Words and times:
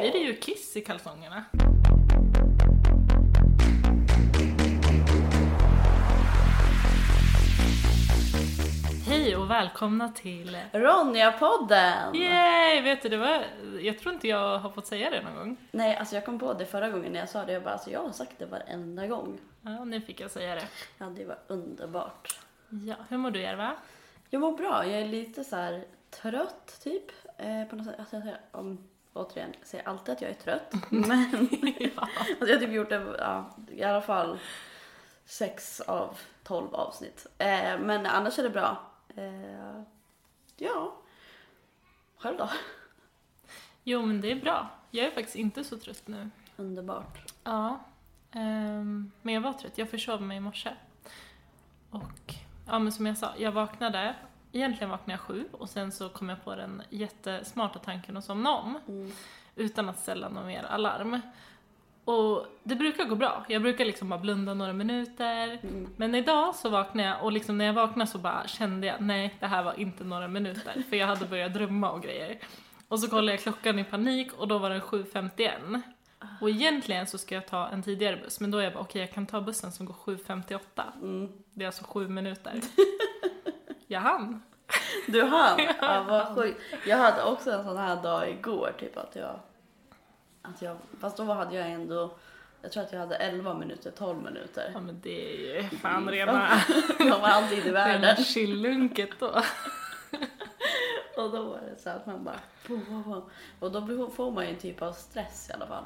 blir 0.00 0.12
det 0.12 0.18
ju 0.18 0.36
kiss 0.36 0.76
i 0.76 0.80
kalsongerna. 0.80 1.44
Hej 9.08 9.36
och 9.36 9.50
välkomna 9.50 10.08
till... 10.08 10.58
Ronja-podden! 10.72 12.14
Yay! 12.14 12.80
Vet 12.80 13.02
du, 13.02 13.08
det 13.08 13.16
var... 13.16 13.44
Jag 13.80 13.98
tror 13.98 14.14
inte 14.14 14.28
jag 14.28 14.58
har 14.58 14.70
fått 14.70 14.86
säga 14.86 15.10
det 15.10 15.22
någon 15.22 15.34
gång. 15.34 15.56
Nej, 15.70 15.96
alltså 15.96 16.14
jag 16.14 16.24
kom 16.24 16.38
på 16.38 16.52
det 16.54 16.66
förra 16.66 16.90
gången 16.90 17.12
när 17.12 17.20
jag 17.20 17.28
sa 17.28 17.44
det. 17.44 17.52
Jag 17.52 17.62
bara, 17.62 17.72
alltså 17.72 17.90
jag 17.90 18.00
har 18.00 18.12
sagt 18.12 18.38
det 18.38 18.46
varenda 18.46 19.06
gång. 19.06 19.38
Ja, 19.62 19.84
nu 19.84 20.00
fick 20.00 20.20
jag 20.20 20.30
säga 20.30 20.54
det. 20.54 20.66
Ja, 20.98 21.06
det 21.06 21.24
var 21.24 21.38
underbart. 21.46 22.38
Ja, 22.68 22.94
hur 23.08 23.16
mår 23.16 23.30
du 23.30 23.40
Järva? 23.40 23.76
Jag 24.30 24.40
mår 24.40 24.56
bra. 24.56 24.86
Jag 24.86 25.00
är 25.00 25.08
lite 25.08 25.44
så 25.44 25.56
här 25.56 25.84
trött, 26.10 26.80
typ. 26.82 27.04
Eh, 27.38 27.64
på 27.64 27.76
något 27.76 27.86
sätt. 27.86 27.94
Alltså, 27.98 28.16
jag 28.16 28.36
om, 28.50 28.88
återigen, 29.14 29.54
jag 29.58 29.68
säger 29.68 29.88
alltid 29.88 30.12
att 30.12 30.22
jag 30.22 30.30
är 30.30 30.34
trött. 30.34 30.72
Men 30.90 31.48
ja. 31.78 31.90
alltså, 32.30 32.46
jag 32.46 32.54
har 32.54 32.60
typ 32.60 32.72
gjort 32.72 32.88
det, 32.88 33.16
ja, 33.18 33.56
i 33.70 33.82
alla 33.82 34.00
fall 34.00 34.38
sex 35.24 35.80
av 35.80 36.18
tolv 36.42 36.74
avsnitt. 36.74 37.26
Eh, 37.38 37.78
men 37.78 38.06
annars 38.06 38.38
är 38.38 38.42
det 38.42 38.50
bra. 38.50 38.90
Eh, 39.16 39.82
ja. 40.56 40.96
Själv 42.16 42.36
då? 42.38 42.48
Jo, 43.84 44.02
men 44.02 44.20
det 44.20 44.30
är 44.30 44.40
bra. 44.40 44.68
Jag 44.90 45.06
är 45.06 45.10
faktiskt 45.10 45.36
inte 45.36 45.64
så 45.64 45.78
trött 45.78 46.02
nu. 46.06 46.30
Underbart. 46.56 47.32
Ja, 47.44 47.84
ehm, 48.32 49.12
men 49.22 49.34
jag 49.34 49.40
var 49.40 49.52
trött. 49.52 49.78
Jag 49.78 49.90
försov 49.90 50.22
mig 50.22 50.36
i 50.36 50.40
morse. 50.40 50.70
Och, 51.90 52.34
ja 52.66 52.78
men 52.78 52.92
som 52.92 53.06
jag 53.06 53.18
sa, 53.18 53.32
jag 53.38 53.52
vaknade, 53.52 54.14
egentligen 54.54 54.90
vaknade 54.90 55.12
jag 55.12 55.20
sju 55.20 55.44
och 55.52 55.68
sen 55.68 55.92
så 55.92 56.08
kom 56.08 56.28
jag 56.28 56.44
på 56.44 56.54
den 56.54 56.82
jättesmarta 56.90 57.78
tanken 57.78 58.16
att 58.16 58.24
somna 58.24 58.50
om. 58.50 58.78
Mm. 58.88 59.12
Utan 59.56 59.88
att 59.88 59.98
ställa 59.98 60.28
något 60.28 60.46
mer 60.46 60.64
alarm. 60.64 61.20
Och 62.04 62.46
det 62.62 62.74
brukar 62.74 63.04
gå 63.04 63.14
bra. 63.14 63.44
Jag 63.48 63.62
brukar 63.62 63.84
liksom 63.84 64.08
bara 64.08 64.20
blunda 64.20 64.54
några 64.54 64.72
minuter. 64.72 65.58
Mm. 65.62 65.88
Men 65.96 66.14
idag 66.14 66.54
så 66.54 66.68
vaknade 66.68 67.08
jag 67.08 67.22
och 67.22 67.32
liksom 67.32 67.58
när 67.58 67.64
jag 67.64 67.72
vaknade 67.72 68.10
så 68.10 68.18
bara 68.18 68.46
kände 68.46 68.86
jag, 68.86 69.00
nej 69.00 69.34
det 69.40 69.46
här 69.46 69.62
var 69.62 69.80
inte 69.80 70.04
några 70.04 70.28
minuter. 70.28 70.82
För 70.88 70.96
jag 70.96 71.06
hade 71.06 71.26
börjat 71.26 71.54
drömma 71.54 71.90
och 71.90 72.02
grejer. 72.02 72.38
Och 72.88 73.00
så 73.00 73.08
kollade 73.08 73.30
jag 73.32 73.40
klockan 73.40 73.78
i 73.78 73.84
panik 73.84 74.32
och 74.32 74.48
då 74.48 74.58
var 74.58 74.70
den 74.70 74.80
7.51. 74.80 75.82
Och 76.40 76.50
egentligen 76.50 77.06
så 77.06 77.18
ska 77.18 77.34
jag 77.34 77.46
ta 77.46 77.68
en 77.68 77.82
tidigare 77.82 78.16
buss, 78.16 78.40
men 78.40 78.50
då 78.50 78.58
är 78.58 78.64
jag 78.64 78.72
bara 78.72 78.80
okej 78.80 79.00
jag 79.00 79.12
kan 79.12 79.26
ta 79.26 79.40
bussen 79.40 79.72
som 79.72 79.86
går 79.86 79.94
7.58. 79.94 80.58
Mm. 81.02 81.32
Det 81.52 81.64
är 81.64 81.66
alltså 81.66 81.84
sju 81.84 82.08
minuter. 82.08 82.60
Jag 83.94 84.00
hann. 84.00 84.42
Du 85.06 85.22
hann? 85.22 85.60
Ja, 85.80 86.04
vad 86.08 86.36
sjukt. 86.36 86.60
Jag 86.86 86.96
hade 86.96 87.22
också 87.22 87.50
en 87.50 87.64
sån 87.64 87.76
här 87.76 88.02
dag 88.02 88.30
igår, 88.30 88.72
typ 88.78 88.96
att 88.96 89.16
jag... 89.16 89.40
Att 90.42 90.62
jag 90.62 90.76
fast 91.00 91.16
då 91.16 91.24
hade 91.24 91.56
jag 91.56 91.70
ändå... 91.70 92.14
Jag 92.62 92.72
tror 92.72 92.82
att 92.82 92.92
jag 92.92 93.00
hade 93.00 93.16
11 93.16 93.54
minuter, 93.54 93.90
12 93.90 94.22
minuter. 94.22 94.70
Ja 94.74 94.80
men 94.80 95.00
det 95.00 95.46
är 95.56 95.62
ju 95.62 95.68
fan 95.68 96.08
rena, 96.08 96.48
Jag 96.98 97.18
var 97.18 97.28
alltid 97.28 97.58
i 97.58 97.60
rena 97.60 97.72
världen. 97.72 98.16
chillunket 98.16 99.10
då. 99.18 99.26
Och 101.16 101.30
då 101.30 101.42
var 101.42 101.60
det 101.70 101.82
så 101.82 101.90
att 101.90 102.06
man 102.06 102.24
bara... 102.24 102.40
Och 103.60 103.72
då 103.72 104.10
får 104.10 104.30
man 104.30 104.44
ju 104.44 104.50
en 104.50 104.58
typ 104.58 104.82
av 104.82 104.92
stress 104.92 105.50
i 105.50 105.52
alla 105.52 105.66
fall. 105.66 105.84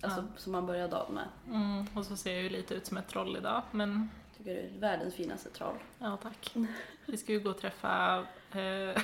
Alltså 0.00 0.24
som 0.36 0.52
man 0.52 0.66
börjar 0.66 0.88
dagen 0.88 1.14
med. 1.14 1.28
Mm, 1.56 1.86
och 1.94 2.04
så 2.06 2.16
ser 2.16 2.32
jag 2.32 2.42
ju 2.42 2.48
lite 2.48 2.74
ut 2.74 2.86
som 2.86 2.96
ett 2.96 3.08
troll 3.08 3.36
idag, 3.36 3.62
men 3.70 4.10
Tycker 4.44 4.54
du 4.54 4.60
är 4.60 4.80
världens 4.80 5.14
finaste 5.14 5.50
troll. 5.50 5.76
ja 5.98 6.18
tack. 6.22 6.54
Vi 7.06 7.16
ska 7.16 7.32
ju 7.32 7.40
gå 7.40 7.50
och 7.50 7.60
träffa... 7.60 8.26
Eh, 8.52 8.60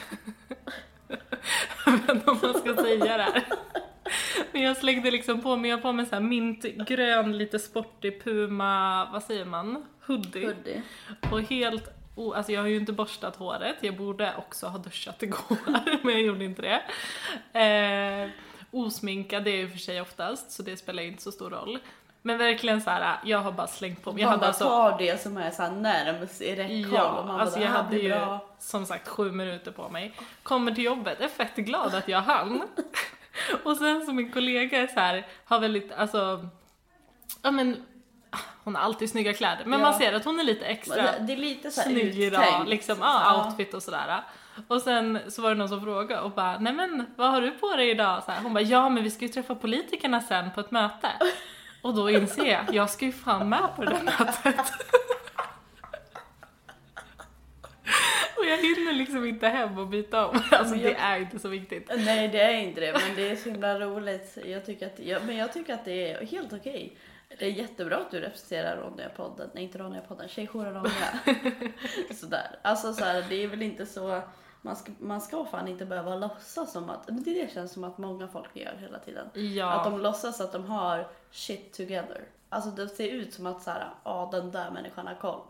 jag 1.86 1.92
vet 1.92 2.08
inte 2.10 2.30
om 2.30 2.38
man 2.42 2.54
ska 2.54 2.76
säga 2.76 3.16
det 3.16 3.22
här. 3.22 3.44
Men 4.52 4.62
jag 4.62 4.76
slängde 4.76 5.10
liksom 5.10 5.40
på 5.42 5.56
mig, 5.56 5.70
jag 5.70 5.82
på 5.82 5.92
mig 5.92 6.06
så 6.06 6.14
här 6.14 6.22
mintgrön, 6.22 7.38
lite 7.38 7.58
sportig 7.58 8.22
Puma, 8.24 9.08
vad 9.12 9.22
säger 9.22 9.44
man? 9.44 9.84
Hoodie. 10.06 10.46
Hoodie. 10.46 10.82
Och 11.32 11.40
helt, 11.42 11.88
o- 12.14 12.32
alltså 12.32 12.52
jag 12.52 12.60
har 12.60 12.68
ju 12.68 12.76
inte 12.76 12.92
borstat 12.92 13.36
håret, 13.36 13.76
jag 13.80 13.96
borde 13.96 14.34
också 14.36 14.66
ha 14.66 14.78
duschat 14.78 15.22
igår, 15.22 15.56
men 16.02 16.12
jag 16.14 16.22
gjorde 16.22 16.44
inte 16.44 16.62
det. 16.62 16.82
Eh, 17.60 18.30
osminkad, 18.70 19.46
är 19.48 19.56
ju 19.56 19.68
för 19.68 19.78
sig 19.78 20.00
oftast, 20.00 20.50
så 20.50 20.62
det 20.62 20.76
spelar 20.76 21.02
inte 21.02 21.22
så 21.22 21.32
stor 21.32 21.50
roll. 21.50 21.78
Men 22.28 22.38
verkligen 22.38 22.80
så 22.80 22.90
här, 22.90 23.16
jag 23.24 23.38
har 23.38 23.52
bara 23.52 23.66
slängt 23.66 24.02
på 24.02 24.12
mig. 24.12 24.22
Jag 24.22 24.26
man 24.26 24.30
hade 24.30 24.40
bara 24.40 24.46
alltså, 24.48 24.64
tar 24.64 24.98
det 24.98 25.22
som 25.22 25.36
är 25.36 25.50
så 25.50 25.62
här 25.62 25.70
närmast 25.70 26.40
i 26.40 26.54
räckhåll. 26.56 26.92
och 26.92 26.98
ja, 26.98 27.24
man 27.26 27.40
alltså 27.40 27.58
bara, 27.58 27.64
jag 27.64 27.72
hade 27.72 27.96
ju 27.96 28.08
bra. 28.08 28.40
som 28.58 28.86
sagt 28.86 29.08
sju 29.08 29.32
minuter 29.32 29.70
på 29.70 29.88
mig. 29.88 30.12
Kommer 30.42 30.72
till 30.72 30.84
jobbet, 30.84 31.20
är 31.20 31.28
fett 31.28 31.56
glad 31.56 31.94
att 31.94 32.08
jag 32.08 32.20
hann. 32.20 32.62
Och 33.64 33.76
sen 33.76 34.06
så 34.06 34.12
min 34.12 34.32
kollega 34.32 34.78
är 34.78 34.86
så 34.86 35.00
här, 35.00 35.26
har 35.44 35.60
väldigt, 35.60 35.92
alltså, 35.92 36.48
ja 37.42 37.50
men, 37.50 37.84
hon 38.64 38.74
har 38.74 38.82
alltid 38.82 39.10
snygga 39.10 39.32
kläder, 39.32 39.64
men 39.64 39.80
Ja. 39.80 39.86
man 39.90 39.98
ser 39.98 40.12
att 40.12 40.24
hon 40.24 40.40
är 40.40 40.44
lite 40.44 40.64
extra 40.64 41.02
Det, 41.20 41.32
är 41.32 41.36
lite 41.36 41.70
så 41.70 41.80
här 41.80 41.90
snygg 41.90 42.20
idag, 42.20 42.64
liksom, 42.66 42.96
ja, 43.00 43.44
outfit 43.46 43.74
och 43.74 43.82
sådär. 43.82 44.22
Och 44.68 44.82
sen 44.82 45.18
så 45.28 45.42
var 45.42 45.48
det 45.48 45.54
någon 45.56 45.68
som 45.68 45.80
frågade 45.82 46.20
och 46.20 46.30
bara, 46.30 46.58
nej 46.58 46.72
men 46.72 47.06
vad 47.16 47.30
har 47.30 47.40
du 47.40 47.50
på 47.50 47.76
dig 47.76 47.90
idag? 47.90 48.22
Så 48.24 48.30
här, 48.30 48.42
hon 48.42 48.54
bara, 48.54 48.60
ja 48.62 48.88
men 48.88 49.02
vi 49.02 49.10
ska 49.10 49.24
ju 49.24 49.28
träffa 49.28 49.54
politikerna 49.54 50.20
sen 50.20 50.50
på 50.54 50.60
ett 50.60 50.70
möte. 50.70 51.08
Och 51.88 51.94
då 51.94 52.10
inser 52.10 52.44
jag, 52.46 52.74
jag 52.74 52.90
ska 52.90 53.04
ju 53.04 53.12
fan 53.12 53.48
med 53.48 53.68
på 53.76 53.84
det 53.84 53.90
där 53.90 54.02
mötet. 54.02 54.72
Och 58.36 58.44
jag 58.46 58.56
hinner 58.56 58.92
liksom 58.92 59.24
inte 59.26 59.48
hem 59.48 59.78
och 59.78 59.86
byta 59.86 60.26
om. 60.26 60.40
Alltså 60.50 60.74
jag- 60.74 60.92
det 60.92 60.98
är 60.98 61.18
inte 61.20 61.38
så 61.38 61.48
viktigt. 61.48 61.90
Nej 61.96 62.28
det 62.28 62.40
är 62.40 62.54
inte 62.54 62.80
det, 62.80 62.92
men 62.92 63.16
det 63.16 63.30
är 63.30 63.36
så 63.36 63.50
himla 63.50 63.80
roligt. 63.80 64.38
Jag 64.44 64.66
tycker 64.66 64.86
att, 64.86 64.98
ja, 64.98 65.18
men 65.26 65.36
jag 65.36 65.52
tycker 65.52 65.74
att 65.74 65.84
det 65.84 66.12
är 66.12 66.26
helt 66.26 66.52
okej. 66.52 66.96
Det 67.38 67.44
är 67.46 67.50
jättebra 67.50 67.96
att 67.96 68.10
du 68.10 68.20
representerar 68.20 68.76
Ronja-podden, 68.76 69.50
nej 69.54 69.64
inte 69.64 69.78
Ronja-podden, 69.78 70.28
Tjejjouren 70.28 70.74
Ronja. 70.74 71.34
Sådär. 72.20 72.58
Alltså 72.62 72.92
så 72.92 73.04
här, 73.04 73.24
det 73.28 73.42
är 73.42 73.46
väl 73.48 73.62
inte 73.62 73.86
så, 73.86 74.22
man 74.62 74.76
ska, 74.76 74.92
man 74.98 75.20
ska 75.20 75.44
fan 75.44 75.68
inte 75.68 75.86
behöva 75.86 76.16
låtsas 76.16 76.72
som 76.72 76.90
att, 76.90 77.06
det, 77.06 77.12
det 77.12 77.52
känns 77.52 77.72
som 77.72 77.84
att 77.84 77.98
många 77.98 78.28
folk 78.28 78.56
gör 78.56 78.76
hela 78.80 78.98
tiden. 78.98 79.26
Att 79.26 79.36
Ja, 79.36 79.82
de 79.84 80.00
låtsas 80.00 80.40
att 80.40 80.52
de 80.52 80.64
har 80.64 81.08
shit 81.30 81.72
together. 81.72 82.24
Alltså 82.48 82.70
det 82.70 82.88
ser 82.88 83.08
ut 83.08 83.34
som 83.34 83.46
att 83.46 83.62
så 83.62 83.70
här, 83.70 83.88
ja 84.04 84.28
den 84.32 84.50
där 84.50 84.70
människan 84.70 85.06
har 85.06 85.14
koll. 85.14 85.40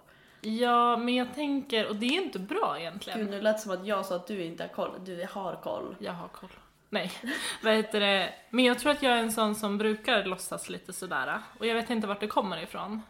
ja, 0.40 0.96
men 0.96 1.14
jag 1.14 1.34
tänker, 1.34 1.88
och 1.88 1.96
det 1.96 2.06
är 2.06 2.22
inte 2.22 2.38
bra 2.38 2.76
egentligen. 2.80 3.18
Gud 3.18 3.30
nu 3.30 3.40
lät 3.40 3.56
det 3.56 3.62
som 3.62 3.72
att 3.72 3.86
jag 3.86 4.06
sa 4.06 4.16
att 4.16 4.26
du 4.26 4.44
inte 4.44 4.62
har 4.62 4.68
koll, 4.68 4.90
du 5.04 5.26
har 5.32 5.56
koll. 5.62 5.96
Jag 5.98 6.12
har 6.12 6.28
koll. 6.28 6.50
Nej, 6.90 7.12
vad 7.62 7.72
heter 7.74 8.00
det? 8.00 8.34
Men 8.50 8.64
jag 8.64 8.78
tror 8.78 8.92
att 8.92 9.02
jag 9.02 9.12
är 9.12 9.22
en 9.22 9.32
sån 9.32 9.54
som 9.54 9.78
brukar 9.78 10.24
låtsas 10.24 10.68
lite 10.70 10.92
sådär. 10.92 11.42
Och 11.58 11.66
jag 11.66 11.74
vet 11.74 11.90
inte 11.90 12.06
vart 12.06 12.20
det 12.20 12.26
kommer 12.26 12.62
ifrån. 12.62 13.02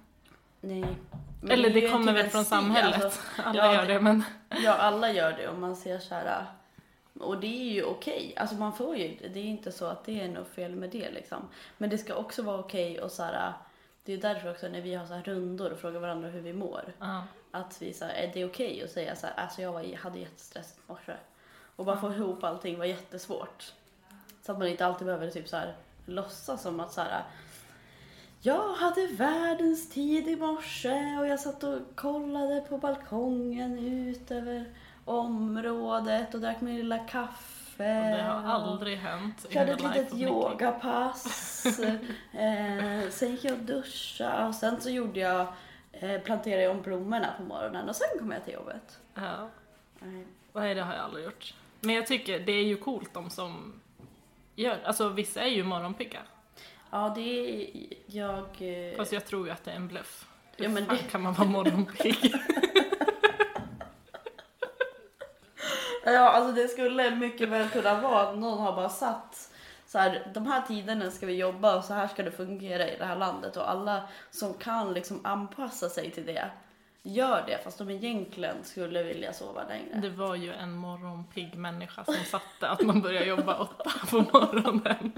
Nej. 0.61 0.85
Men 1.41 1.51
Eller 1.51 1.71
det 1.71 1.89
kommer 1.89 2.13
typ 2.13 2.25
väl 2.25 2.31
från 2.31 2.45
stil, 2.45 2.51
samhället. 2.51 3.05
alltså. 3.05 3.21
Alla 3.45 3.59
ja, 3.67 3.75
gör 3.75 3.87
det- 3.87 4.01
men... 4.01 4.25
Ja, 4.49 4.73
alla 4.73 5.13
gör 5.13 5.33
det 5.33 5.49
och 5.49 5.59
man 5.59 5.77
ser 5.77 5.99
så 5.99 6.15
här. 6.15 6.47
Och 7.21 7.41
det 7.41 7.47
är 7.47 7.73
ju 7.73 7.85
okej. 7.85 8.35
Alltså 8.37 8.57
man 8.57 8.73
får 8.73 8.97
ju, 8.97 9.17
det 9.33 9.41
är 9.41 9.45
inte 9.45 9.73
så 9.73 9.87
att 9.87 10.05
det 10.05 10.21
är 10.21 10.29
något 10.29 10.49
fel 10.49 10.75
med 10.77 10.91
det 10.91 11.11
liksom. 11.11 11.49
Men 11.79 11.91
det 11.91 11.99
ska 11.99 12.15
också 12.15 12.43
vara 12.43 12.59
okej 12.59 13.01
och 13.01 13.11
så 13.11 13.23
här. 13.23 13.53
Det 14.05 14.13
är 14.13 14.17
därför 14.19 14.51
också 14.51 14.69
när 14.69 14.81
vi 14.81 14.95
har 14.95 15.07
så 15.07 15.15
här 15.15 15.23
rundor 15.23 15.71
och 15.73 15.79
frågar 15.79 16.01
varandra 16.01 16.29
hur 16.29 16.41
vi 16.41 16.53
mår. 16.53 16.93
Ja. 16.99 17.25
Att 17.51 17.83
vi 17.83 17.93
så 17.93 18.05
här, 18.05 18.13
är 18.15 18.31
det 18.35 18.45
okej 18.45 18.83
att 18.85 18.91
säga 18.91 19.17
så 19.17 19.27
här, 19.27 19.35
alltså 19.37 19.63
jag 19.63 19.73
var, 19.73 19.97
hade 19.97 20.19
jättestress 20.19 20.75
i 20.79 20.81
morse. 20.93 21.13
Och 21.77 21.85
bara 21.85 22.01
få 22.01 22.13
ihop 22.13 22.45
allting 22.45 22.79
var 22.79 22.85
jättesvårt. 22.85 23.73
Så 24.43 24.53
att 24.53 24.59
man 24.59 24.69
inte 24.69 24.87
alltid 24.87 25.07
behöver 25.07 25.31
typ 25.31 25.49
så 25.49 25.57
här 25.57 25.75
låtsas 26.07 26.63
som 26.63 26.81
att 26.81 26.93
så 26.93 27.01
här. 27.01 27.23
Jag 28.41 28.73
hade 28.73 29.07
världens 29.07 29.91
tid 29.91 30.29
i 30.29 30.37
morse 30.37 31.17
och 31.19 31.27
jag 31.27 31.41
satt 31.41 31.65
och 31.65 31.79
kollade 31.95 32.61
på 32.61 32.79
balkongen 32.79 33.79
ut 33.79 34.31
över 34.31 34.65
området 35.05 36.35
och 36.35 36.41
drack 36.41 36.61
min 36.61 36.77
lilla 36.77 36.99
kaffe. 36.99 38.17
Det 38.17 38.23
har 38.23 38.43
aldrig 38.43 38.99
hänt 38.99 39.47
Körde 39.51 39.77
the 39.77 39.85
ett 39.85 39.97
litet 39.97 40.15
yogapass. 40.15 41.65
eh, 42.33 43.11
sen 43.11 43.31
gick 43.31 43.45
jag 43.45 43.53
och 43.53 43.65
duschade 43.65 44.47
och 44.47 44.55
sen 44.55 44.81
så 44.81 44.91
gjorde 44.91 45.21
jag, 45.21 45.47
eh, 45.93 46.21
planterade 46.21 46.63
jag 46.63 46.77
om 46.77 46.83
blommorna 46.83 47.35
på 47.37 47.43
morgonen 47.43 47.89
och 47.89 47.97
sen 47.97 48.19
kom 48.19 48.33
jag 48.33 48.45
till 48.45 48.55
jobbet. 48.55 48.99
Ja. 49.15 49.49
Nej. 49.99 50.27
Nej, 50.53 50.75
det 50.75 50.83
har 50.83 50.95
jag 50.95 51.05
aldrig 51.05 51.25
gjort. 51.25 51.55
Men 51.81 51.95
jag 51.95 52.07
tycker 52.07 52.41
det 52.41 52.53
är 52.53 52.65
ju 52.65 52.77
coolt 52.77 53.15
de 53.15 53.31
som 53.31 53.81
gör, 54.55 54.79
alltså 54.85 55.09
vissa 55.09 55.41
är 55.41 55.49
ju 55.49 55.65
morgonpigga. 55.65 56.21
Ja, 56.91 57.13
det 57.15 57.21
är 57.21 57.71
jag... 58.07 58.45
Eh, 58.59 58.97
Fast 58.97 59.13
jag 59.13 59.27
tror 59.27 59.47
ju 59.47 59.53
att 59.53 59.65
det 59.65 59.71
är 59.71 59.77
en 59.77 59.89
bluff. 59.89 60.27
Hur 60.57 60.65
Ja, 60.65 60.71
men 60.71 60.87
fan 60.87 60.97
det- 60.97 61.11
kan 61.11 61.23
man 61.23 61.33
vara 61.35 61.49
morgonpigg? 61.49 62.35
Ja, 66.05 66.29
alltså 66.31 66.53
det 66.53 66.69
skulle 66.69 67.11
mycket 67.17 67.49
väl 67.49 67.69
kunna 67.69 68.01
vara 68.01 68.21
att 68.29 68.39
någon 68.39 68.59
har 68.59 68.73
bara 68.73 68.89
satt 68.89 69.51
så 69.87 69.99
här, 69.99 70.31
de 70.35 70.47
här 70.47 70.63
tiderna 70.63 71.11
ska 71.11 71.27
vi 71.27 71.37
jobba 71.37 71.77
och 71.77 71.85
så 71.85 71.95
här 71.95 72.09
ska 72.09 72.23
det 72.23 72.31
fungera 72.31 72.89
i 72.89 72.97
det 72.99 73.05
här 73.05 73.17
landet 73.17 73.57
och 73.57 73.71
alla 73.71 74.03
som 74.31 74.55
kan 74.55 74.93
liksom 74.95 75.21
anpassa 75.27 75.89
sig 75.89 76.11
till 76.11 76.27
det 76.27 76.51
gör 77.03 77.45
det 77.47 77.65
fast 77.65 77.79
de 77.79 77.91
egentligen 77.91 78.57
skulle 78.65 79.03
vilja 79.03 79.33
sova 79.33 79.63
längre. 79.69 79.99
Det 80.01 80.11
var 80.11 80.35
ju 80.35 80.53
en 80.53 80.73
morgonpigg 80.73 81.55
människa 81.55 82.05
som 82.05 82.15
satte 82.15 82.69
att 82.69 82.81
man 82.83 83.01
börjar 83.03 83.25
jobba 83.25 83.57
åtta 83.59 83.91
på 84.11 84.17
morgonen. 84.17 85.13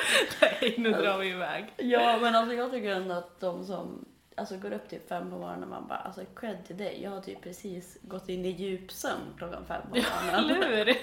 Nej, 0.40 0.74
nu 0.78 0.90
drar 0.90 1.18
vi 1.18 1.28
iväg. 1.28 1.72
Ja, 1.76 2.18
men 2.22 2.34
alltså 2.34 2.54
jag 2.54 2.70
tycker 2.70 2.90
ändå 2.90 3.14
att 3.14 3.40
de 3.40 3.64
som 3.64 4.04
alltså, 4.36 4.56
går 4.56 4.72
upp 4.72 4.88
typ 4.88 5.08
fem 5.08 5.30
på 5.30 5.38
morgonen, 5.38 5.68
man 5.68 5.88
bara 5.88 5.98
alltså 5.98 6.24
cred 6.36 6.66
till 6.66 6.76
dig. 6.76 7.00
Jag 7.02 7.10
har 7.10 7.20
typ 7.20 7.42
precis 7.42 7.98
gått 8.02 8.28
in 8.28 8.44
i 8.44 8.50
djupsömn 8.50 9.34
klockan 9.38 9.66
fem 9.66 9.82
på 9.82 9.88
morgonen. 9.88 10.34
Eller 10.34 10.84
hur? 10.84 10.96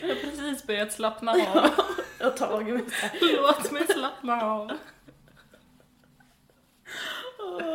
Jag 0.00 0.08
har 0.08 0.14
precis 0.14 0.66
börjat 0.66 0.92
slappna 0.92 1.32
av. 1.32 1.70
och 2.26 2.36
tagit 2.36 2.74
mig 2.74 2.90
så 2.90 3.06
här. 3.06 3.36
Låt 3.36 3.72
mig 3.72 3.86
slappna 3.86 4.42
av. 4.42 4.70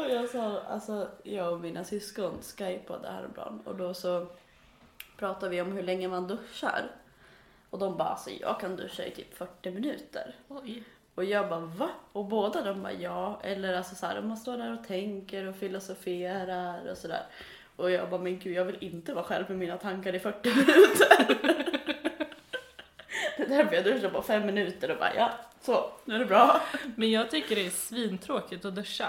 Jag 0.10 0.30
sa, 0.30 0.62
alltså 0.62 1.08
jag 1.24 1.54
och 1.54 1.60
mina 1.60 1.84
syskon 1.84 2.42
skypade 2.42 3.12
häromdagen 3.12 3.62
och 3.66 3.76
då 3.76 3.94
så 3.94 4.28
pratade 5.18 5.52
vi 5.52 5.62
om 5.62 5.72
hur 5.72 5.84
länge 5.84 6.08
man 6.08 6.28
duschar. 6.28 6.92
Och 7.70 7.80
de 7.80 7.98
bara, 7.98 8.10
alltså 8.10 8.30
jag 8.30 8.60
kan 8.60 8.76
duscha 8.76 9.04
i 9.06 9.12
typ 9.12 9.38
40 9.38 9.72
minuter. 9.72 10.36
Oj. 10.48 10.84
Och 11.16 11.24
jag 11.24 11.50
bara, 11.50 11.60
va? 11.60 11.90
Och 12.12 12.26
båda 12.26 12.62
de 12.62 12.82
bara, 12.84 12.94
ja. 12.94 13.40
Eller 13.44 13.74
alltså 13.74 13.96
så 13.96 14.06
här, 14.06 14.22
man 14.22 14.38
står 14.38 14.58
där 14.58 14.74
och 14.80 14.88
tänker 14.88 15.46
och 15.48 15.56
filosoferar 15.56 16.92
och 16.92 16.98
sådär. 16.98 17.24
Och 17.76 17.92
jag 17.92 18.10
bara, 18.10 18.22
men 18.22 18.40
gud 18.40 18.54
jag 18.56 18.66
vill 18.66 18.78
inte 18.84 19.14
vara 19.14 19.26
själv 19.26 19.46
med 19.50 19.58
mina 19.58 19.78
tankar 19.78 20.16
i 20.16 20.20
40 20.20 20.50
minuter. 20.56 21.38
det 23.38 23.44
är 23.44 23.48
därför 23.48 23.76
jag 23.76 23.84
duschar 23.84 24.10
på 24.10 24.22
fem 24.22 24.46
minuter 24.46 24.92
och 24.92 24.98
bara, 24.98 25.16
ja, 25.16 25.32
så, 25.62 25.92
nu 26.06 26.16
är 26.16 26.20
det 26.20 26.26
bra. 26.26 26.62
Men 26.96 27.12
jag 27.12 27.32
tycker 27.32 27.56
det 27.56 27.66
är 27.66 27.70
svintråkigt 27.70 28.66
att 28.66 28.76
duscha. 28.76 29.08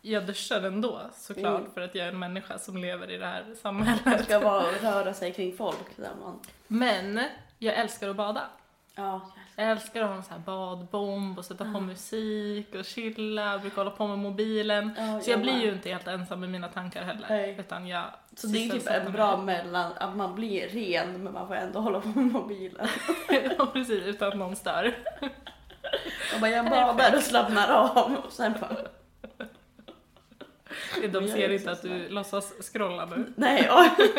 Jag 0.00 0.26
duschar 0.26 0.62
ändå 0.62 1.00
såklart 1.14 1.60
Mm. 1.60 1.72
för 1.72 1.80
att 1.80 1.94
jag 1.94 2.04
är 2.06 2.12
en 2.12 2.18
människa 2.18 2.58
som 2.58 2.76
lever 2.76 3.10
i 3.10 3.16
det 3.16 3.26
här 3.26 3.44
Man 3.46 3.56
samhället. 3.56 4.24
ska 4.24 4.40
bara 4.40 4.66
röra 4.82 5.14
sig 5.14 5.32
kring 5.32 5.56
folk 5.56 5.96
där 5.96 6.10
man, 6.20 6.40
Men 6.66 7.20
jag 7.64 7.74
älskar 7.74 8.08
att 8.08 8.16
bada. 8.16 8.42
ja, 8.94 9.20
Jag 9.56 9.70
älskar 9.70 10.02
att 10.02 10.08
ha 10.08 10.16
en 10.16 10.22
sån 10.22 10.32
här 10.32 10.40
badbomb 10.40 11.38
och 11.38 11.44
sätta 11.44 11.64
på 11.72 11.80
musik 11.80 12.74
och 12.74 12.84
chilla, 12.84 13.58
brukar 13.58 13.76
hålla 13.76 13.90
på 13.90 14.06
med 14.06 14.18
mobilen. 14.18 14.94
Ja, 14.98 15.20
Så 15.20 15.30
jag 15.30 15.36
jag 15.38 15.42
blir 15.42 15.62
ju 15.62 15.72
inte 15.72 15.88
helt 15.90 16.06
ensam 16.06 16.40
med 16.40 16.48
mina 16.50 16.68
tankar 16.68 17.02
heller. 17.04 17.26
Nej. 17.28 17.56
Utan 17.58 17.86
jag 17.86 18.04
Så 18.36 18.46
det 18.46 18.58
är 18.66 18.70
typ 18.70 18.90
en 18.90 19.12
bra 19.12 19.36
mellan 19.36 19.92
att 19.96 20.16
man 20.16 20.34
blir 20.34 20.68
ren 20.68 21.22
men 21.24 21.32
man 21.32 21.48
får 21.48 21.54
ändå 21.54 21.80
hålla 21.80 22.00
på 22.00 22.08
med 22.08 22.24
mobilen. 22.32 22.88
ja, 23.58 23.66
precis, 23.66 24.04
utan 24.04 24.28
att 24.28 24.36
någon 24.36 24.56
stör. 24.56 24.94
Och 26.34 26.40
bara 26.40 26.50
jag 26.50 26.70
badar 26.70 27.16
och 27.16 27.22
slappnar 27.22 27.68
av 27.68 28.14
och 28.26 28.32
sen 28.32 28.54
bara 28.60 28.76
De 31.12 31.28
ser 31.28 31.50
inte 31.50 31.70
att 31.70 31.82
du 31.82 32.08
låtsas 32.08 32.52
scrolla 32.72 33.06
nu. 33.06 33.32
nej 33.36 33.68
oj. 33.70 33.90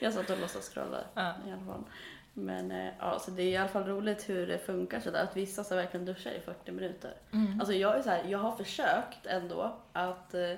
Jag 0.00 0.12
satt 0.12 0.30
och 0.30 0.40
låtsas 0.40 0.68
scrolla 0.74 1.04
Ja. 1.14 1.34
i 1.46 1.52
alla 1.52 1.64
fall. 1.64 1.84
Men 2.32 2.70
eh, 2.70 2.92
ja, 2.98 3.18
så 3.18 3.30
det 3.30 3.42
är 3.42 3.46
i 3.46 3.56
alla 3.56 3.68
fall 3.68 3.84
roligt 3.84 4.28
hur 4.28 4.46
det 4.46 4.58
funkar 4.58 5.00
sådär 5.00 5.22
att 5.22 5.36
vissa 5.36 5.64
så 5.64 5.74
verkligen 5.74 6.06
duschar 6.06 6.30
i 6.30 6.40
40 6.40 6.72
minuter. 6.72 7.14
Mm. 7.32 7.60
Alltså 7.60 7.74
jag 7.74 7.98
är 7.98 8.02
så 8.02 8.10
här, 8.10 8.24
jag 8.28 8.38
har 8.38 8.56
försökt 8.56 9.26
ändå 9.26 9.76
att 9.92 10.34
eh, 10.34 10.52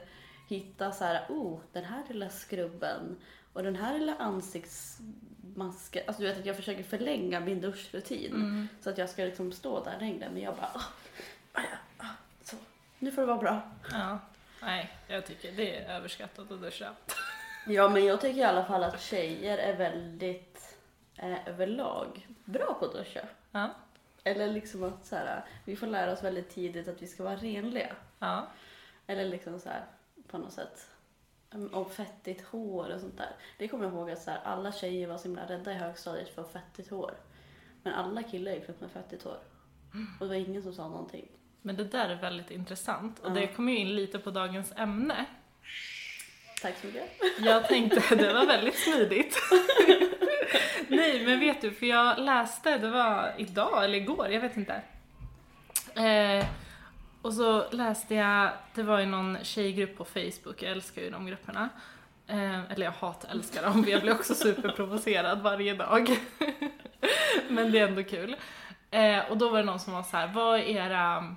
hitta 0.48 0.92
så 0.92 1.04
här, 1.04 1.26
oh 1.28 1.58
den 1.72 1.84
här 1.84 2.02
lilla 2.08 2.28
skrubben 2.28 3.16
och 3.52 3.62
den 3.62 3.76
här 3.76 3.98
lilla 3.98 4.14
ansiktsmasken. 4.16 6.02
Alltså 6.06 6.22
du 6.22 6.28
vet 6.28 6.38
att 6.38 6.46
jag 6.46 6.56
försöker 6.56 6.82
förlänga 6.82 7.40
min 7.40 7.60
duschrutin. 7.60 8.34
Mm. 8.34 8.68
Så 8.80 8.90
att 8.90 8.98
jag 8.98 9.08
ska 9.08 9.24
liksom 9.24 9.52
stå 9.52 9.84
där 9.84 9.96
längre. 10.00 10.28
Men 10.32 10.42
jag 10.42 10.54
bara, 10.56 10.70
ah, 10.72 10.82
ja, 11.54 11.60
ah, 11.98 12.10
så. 12.42 12.56
Nu 12.98 13.10
får 13.12 13.22
det 13.22 13.26
vara 13.26 13.38
bra. 13.38 13.62
Ja. 13.92 14.18
Nej, 14.62 14.90
jag 15.06 15.26
tycker 15.26 15.52
det 15.52 15.76
är 15.76 15.96
överskattat 15.96 16.50
att 16.50 16.60
duscha. 16.60 16.94
Ja 17.66 17.88
men 17.88 18.04
jag 18.04 18.20
tycker 18.20 18.40
i 18.40 18.44
alla 18.44 18.64
fall 18.64 18.84
att 18.84 19.02
tjejer 19.02 19.58
är 19.58 19.76
väldigt 19.76 20.78
eh, 21.16 21.48
överlag 21.48 22.26
bra 22.44 22.76
på 22.78 22.84
att 22.84 22.92
duscha. 22.92 23.20
Ja. 23.50 23.70
Eller 24.24 24.52
liksom 24.52 24.84
att 24.84 25.06
så 25.06 25.16
här, 25.16 25.44
vi 25.64 25.76
får 25.76 25.86
lära 25.86 26.12
oss 26.12 26.22
väldigt 26.22 26.50
tidigt 26.50 26.88
att 26.88 27.02
vi 27.02 27.06
ska 27.06 27.24
vara 27.24 27.36
renliga. 27.36 27.96
Ja. 28.18 28.46
Eller 29.06 29.24
liksom 29.24 29.60
så 29.60 29.68
här, 29.68 29.84
på 30.28 30.38
något 30.38 30.52
sätt 30.52 30.90
mm, 31.50 31.74
om 31.74 31.90
fettigt 31.90 32.44
hår 32.44 32.94
och 32.94 33.00
sånt 33.00 33.18
där. 33.18 33.36
Det 33.58 33.68
kommer 33.68 33.84
jag 33.84 33.92
ihåg 33.92 34.10
att 34.10 34.22
så 34.22 34.30
här, 34.30 34.40
alla 34.44 34.72
tjejer 34.72 35.08
var 35.08 35.18
så 35.18 35.24
himla 35.24 35.48
rädda 35.48 35.72
i 35.72 35.74
högstadiet 35.74 36.34
för 36.34 36.44
fettigt 36.44 36.90
hår. 36.90 37.14
Men 37.82 37.94
alla 37.94 38.22
killar 38.22 38.52
gick 38.52 38.68
runt 38.68 38.80
med 38.80 38.90
fettigt 38.90 39.22
hår. 39.22 39.38
Och 40.20 40.26
det 40.26 40.28
var 40.28 40.34
ingen 40.34 40.62
som 40.62 40.72
sa 40.72 40.88
någonting. 40.88 41.28
Men 41.68 41.76
det 41.76 41.84
där 41.84 42.08
är 42.08 42.14
väldigt 42.14 42.50
intressant 42.50 43.18
och 43.18 43.32
det 43.32 43.46
kommer 43.46 43.72
ju 43.72 43.78
in 43.78 43.96
lite 43.96 44.18
på 44.18 44.30
dagens 44.30 44.72
ämne. 44.76 45.24
Tack 46.62 46.74
så 46.80 46.86
mycket. 46.86 47.10
Jag 47.38 47.68
tänkte, 47.68 48.14
det 48.16 48.32
var 48.32 48.46
väldigt 48.46 48.78
smidigt. 48.78 49.38
Nej, 50.88 51.26
men 51.26 51.40
vet 51.40 51.60
du, 51.60 51.70
för 51.70 51.86
jag 51.86 52.18
läste, 52.18 52.78
det 52.78 52.88
var 52.88 53.34
idag 53.38 53.84
eller 53.84 53.98
igår, 53.98 54.28
jag 54.30 54.40
vet 54.40 54.56
inte. 54.56 54.82
Eh, 55.94 56.46
och 57.22 57.34
så 57.34 57.70
läste 57.70 58.14
jag, 58.14 58.50
det 58.74 58.82
var 58.82 59.00
ju 59.00 59.06
någon 59.06 59.38
tjejgrupp 59.42 59.96
på 59.96 60.04
Facebook, 60.04 60.62
jag 60.62 60.72
älskar 60.72 61.02
ju 61.02 61.10
de 61.10 61.26
grupperna. 61.26 61.68
Eh, 62.26 62.72
eller 62.72 62.84
jag 62.84 62.92
hatar 62.92 63.30
älskar 63.30 63.62
dem, 63.62 63.84
jag 63.88 64.02
blir 64.02 64.12
också 64.12 64.34
superprovocerad 64.34 65.42
varje 65.42 65.74
dag. 65.74 66.18
men 67.48 67.72
det 67.72 67.78
är 67.78 67.88
ändå 67.88 68.02
kul. 68.04 68.36
Eh, 68.90 69.30
och 69.30 69.36
då 69.36 69.48
var 69.48 69.58
det 69.58 69.64
någon 69.64 69.80
som 69.80 69.92
var 69.92 70.02
så 70.02 70.16
här, 70.16 70.26
vad 70.34 70.58
är 70.58 70.62
era 70.62 71.36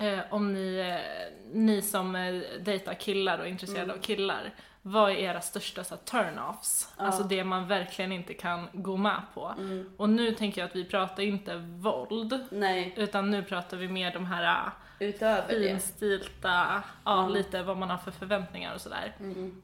Eh, 0.00 0.18
om 0.30 0.52
ni, 0.52 0.76
eh, 0.78 1.34
ni 1.52 1.82
som 1.82 2.16
eh, 2.16 2.34
dejtar 2.60 2.94
killar 2.94 3.38
och 3.38 3.44
är 3.46 3.50
intresserade 3.50 3.82
Mm. 3.84 3.96
av 3.98 4.02
killar, 4.02 4.54
vad 4.82 5.10
är 5.10 5.14
era 5.16 5.40
största 5.40 5.84
så 5.84 5.94
här, 5.94 6.02
turn-offs? 6.02 6.88
Ja. 6.98 7.04
Alltså 7.04 7.22
det 7.22 7.44
man 7.44 7.68
verkligen 7.68 8.12
inte 8.12 8.34
kan 8.34 8.68
gå 8.72 8.96
med 8.96 9.22
på. 9.34 9.54
Mm. 9.58 9.90
Och 9.96 10.08
nu 10.08 10.32
tänker 10.34 10.60
jag 10.60 10.68
att 10.68 10.76
vi 10.76 10.84
pratar 10.84 11.22
inte 11.22 11.56
våld, 11.56 12.46
Nej, 12.50 12.94
utan 12.96 13.30
nu 13.30 13.42
pratar 13.42 13.76
vi 13.76 13.88
mer 13.88 14.12
de 14.12 14.26
här 14.26 14.66
äh, 14.66 14.72
utöver 15.08 15.48
det. 15.54 15.68
finstilta, 15.68 16.82
ja 17.04 17.20
Mm. 17.20 17.32
lite 17.32 17.62
vad 17.62 17.76
man 17.76 17.90
har 17.90 17.98
för 17.98 18.10
förväntningar 18.10 18.74
och 18.74 18.80
sådär. 18.80 19.16
Mm. 19.20 19.62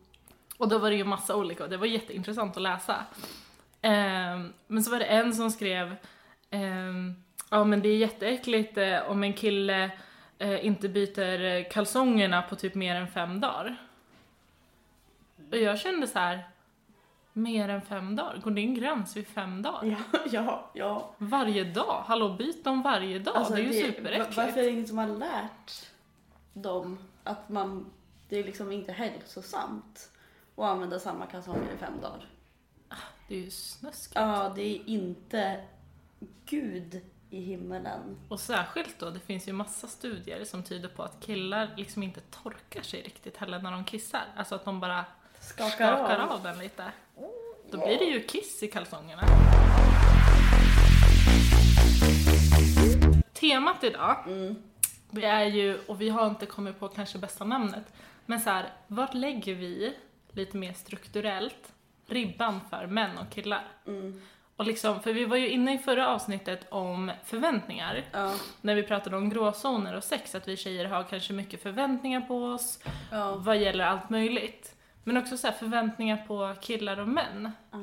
Och 0.56 0.68
då 0.68 0.78
var 0.78 0.90
det 0.90 0.96
ju 0.96 1.04
massa 1.04 1.36
olika 1.36 1.64
och 1.64 1.70
det 1.70 1.76
var 1.76 1.86
jätteintressant 1.86 2.56
att 2.56 2.62
läsa. 2.62 2.96
Ehm, 3.82 4.52
men 4.66 4.82
så 4.82 4.90
var 4.90 4.98
det 4.98 5.04
en 5.04 5.34
som 5.34 5.50
skrev, 5.50 5.96
ehm, 6.50 7.21
ja 7.52 7.64
men 7.64 7.82
det 7.82 7.88
är 7.88 7.96
jätteäckligt 7.96 8.78
eh, 8.78 9.10
om 9.10 9.22
en 9.24 9.32
kille 9.32 9.90
eh, 10.38 10.66
inte 10.66 10.88
byter 10.88 11.44
eh, 11.44 11.64
kalsongerna 11.70 12.42
på 12.42 12.56
typ 12.56 12.74
mer 12.74 12.94
än 12.96 13.08
fem 13.08 13.40
dagar. 13.40 13.76
Och 15.50 15.56
jag 15.58 15.78
kände 15.78 16.06
så 16.06 16.18
här, 16.18 16.48
mer 17.32 17.68
än 17.68 17.82
fem 17.82 18.16
dagar? 18.16 18.36
Går 18.36 18.50
det 18.50 18.60
en 18.60 18.74
gräns 18.74 19.16
vid 19.16 19.26
fem 19.26 19.62
dagar? 19.62 19.84
Ja, 20.12 20.20
ja, 20.32 20.70
ja. 20.74 21.14
Varje 21.18 21.64
dag? 21.64 22.02
Hallå, 22.06 22.28
byt 22.28 22.64
dem 22.64 22.82
varje 22.82 23.18
dag, 23.18 23.36
Alltså, 23.36 23.54
det 23.54 23.60
är 23.60 23.72
ju 23.72 23.82
va- 23.82 23.86
superäckligt. 23.92 24.36
Varför 24.36 24.60
är 24.60 24.64
det 24.64 24.70
ingen 24.70 24.86
som 24.86 24.98
har 24.98 25.06
lärt 25.06 25.86
dem 26.52 26.98
att 27.24 27.48
man, 27.48 27.90
det 28.28 28.38
är 28.38 28.44
liksom 28.44 28.72
inte 28.72 28.92
hälsosamt 28.92 30.10
att 30.56 30.64
använda 30.64 30.98
samma 30.98 31.26
kalsonger 31.26 31.72
i 31.74 31.78
fem 31.78 32.00
dagar? 32.02 32.26
Det 33.28 33.34
är 33.34 33.38
ju 33.40 33.50
snuskigt. 33.50 34.14
Ja, 34.14 34.52
det 34.56 34.62
är 34.62 34.88
inte 34.88 35.60
Gud 36.46 37.00
i 37.32 37.40
himmelen. 37.40 38.16
Och 38.28 38.40
särskilt 38.40 38.98
då, 38.98 39.10
det 39.10 39.20
finns 39.20 39.48
ju 39.48 39.52
massa 39.52 39.86
studier 39.88 40.44
som 40.44 40.62
tyder 40.62 40.88
på 40.88 41.02
att 41.02 41.20
killar 41.20 41.70
liksom 41.76 42.02
inte 42.02 42.20
torkar 42.20 42.82
sig 42.82 43.02
riktigt 43.02 43.36
heller 43.36 43.58
när 43.58 43.72
de 43.72 43.84
kissar. 43.84 44.24
Alltså 44.36 44.54
att 44.54 44.64
de 44.64 44.80
bara 44.80 45.04
Skakar, 45.40 45.68
skakar 45.70 46.18
av. 46.18 46.30
av 46.32 46.42
den 46.42 46.58
lite. 46.58 46.84
Då 47.70 47.78
blir 47.86 47.98
det 47.98 48.04
ju 48.04 48.20
kiss 48.22 48.62
i 48.62 48.68
kalsongerna. 48.68 49.22
Temat 53.32 53.84
idag, 53.84 54.16
Mm. 54.26 54.62
det 55.10 55.24
är 55.24 55.44
ju, 55.44 55.78
och 55.86 56.00
vi 56.00 56.08
har 56.08 56.26
inte 56.26 56.46
kommit 56.46 56.80
på 56.80 56.88
kanske 56.88 57.18
bästa 57.18 57.44
namnet, 57.44 57.84
men 58.26 58.40
så 58.40 58.50
här, 58.50 58.72
vart 58.86 59.14
lägger 59.14 59.54
vi 59.54 59.94
lite 60.32 60.56
mer 60.56 60.72
strukturellt 60.72 61.72
ribban 62.06 62.60
för 62.70 62.86
män 62.86 63.18
och 63.18 63.30
killar? 63.30 63.64
Mm. 63.86 64.22
Och 64.62 64.66
liksom, 64.66 65.00
för 65.00 65.12
vi 65.12 65.24
var 65.24 65.36
ju 65.36 65.48
inne 65.48 65.74
i 65.74 65.78
förra 65.78 66.08
avsnittet 66.08 66.66
om 66.68 67.12
förväntningar, 67.24 68.04
Ja, 68.12 68.34
när 68.60 68.74
vi 68.74 68.82
pratade 68.82 69.16
om 69.16 69.30
gråzoner 69.30 69.96
och 69.96 70.04
sex, 70.04 70.34
att 70.34 70.48
vi 70.48 70.56
tjejer 70.56 70.84
har 70.84 71.04
kanske 71.04 71.32
mycket 71.32 71.62
förväntningar 71.62 72.20
på 72.20 72.44
oss 72.44 72.78
ja, 73.10 73.34
vad 73.36 73.56
gäller 73.56 73.84
allt 73.84 74.10
möjligt. 74.10 74.74
Men 75.04 75.16
också 75.16 75.36
så 75.36 75.52
förväntningar 75.52 76.24
på 76.26 76.54
killar 76.60 77.00
och 77.00 77.08
män. 77.08 77.52
ja. 77.70 77.78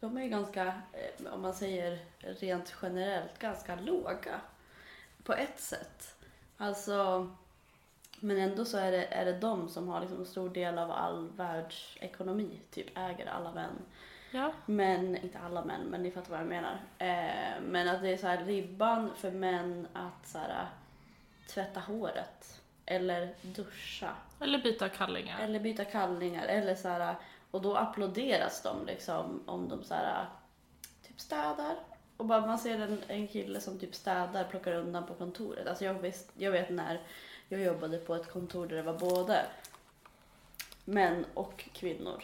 De 0.00 0.16
är 0.16 0.22
ju 0.22 0.28
ganska, 0.28 0.66
eh, 0.66 1.32
om 1.34 1.42
man 1.42 1.54
säger 1.54 1.98
rent 2.18 2.74
generellt, 2.82 3.38
ganska 3.38 3.76
låga. 3.76 4.40
På 5.24 5.32
ett 5.32 5.60
sätt. 5.60 6.14
Alltså, 6.56 7.30
men 8.20 8.38
ändå 8.38 8.64
så 8.64 8.78
är 8.78 8.92
det, 8.92 9.04
är 9.06 9.24
det 9.24 9.38
de 9.38 9.68
som 9.68 9.88
har 9.88 10.00
liksom 10.00 10.18
en 10.18 10.26
stor 10.26 10.50
del 10.50 10.78
av 10.78 10.90
all 10.90 11.28
världsekonomi, 11.36 12.60
typ 12.70 12.98
äger 12.98 13.26
alla 13.26 13.52
män. 13.52 13.78
Ja. 14.34 14.52
Men, 14.66 15.16
inte 15.16 15.38
alla 15.38 15.64
män, 15.64 15.82
men 15.82 16.02
ni 16.02 16.10
fattar 16.10 16.30
vad 16.30 16.40
jag 16.40 16.46
menar. 16.46 16.80
Eh, 16.98 17.60
men 17.62 17.88
att 17.88 18.02
det 18.02 18.08
är 18.08 18.16
så 18.16 18.26
här 18.26 18.44
ribban 18.44 19.10
för 19.16 19.30
män 19.30 19.88
att 19.92 20.26
så 20.26 20.38
här, 20.38 20.66
tvätta 21.48 21.80
håret. 21.80 22.60
Eller 22.86 23.34
duscha. 23.42 24.10
Eller 24.40 24.58
byta 24.58 24.88
kallingar. 24.88 25.40
Eller 25.40 25.60
byta 25.60 25.84
kallningar. 25.84 26.46
Eller 26.46 26.74
så 26.74 26.88
här, 26.88 27.14
och 27.50 27.62
då 27.62 27.76
applåderas 27.76 28.62
de 28.62 28.86
liksom 28.86 29.42
om 29.46 29.68
de 29.68 29.84
så 29.84 29.94
här, 29.94 30.26
typ 31.06 31.20
städar. 31.20 31.76
Och 32.16 32.26
bara 32.26 32.46
man 32.46 32.58
ser 32.58 32.78
en, 32.78 33.02
en 33.08 33.28
kille 33.28 33.60
som 33.60 33.78
typ 33.78 33.94
städar, 33.94 34.44
plockar 34.44 34.72
undan 34.72 35.06
på 35.06 35.14
kontoret. 35.14 35.66
Alltså 35.66 35.84
jag, 35.84 35.94
visst, 35.94 36.30
jag 36.34 36.50
vet 36.50 36.70
när 36.70 37.00
jag 37.48 37.60
jobbade 37.60 37.98
på 37.98 38.14
ett 38.14 38.32
kontor 38.32 38.66
där 38.66 38.76
det 38.76 38.82
var 38.82 38.98
både 38.98 39.46
män 40.84 41.24
och 41.34 41.68
kvinnor. 41.72 42.22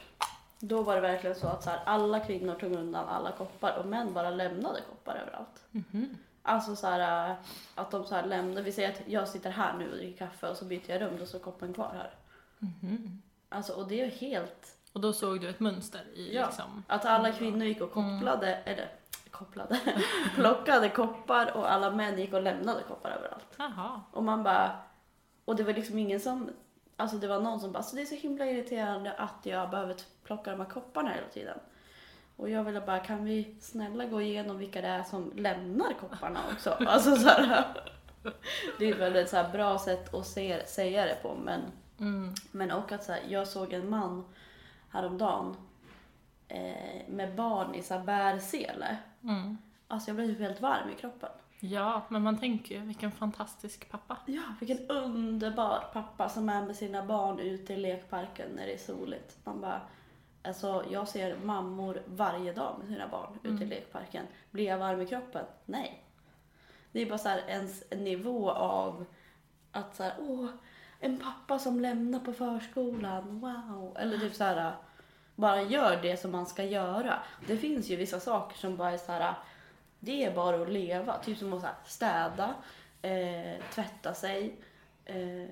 Då 0.61 0.83
var 0.83 0.95
det 0.95 1.01
verkligen 1.01 1.37
så 1.37 1.47
att 1.47 1.63
så 1.63 1.71
här, 1.71 1.81
alla 1.85 2.21
kvinnor 2.21 2.55
tog 2.55 2.73
undan 2.73 3.09
alla 3.09 3.33
koppar 3.33 3.79
och 3.79 3.87
män 3.87 4.13
bara 4.15 4.31
lämnade 4.31 4.81
koppar 4.91 5.15
överallt. 5.17 5.65
Mhm. 5.71 6.17
Alltså 6.43 6.77
så 6.77 6.87
här, 6.87 7.31
äh, 7.31 7.37
att 7.75 7.91
de 7.91 8.05
så 8.05 8.15
här 8.15 8.27
lämnar, 8.27 8.63
vi 8.63 8.73
säger 8.73 8.89
att 8.89 9.01
jag 9.07 9.29
sitter 9.29 9.51
här 9.51 9.73
nu 9.79 9.91
och 9.91 9.97
dricker 9.97 10.27
kaffe 10.27 10.49
och 10.49 10.57
så 10.57 10.65
byter 10.65 10.91
jag 10.91 11.01
rum, 11.03 11.17
då 11.19 11.27
står 11.27 11.39
koppen 11.39 11.75
kvar 11.75 11.91
här. 11.95 12.11
Mhm. 12.59 13.23
Alltså 13.49 13.73
och 13.73 13.89
det 13.89 14.01
är 14.01 14.11
helt, 14.11 14.77
Och 14.93 15.01
då 15.01 15.13
såg 15.13 15.41
du 15.41 15.49
ett 15.49 15.61
mönster 15.61 16.01
i 16.15 16.35
Ja. 16.35 16.47
liksom... 16.47 16.85
att 16.87 17.05
alla 17.05 17.33
kvinnor 17.33 17.67
gick 17.67 17.81
och 17.81 17.93
kopplade, 17.93 18.55
eller 18.55 18.89
kopplade, 19.31 19.81
plockade 20.35 20.89
koppar 20.91 21.57
och 21.57 21.73
alla 21.73 21.91
män 21.91 22.19
gick 22.19 22.33
och 22.33 22.43
lämnade 22.43 22.83
koppar 22.83 23.11
överallt. 23.11 23.47
Jaha. 23.59 24.01
Och 24.13 24.25
man 24.25 24.43
bara, 24.43 24.77
och 25.45 25.57
det 25.57 25.63
var 25.63 25.73
liksom 25.73 25.99
ingen 25.99 26.21
som, 26.21 26.51
alltså 26.97 27.17
det 27.17 27.29
var 27.29 27.41
någon 27.41 27.61
som 27.61 27.73
bara, 27.73 27.83
så 27.83 27.97
det 27.97 28.03
är 28.03 28.07
så 28.07 28.15
himla 28.15 28.47
irriterande 28.47 29.13
att 29.13 29.47
jag 29.47 29.71
behöver 29.71 29.95
t- 29.95 30.05
plocka 30.29 30.51
de 30.51 30.61
här 30.61 30.69
kopparna 30.69 31.11
hela 31.13 31.29
tiden. 31.29 31.59
Och 32.37 32.51
jag 32.51 32.65
ville 32.65 32.81
bara, 32.81 32.99
kan 32.99 33.25
vi 33.25 33.55
snälla 33.61 34.05
gå 34.05 34.21
igenom 34.23 34.59
vilka 34.59 34.81
det 34.81 34.89
är 34.89 35.03
som 35.03 35.33
lämnar 35.37 35.93
kopparna 36.01 36.41
också? 36.53 36.71
Alltså 36.87 37.17
så 37.17 37.29
här, 37.29 37.65
det 38.79 38.85
är 38.85 38.93
ett 38.93 38.99
väldigt 38.99 39.29
så 39.29 39.37
här 39.37 39.53
bra 39.53 39.79
sätt 39.79 40.15
att 40.15 40.27
se, 40.27 40.67
säga 40.67 41.05
det 41.05 41.19
på, 41.23 41.35
men, 41.45 41.61
Mm. 42.01 42.35
men 42.51 42.71
och 42.71 42.93
att 42.93 43.05
så 43.05 43.13
här, 43.13 43.21
jag 43.29 43.49
såg 43.49 43.73
en 43.73 43.91
man 43.91 44.25
häromdagen 44.91 45.57
eh, 46.49 47.09
med 47.09 47.35
barn 47.35 47.75
i 47.75 47.83
så 47.83 47.95
här 47.95 48.05
bärsele. 48.05 48.97
Mm. 49.23 49.59
Alltså 49.89 50.09
jag 50.09 50.17
blev 50.17 50.41
helt 50.41 50.61
varm 50.61 50.91
i 50.91 50.95
kroppen. 50.95 51.31
Ja, 51.61 52.03
men 52.09 52.23
man 52.23 52.39
tänker 52.39 52.75
ju 52.75 52.81
vilken 52.81 53.13
fantastisk 53.13 53.91
pappa. 53.91 54.17
Ja, 54.27 54.43
vilken 54.61 54.91
underbar 54.91 55.85
pappa 55.93 56.29
som 56.29 56.49
är 56.49 56.63
med 56.67 56.77
sina 56.77 57.05
barn 57.05 57.39
ute 57.39 57.73
i 57.73 57.77
lekparken 57.77 58.51
när 58.57 58.67
det 58.67 58.75
är 58.75 58.79
soligt. 58.79 59.37
Man 59.45 59.61
bara, 59.61 59.81
alltså 60.43 60.85
jag 60.91 61.09
ser 61.09 61.37
mammor 61.37 62.03
varje 62.07 62.53
dag 62.53 62.77
med 62.79 62.89
sina 62.89 63.09
barn 63.09 63.39
ute 63.43 63.65
i 63.65 63.67
lekparken. 63.67 64.27
Blir 64.51 64.65
jag 64.65 64.79
varm 64.79 65.01
i 65.01 65.07
kroppen? 65.07 65.45
Nej. 65.65 66.05
Det 66.93 67.01
är 67.01 67.07
bara 67.07 67.19
så 67.19 67.29
här 67.29 67.43
ens 67.49 67.85
en 67.91 68.05
nivå 68.05 68.51
av 68.51 69.05
att 69.73 69.97
så 69.97 70.03
här, 70.03 70.13
åh, 70.19 70.49
en 71.01 71.19
pappa 71.19 71.59
som 71.59 71.81
lämnar 71.81 72.21
på 72.21 72.33
förskolan, 72.33 73.41
wow. 73.41 73.97
Eller 73.99 74.19
typ 74.19 74.35
så 74.35 74.45
här, 74.45 74.73
bara 75.35 75.63
gör 75.63 76.03
det 76.03 76.17
som 76.17 76.33
man 76.33 76.47
ska 76.47 76.65
göra. 76.65 77.15
Det 77.47 77.57
finns 77.57 77.89
ju 77.89 77.97
vissa 77.97 78.21
saker 78.21 78.59
som 78.59 78.77
bara 78.77 78.91
är 78.91 78.99
så 78.99 79.13
här, 79.13 79.35
det 80.01 80.25
är 80.25 80.35
bara 80.35 80.63
att 80.63 80.71
leva. 80.71 81.19
Typ 81.19 81.39
som 81.39 81.53
att 81.53 81.61
så 81.61 81.67
här, 81.67 81.77
städa, 81.85 82.55
eh, 83.03 83.65
tvätta 83.75 84.15
sig, 84.15 84.57
eh, 85.05 85.49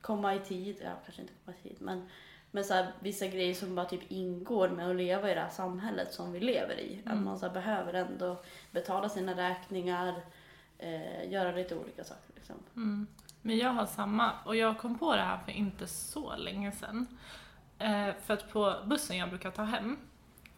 komma 0.00 0.34
i 0.34 0.40
tid. 0.40 0.76
Ja, 0.84 0.90
kanske 1.04 1.22
inte 1.22 1.34
komma 1.44 1.56
i 1.62 1.68
tid, 1.68 1.76
men, 1.80 2.08
men 2.56 2.64
så 2.64 2.74
här, 2.74 2.92
vissa 3.00 3.26
grejer 3.26 3.54
som 3.54 3.74
bara 3.74 3.86
typ 3.86 4.10
ingår 4.12 4.68
med 4.68 4.90
att 4.90 4.96
leva 4.96 5.30
i 5.30 5.34
det 5.34 5.40
här 5.40 5.48
samhället 5.48 6.12
som 6.12 6.32
vi 6.32 6.40
lever 6.40 6.80
i. 6.80 7.02
Att 7.06 7.18
man 7.18 7.38
så 7.38 7.46
här, 7.46 7.52
behöver 7.54 7.92
ändå 7.92 8.42
betala 8.70 9.08
sina 9.08 9.36
räkningar, 9.36 10.14
eh, 10.78 11.30
göra 11.32 11.52
lite 11.52 11.74
olika 11.76 12.04
saker. 12.04 12.34
Liksom. 12.34 12.54
Mm. 12.76 13.06
Men 13.42 13.58
jag 13.58 13.70
har 13.70 13.86
samma, 13.86 14.32
och 14.44 14.56
jag 14.56 14.78
kom 14.78 14.98
på 14.98 15.16
det 15.16 15.22
här 15.22 15.38
för 15.44 15.52
inte 15.52 15.86
så 15.86 16.36
länge 16.36 16.72
sedan. 16.72 17.06
Eh, 17.78 18.08
för 18.24 18.34
att 18.34 18.50
på 18.52 18.74
bussen 18.84 19.16
jag 19.16 19.28
brukar 19.28 19.50
ta 19.50 19.62
hem, 19.62 19.96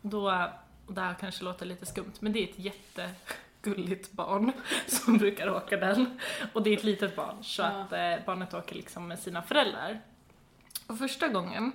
då, 0.02 0.48
och 0.86 0.94
det 0.94 1.00
här 1.00 1.14
kanske 1.14 1.44
låter 1.44 1.66
lite 1.66 1.86
skumt, 1.86 2.12
men 2.20 2.32
det 2.32 2.38
är 2.38 2.48
ett 2.48 2.58
jättegulligt 2.58 4.12
barn 4.12 4.52
som 4.86 5.18
brukar 5.18 5.50
åka 5.50 5.76
den. 5.76 6.18
Och 6.52 6.62
det 6.62 6.70
är 6.70 6.76
ett 6.76 6.84
litet 6.84 7.16
barn, 7.16 7.44
så 7.44 7.62
Ja. 7.62 7.68
att 7.68 7.92
eh, 7.92 8.26
barnet 8.26 8.54
åker 8.54 8.74
liksom 8.74 9.08
med 9.08 9.18
sina 9.18 9.42
föräldrar. 9.42 10.00
Och 10.88 10.98
första 10.98 11.28
gången, 11.28 11.72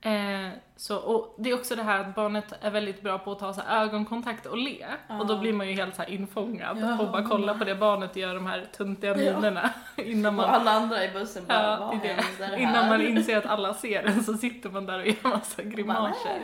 eh, 0.00 0.48
så, 0.76 0.96
och 0.96 1.34
det 1.38 1.50
är 1.50 1.54
också 1.54 1.76
det 1.76 1.82
här 1.82 2.00
att 2.00 2.14
barnet 2.14 2.44
är 2.60 2.70
väldigt 2.70 3.02
bra 3.02 3.18
på 3.18 3.32
att 3.32 3.38
ta 3.38 3.52
så 3.52 3.60
här, 3.66 3.82
ögonkontakt 3.82 4.46
och 4.46 4.56
le. 4.58 4.86
Och 5.08 5.26
då 5.26 5.34
Ja. 5.34 5.38
blir 5.38 5.52
man 5.52 5.68
ju 5.68 5.74
helt 5.74 5.96
så 5.96 6.02
här 6.02 6.10
infångad 6.10 6.78
Ja. 6.80 6.98
och 6.98 7.10
bara 7.12 7.22
kolla 7.28 7.54
på 7.58 7.64
det 7.64 7.74
barnet 7.74 8.10
och 8.10 8.16
göra 8.16 8.34
de 8.34 8.46
här 8.46 8.66
tuntiga 8.76 9.10
Ja. 9.18 9.32
minerna 9.32 9.70
innan 9.96 10.34
man 10.34 10.44
Och 10.44 10.54
alla 10.54 10.70
andra 10.70 11.04
i 11.04 11.08
bussen 11.10 11.44
bara, 11.46 11.62
Ja, 11.62 11.76
vad 11.80 12.02
det 12.02 12.08
här? 12.44 12.56
Innan 12.58 12.88
man 12.88 13.02
inser 13.02 13.36
att 13.38 13.46
alla 13.46 13.74
ser 13.74 14.02
en 14.02 14.24
så 14.24 14.34
sitter 14.34 14.70
man 14.70 14.86
där 14.86 14.98
och 15.00 15.06
gör 15.06 15.28
massa 15.28 15.62
grimaser. 15.62 16.40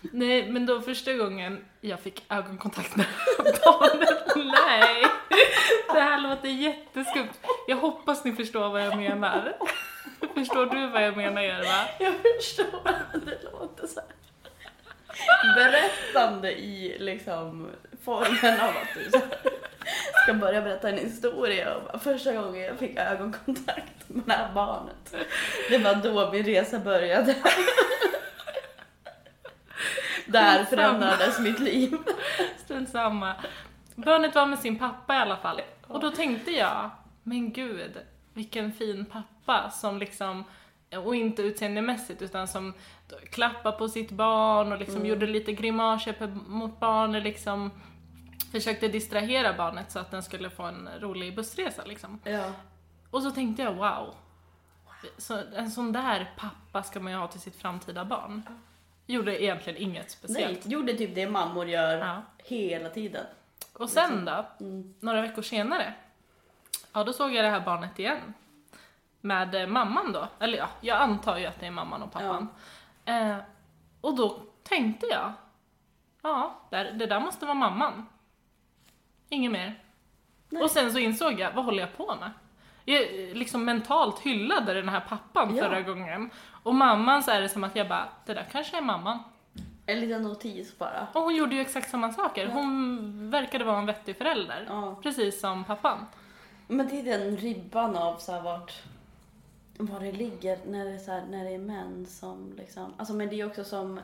Nej, 0.00 0.50
men 0.52 0.66
då 0.66 0.80
första 0.80 1.12
gången 1.12 1.64
jag 1.80 2.00
fick 2.00 2.24
ögonkontakt 2.28 2.96
med 2.96 3.06
barnet, 3.64 4.26
nej! 4.36 5.04
Det 5.94 6.00
här 6.00 6.18
låter 6.20 6.48
jätteskumt. 6.48 7.40
Jag 7.68 7.76
hoppas 7.76 8.24
ni 8.24 8.32
förstår 8.32 8.68
vad 8.68 8.82
jag 8.86 8.96
menar. 8.96 9.52
Förstår 10.34 10.66
du 10.66 10.86
vad 10.86 11.02
jag 11.02 11.16
menar 11.16 11.42
Jerva? 11.42 11.88
Jag 11.98 12.14
förstår, 12.14 12.92
det 13.26 13.42
låter 13.52 13.86
så 13.86 14.00
här 14.00 14.08
berättande 15.54 16.52
i 16.52 16.96
liksom 16.98 17.70
formen 18.04 18.60
av 18.60 18.68
att 18.68 18.94
du 18.94 19.10
så 19.10 19.18
här 19.18 19.60
ska 20.22 20.34
börja 20.34 20.62
berätta 20.62 20.88
en 20.88 20.98
historia. 20.98 21.74
Och 21.74 21.82
bara, 21.82 21.98
första 21.98 22.32
gången 22.32 22.62
jag 22.62 22.78
fick 22.78 22.98
ögonkontakt 22.98 24.08
med 24.08 24.22
det 24.26 24.32
här 24.32 24.52
barnet, 24.52 25.14
det 25.70 25.78
var 25.78 25.94
då 25.94 26.32
min 26.32 26.44
resa 26.44 26.78
började. 26.78 27.34
Där 30.26 30.64
förändrades 30.64 31.38
mitt 31.38 31.60
liv. 31.60 31.96
Strunt 32.64 32.90
samma. 32.90 33.34
Barnet 33.94 34.34
var 34.34 34.46
med 34.46 34.58
sin 34.58 34.78
pappa 34.78 35.14
i 35.14 35.16
alla 35.16 35.36
fall. 35.36 35.60
Och 35.86 36.00
då 36.00 36.10
tänkte 36.10 36.50
jag, 36.50 36.90
men 37.22 37.52
gud, 37.52 37.98
vilken 38.40 38.72
fin 38.72 39.04
pappa 39.04 39.70
som 39.70 39.98
liksom, 39.98 40.44
och 41.04 41.16
inte 41.16 41.42
utseendemässigt 41.42 42.22
utan 42.22 42.48
som 42.48 42.74
klappar 43.30 43.72
på 43.72 43.88
sitt 43.88 44.10
barn 44.10 44.72
och 44.72 44.78
liksom 44.78 45.06
gjorde 45.06 45.26
lite 45.26 45.52
grimaser 45.52 46.26
mot 46.46 46.80
barnet 46.80 47.22
liksom 47.22 47.70
försökte 48.52 48.88
distrahera 48.88 49.52
barnet 49.52 49.90
så 49.90 49.98
att 49.98 50.10
den 50.10 50.22
skulle 50.22 50.50
få 50.50 50.62
en 50.62 50.88
rolig 51.00 51.36
bussresa 51.36 51.82
liksom. 51.84 52.20
Ja. 52.24 52.52
Och 53.10 53.22
så 53.22 53.30
tänkte 53.30 53.62
jag, 53.62 53.74
wow. 53.74 54.14
Så 55.18 55.40
en 55.56 55.70
sån 55.70 55.92
där 55.92 56.30
pappa 56.38 56.82
ska 56.82 57.00
man 57.00 57.12
ju 57.12 57.18
ha 57.18 57.28
till 57.28 57.40
sitt 57.40 57.56
framtida 57.56 58.04
barn. 58.04 58.42
Gjorde 59.06 59.42
egentligen 59.42 59.82
inget 59.82 59.94
Nej, 60.02 60.10
speciellt. 60.10 60.66
gjorde 60.66 60.94
typ 60.94 61.14
det 61.14 61.30
mammor 61.30 61.68
gör 61.68 61.98
Ja. 61.98 62.22
hela 62.44 62.88
tiden. 62.88 63.24
Och 63.72 63.90
sen 63.90 64.24
då, 64.24 64.46
Mm. 64.60 64.94
några 65.00 65.20
veckor 65.22 65.42
senare, 65.42 65.94
ja 66.92 67.04
då 67.04 67.12
såg 67.12 67.32
jag 67.34 67.44
det 67.44 67.50
här 67.50 67.60
barnet 67.60 67.98
igen. 67.98 68.34
Med 69.20 69.54
eh, 69.54 69.66
mamman 69.66 70.12
då, 70.12 70.28
eller 70.38 70.58
ja, 70.58 70.68
jag 70.80 70.96
antar 71.00 71.36
ju 71.38 71.46
att 71.46 71.60
det 71.60 71.66
är 71.66 71.70
mamman 71.70 72.02
och 72.02 72.12
pappan. 72.12 72.48
Eh, 73.04 73.36
och 74.00 74.16
då 74.16 74.42
tänkte 74.62 75.06
jag, 75.06 75.32
ja, 76.22 76.54
där, 76.70 76.92
det 76.92 77.06
där 77.06 77.20
måste 77.20 77.46
vara 77.46 77.54
mamman. 77.54 78.06
Inget 79.28 79.52
mer. 79.52 79.80
Nej. 80.48 80.62
Och 80.62 80.70
sen 80.70 80.92
så 80.92 80.98
insåg 80.98 81.40
jag, 81.40 81.52
vad 81.52 81.64
håller 81.64 81.80
jag 81.80 81.96
på 81.96 82.16
med? 82.20 82.30
Jag 82.84 83.02
eh, 83.02 83.34
liksom 83.34 83.64
mentalt 83.64 84.18
hyllade 84.18 84.74
den 84.74 84.88
här 84.88 85.00
pappan 85.00 85.56
Ja. 85.56 85.64
förra 85.64 85.80
gången. 85.82 86.30
Och 86.62 86.74
mamman 86.74 87.22
så 87.22 87.30
är 87.30 87.40
det 87.40 87.48
som 87.48 87.64
att 87.64 87.76
jag 87.76 87.88
bara, 87.88 88.08
det 88.24 88.34
där 88.34 88.46
kanske 88.52 88.76
är 88.76 88.82
mamman. 88.82 89.18
En 89.86 90.00
liten 90.00 90.22
notis 90.22 90.78
bara. 90.78 91.06
Och 91.12 91.22
hon 91.22 91.34
gjorde 91.34 91.54
ju 91.54 91.60
exakt 91.60 91.90
samma 91.90 92.12
saker. 92.12 92.46
Hon 92.48 93.30
verkade 93.30 93.64
vara 93.64 93.78
en 93.78 93.86
vettig 93.86 94.16
förälder. 94.18 94.64
Ja. 94.68 94.96
Precis 95.02 95.40
som 95.40 95.64
pappan. 95.64 96.06
Men 96.70 96.88
det 96.88 97.00
är 97.00 97.18
den 97.18 97.36
ribban 97.36 97.96
av 97.96 98.18
så 98.18 98.32
här 98.32 98.42
vart, 98.42 98.82
var 99.78 100.00
det 100.00 100.12
ligger 100.12 100.58
när 100.66 100.84
det, 100.84 100.90
är 100.90 100.98
så 100.98 101.10
här, 101.10 101.26
när 101.30 101.44
det 101.44 101.50
är 101.50 101.58
män 101.58 102.06
som 102.06 102.54
liksom, 102.56 102.94
alltså 102.96 103.14
men 103.14 103.28
det 103.28 103.40
är 103.40 103.46
också 103.46 103.64
som, 103.64 104.00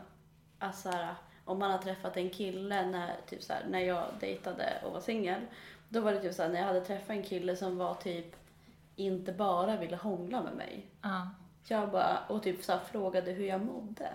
alltså 0.58 0.90
så 0.90 0.96
här, 0.96 1.14
om 1.44 1.58
man 1.58 1.70
har 1.70 1.78
träffat 1.78 2.16
en 2.16 2.30
kille 2.30 2.86
när, 2.86 3.14
typ 3.26 3.42
så 3.42 3.52
här, 3.52 3.66
när 3.70 3.80
jag 3.80 4.04
dejtade 4.20 4.82
och 4.84 4.92
var 4.92 5.00
singel, 5.00 5.40
då 5.88 6.00
var 6.00 6.12
det 6.12 6.20
typ 6.20 6.34
så 6.34 6.42
här, 6.42 6.48
när 6.48 6.58
jag 6.58 6.66
hade 6.66 6.80
träffat 6.80 7.10
en 7.10 7.22
kille 7.22 7.56
som 7.56 7.78
var 7.78 7.94
typ, 7.94 8.36
inte 8.96 9.32
bara 9.32 9.76
ville 9.76 9.96
hångla 9.96 10.42
med 10.42 10.54
mig. 10.54 10.86
Ja. 11.02 11.30
Jag 11.68 11.90
bara, 11.90 12.18
och 12.28 12.42
typ 12.42 12.64
så 12.64 12.78
frågade 12.78 13.32
hur 13.32 13.46
jag 13.46 13.64
mådde. 13.64 14.08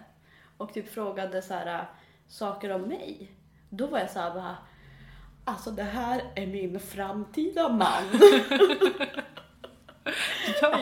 Och 0.58 0.74
typ 0.74 0.90
frågade 0.90 1.42
så 1.42 1.80
saker 2.28 2.72
om 2.72 2.82
mig. 2.82 3.32
Då 3.70 3.88
var 3.88 4.00
jag 4.00 4.10
så 4.10 4.20
här 4.20 4.34
bara, 4.34 4.58
alltså 5.46 5.72
det 5.72 5.84
här 5.84 6.22
är 6.36 6.48
min 6.48 6.80
framtida 6.80 7.70
man. 7.70 8.04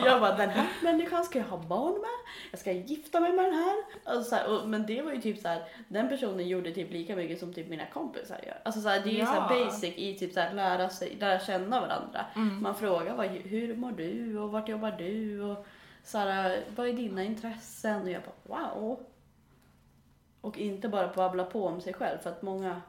Jag 0.04 0.20
bara, 0.20 0.36
den 0.36 0.50
här 0.50 0.68
människan 0.82 1.24
ska 1.24 1.38
jag 1.38 1.46
ha 1.46 1.56
barn 1.58 1.92
med, 1.92 2.10
jag 2.50 2.60
ska 2.60 2.72
gifta 2.72 3.20
mig 3.20 3.32
med 3.32 3.44
den 3.44 3.54
här. 3.54 3.76
Alltså, 4.04 4.30
så 4.30 4.36
här 4.36 4.50
och, 4.62 4.68
men 4.68 4.86
det 4.86 5.02
var 5.02 5.12
ju 5.12 5.20
typ 5.20 5.38
så 5.38 5.48
här, 5.48 5.62
den 5.88 6.08
personen 6.08 6.48
gjorde 6.48 6.72
typ 6.72 6.92
lika 6.92 7.16
mycket 7.16 7.38
som 7.40 7.52
typ 7.54 7.68
mina 7.68 7.86
kompisar 7.86 8.40
gör. 8.46 8.60
Alltså 8.64 8.80
så 8.80 8.88
här, 8.88 9.00
det 9.00 9.08
är 9.10 9.12
ju 9.12 9.26
så 9.26 9.32
här 9.32 9.56
Ja. 9.56 9.64
basic 9.64 9.94
i 9.96 10.14
typ 10.18 10.32
så 10.32 10.40
här, 10.40 10.54
lära, 10.54 10.90
sig, 10.90 11.16
lära 11.20 11.40
känna 11.40 11.80
varandra. 11.80 12.26
Man 12.62 12.74
frågar 12.74 13.14
vad, 13.16 13.26
hur 13.26 13.76
mår 13.76 13.92
du 13.92 14.38
och 14.38 14.52
vart 14.52 14.68
jobbar 14.68 14.90
du 14.90 15.42
och 15.42 15.66
så 16.04 16.18
här, 16.18 16.60
vad 16.76 16.88
är 16.88 16.92
dina 16.92 17.24
intressen? 17.24 18.02
Och 18.02 18.10
jag 18.10 18.22
bara 18.48 18.74
wow. 18.74 19.00
Och 20.40 20.58
inte 20.58 20.88
bara 20.88 21.08
babbla 21.08 21.44
på 21.44 21.66
om 21.66 21.80
sig 21.80 21.92
själv 21.94 22.18
för 22.18 22.30
att 22.30 22.42
många 22.42 22.82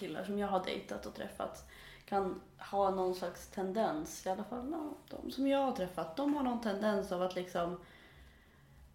killar 0.00 0.24
som 0.24 0.38
jag 0.38 0.48
har 0.48 0.64
dejtat 0.64 1.06
och 1.06 1.14
träffat 1.14 1.70
kan 2.04 2.40
ha 2.58 2.90
någon 2.90 3.14
slags 3.14 3.48
tendens, 3.48 4.26
i 4.26 4.28
alla 4.28 4.44
fall 4.44 4.68
ja, 4.72 5.16
de 5.18 5.30
som 5.30 5.46
jag 5.46 5.58
har 5.58 5.72
träffat, 5.72 6.16
de 6.16 6.34
har 6.34 6.42
någon 6.42 6.60
tendens 6.60 7.12
av 7.12 7.22
att 7.22 7.34
liksom 7.34 7.80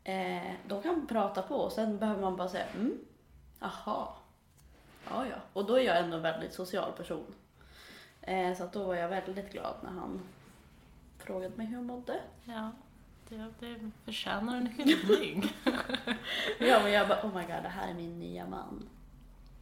eh, 0.03 0.51
de 0.67 0.81
kan 0.83 1.07
prata 1.07 1.41
på 1.41 1.55
och 1.55 1.71
sen 1.71 1.97
behöver 1.97 2.21
man 2.21 2.35
bara 2.35 2.49
säga 2.49 2.65
mm, 2.75 2.97
aha, 3.59 4.17
ja 5.09 5.27
ja. 5.27 5.35
Och 5.53 5.65
då 5.65 5.79
är 5.79 5.83
jag 5.83 5.97
ändå 5.97 6.17
en 6.17 6.23
väldigt 6.23 6.53
social 6.53 6.91
person. 6.91 7.33
Eh, 8.21 8.57
så 8.57 8.63
att 8.63 8.73
då 8.73 8.83
var 8.83 8.95
jag 8.95 9.09
väldigt 9.09 9.51
glad 9.51 9.75
när 9.83 9.91
han 9.91 10.21
frågade 11.17 11.55
mig 11.55 11.65
hur 11.67 11.75
jag 11.75 11.85
mådde. 11.85 12.21
Ja, 12.43 12.71
det, 13.29 13.53
det 13.59 13.91
förtjänar 14.05 14.57
en 14.57 14.67
hyllning. 14.67 15.53
Ja 16.59 16.79
men 16.83 16.91
jag 16.91 17.07
bara 17.07 17.21
oh 17.23 17.35
my 17.35 17.41
god 17.41 17.63
det 17.63 17.69
här 17.69 17.89
är 17.89 17.93
min 17.93 18.19
nya 18.19 18.47
man. 18.47 18.89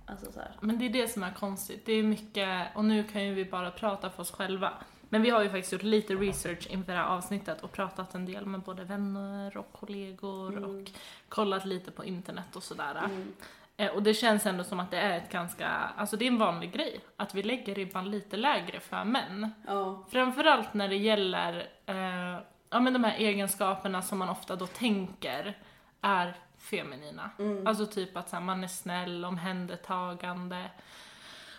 Alltså 0.06 0.32
så 0.32 0.40
här. 0.40 0.52
Men 0.62 0.78
det 0.80 0.86
är 0.86 0.90
det 0.90 1.08
som 1.08 1.24
är 1.24 1.32
konstigt. 1.34 1.86
Det 1.86 1.94
är 1.94 2.04
mycket, 2.04 2.76
och 2.76 2.86
nu 2.86 3.04
kan 3.04 3.24
ju 3.24 3.34
vi 3.34 3.46
bara 3.46 3.72
prata 3.72 4.10
för 4.10 4.22
oss 4.22 4.32
själva. 4.32 4.74
Men 5.10 5.22
vi 5.22 5.30
har 5.30 5.44
ju 5.44 5.50
faktiskt 5.50 5.74
gjort 5.74 5.84
lite 5.84 6.14
research 6.16 6.68
inför 6.70 6.92
det 6.94 6.98
här 7.00 7.06
avsnittet 7.08 7.62
och 7.64 7.72
pratat 7.72 8.16
en 8.16 8.26
del 8.26 8.46
med 8.46 8.60
både 8.62 8.84
vänner 8.84 9.58
och 9.58 9.72
kollegor 9.72 10.58
Mm. 10.58 10.64
och 10.82 10.90
kollat 11.30 11.66
lite 11.66 11.92
på 11.92 12.06
internet 12.06 12.56
och 12.56 12.64
sådär. 12.64 12.96
Mm. 13.06 13.34
Eh, 13.78 13.92
Och 13.92 14.04
det 14.04 14.14
känns 14.14 14.46
ändå 14.46 14.64
som 14.64 14.80
att 14.80 14.92
det 14.92 14.98
är 14.98 15.18
ett 15.18 15.32
ganska, 15.32 15.68
alltså 15.70 16.18
det 16.18 16.26
är 16.26 16.32
en 16.32 16.38
vanlig 16.38 16.72
grej. 16.74 17.00
Att 17.18 17.36
vi 17.36 17.44
lägger 17.44 17.76
ribban 17.76 18.12
lite 18.12 18.38
lägre 18.38 18.80
för 18.80 19.04
män. 19.04 19.52
Ja. 19.68 20.06
Framförallt 20.12 20.74
när 20.74 20.88
det 20.90 20.96
gäller 20.98 21.68
eh, 21.86 22.40
ja, 22.70 22.80
men 22.80 22.94
de 22.94 23.04
här 23.04 23.16
egenskaperna 23.18 24.02
som 24.02 24.18
man 24.20 24.30
ofta 24.30 24.56
då 24.56 24.68
tänker 24.68 25.58
är 26.02 26.36
feminina. 26.64 27.30
Mm. 27.40 27.68
Alltså 27.68 27.86
typ 27.86 28.18
att 28.18 28.30
så 28.30 28.36
här, 28.36 28.44
man 28.44 28.64
är 28.64 28.68
snäll, 28.68 29.26
omhändertagande, 29.26 30.72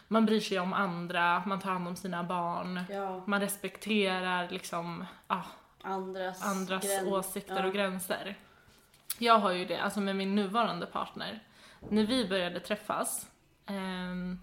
man 0.08 0.26
bryr 0.26 0.40
sig 0.40 0.58
om 0.58 0.73
andra, 0.73 1.42
man 1.46 1.61
tar 1.61 1.70
hand 1.70 1.88
om 1.88 1.96
sina 1.96 2.25
barn, 2.25 2.80
ja. 2.90 3.23
man 3.26 3.40
respekterar 3.40 4.49
liksom 4.50 5.04
ja, 5.28 5.42
Andras, 5.82 6.42
andras 6.44 6.84
gräns- 6.84 7.06
åsikter 7.06 7.61
ja. 7.61 7.66
och 7.66 7.73
gränser. 7.73 8.38
Jag 9.18 9.38
har 9.38 9.50
ju 9.50 9.64
det, 9.64 9.78
alltså 9.78 10.00
med 10.00 10.16
min 10.16 10.34
nuvarande 10.34 10.87
partner. 10.87 11.40
När 11.88 12.06
vi 12.06 12.28
började 12.28 12.61
träffas, 12.61 13.30
ehm, 13.66 14.38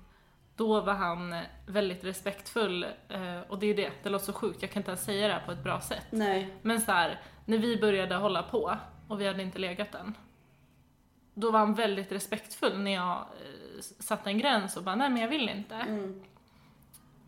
då 0.55 0.81
var 0.81 0.93
han 0.93 1.35
väldigt 1.67 2.03
respektfull, 2.03 2.83
eh, 3.09 3.39
och 3.47 3.59
det 3.59 3.67
är 3.67 3.75
det, 3.75 3.91
det 4.03 4.09
låter 4.09 4.25
så 4.25 4.33
sjukt, 4.33 4.61
jag 4.61 4.71
kan 4.71 4.79
inte 4.79 4.91
ens 4.91 5.03
säga 5.03 5.27
det 5.27 5.33
här 5.33 5.45
på 5.45 5.51
ett 5.51 5.63
bra 5.63 5.81
sätt. 5.81 6.07
Nej. 6.09 6.53
Men 6.61 6.81
så 6.81 6.91
här, 6.91 7.19
när 7.45 7.57
vi 7.57 7.77
började 7.77 8.15
hålla 8.15 8.43
på 8.43 8.77
och 9.07 9.21
vi 9.21 9.27
hade 9.27 9.43
inte 9.43 9.59
legat 9.59 9.95
än, 9.95 10.13
då 11.41 11.51
var 11.51 11.59
han 11.59 11.73
väldigt 11.73 12.11
respektfull 12.11 12.79
när 12.79 12.91
jag 12.91 13.11
eh, 13.17 13.81
satte 13.99 14.29
en 14.29 14.37
gräns 14.37 14.77
och 14.77 14.83
bara 14.83 14.95
nej 14.95 15.09
men 15.09 15.21
jag 15.21 15.29
vill 15.29 15.49
inte. 15.49 15.75
Mm. 15.75 16.21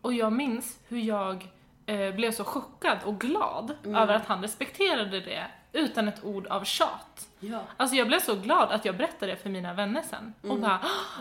Och 0.00 0.12
jag 0.12 0.32
minns 0.32 0.78
hur 0.88 0.98
jag 0.98 1.48
eh, 1.86 2.14
blev 2.14 2.32
så 2.32 2.44
chockad 2.44 2.98
och 3.04 3.20
glad 3.20 3.74
Mm. 3.84 3.96
över 3.96 4.14
att 4.14 4.26
han 4.26 4.42
respekterade 4.42 5.20
det 5.20 5.46
utan 5.72 6.08
ett 6.08 6.24
ord 6.24 6.46
av 6.46 6.64
tjat. 6.64 7.28
Ja. 7.40 7.60
Alltså 7.76 7.96
jag 7.96 8.06
blev 8.06 8.20
så 8.20 8.34
glad 8.34 8.72
att 8.72 8.84
jag 8.84 8.96
berättade 8.96 9.32
det 9.32 9.36
för 9.38 9.50
mina 9.50 9.74
vänner 9.74 10.02
sen. 10.10 10.34
Och, 10.40 10.44
Mm. 10.48 10.60
bara, 10.60 10.80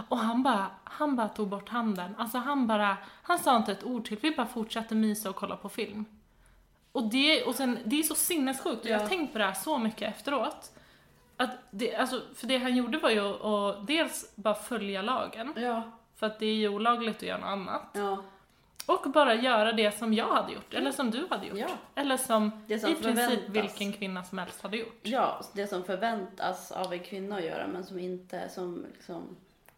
och 0.09 0.17
han 0.17 0.43
bara, 0.43 0.65
han 0.83 1.15
bara 1.15 1.29
tog 1.29 1.47
bort 1.47 1.69
handen. 1.69 2.15
Alltså 2.17 2.37
han 2.37 2.67
bara, 2.67 2.97
han 3.23 3.39
sa 3.39 3.57
inte 3.57 3.71
ett 3.71 3.83
ord 3.83 4.05
till, 4.05 4.17
vi 4.21 4.31
bara 4.35 4.47
fortsatte 4.47 4.95
mysa 4.95 5.29
och 5.29 5.35
kolla 5.35 5.55
på 5.55 5.69
film. 5.69 6.05
Och 6.91 7.03
det, 7.03 7.43
och 7.43 7.55
sen, 7.55 7.77
det 7.85 7.99
är 7.99 8.03
så 8.03 8.15
sinnessjukt, 8.15 8.83
och 8.83 8.89
jag 8.89 8.95
har 8.95 9.01
Ja. 9.03 9.07
tänkt 9.09 9.31
på 9.33 9.39
det 9.39 9.45
här 9.45 9.53
så 9.53 9.77
mycket 9.77 10.15
efteråt. 10.15 10.71
Att 11.37 11.49
det, 11.71 11.95
alltså, 11.95 12.21
för 12.35 12.47
det 12.47 12.57
han 12.57 12.75
gjorde 12.75 12.97
var 12.97 13.09
ju 13.09 13.19
att 13.19 13.87
dels 13.87 14.31
bara 14.35 14.55
följa 14.55 15.01
lagen, 15.01 15.53
Ja. 15.55 15.83
för 16.15 16.25
att 16.27 16.39
det 16.39 16.45
är 16.45 16.53
ju 16.55 16.69
olagligt 16.69 17.15
att 17.17 17.21
göra 17.23 17.37
något 17.37 17.47
annat. 17.47 17.83
Ja. 17.93 18.23
Och 18.85 19.11
bara 19.11 19.33
göra 19.35 19.71
det 19.71 19.91
som 19.97 20.13
jag 20.13 20.33
hade 20.33 20.53
gjort, 20.53 20.73
eller 20.73 20.91
som 20.91 21.11
du 21.11 21.27
hade 21.29 21.47
gjort. 21.47 21.57
Ja. 21.57 21.67
Eller 21.95 22.17
som, 22.17 22.63
Det 22.67 22.79
som 22.79 22.89
i 22.91 22.95
princip 22.95 23.15
förväntas. 23.15 23.49
vilken 23.49 23.93
kvinna 23.93 24.23
som 24.23 24.37
helst 24.37 24.61
hade 24.61 24.77
gjort. 24.77 24.99
Ja, 25.03 25.41
det 25.53 25.67
som 25.67 25.83
förväntas 25.83 26.71
av 26.71 26.93
en 26.93 26.99
kvinna 26.99 27.35
att 27.35 27.43
göra 27.43 27.67
men 27.67 27.83
som 27.85 27.99
inte, 27.99 28.49
som 28.49 28.85
liksom 28.93 29.35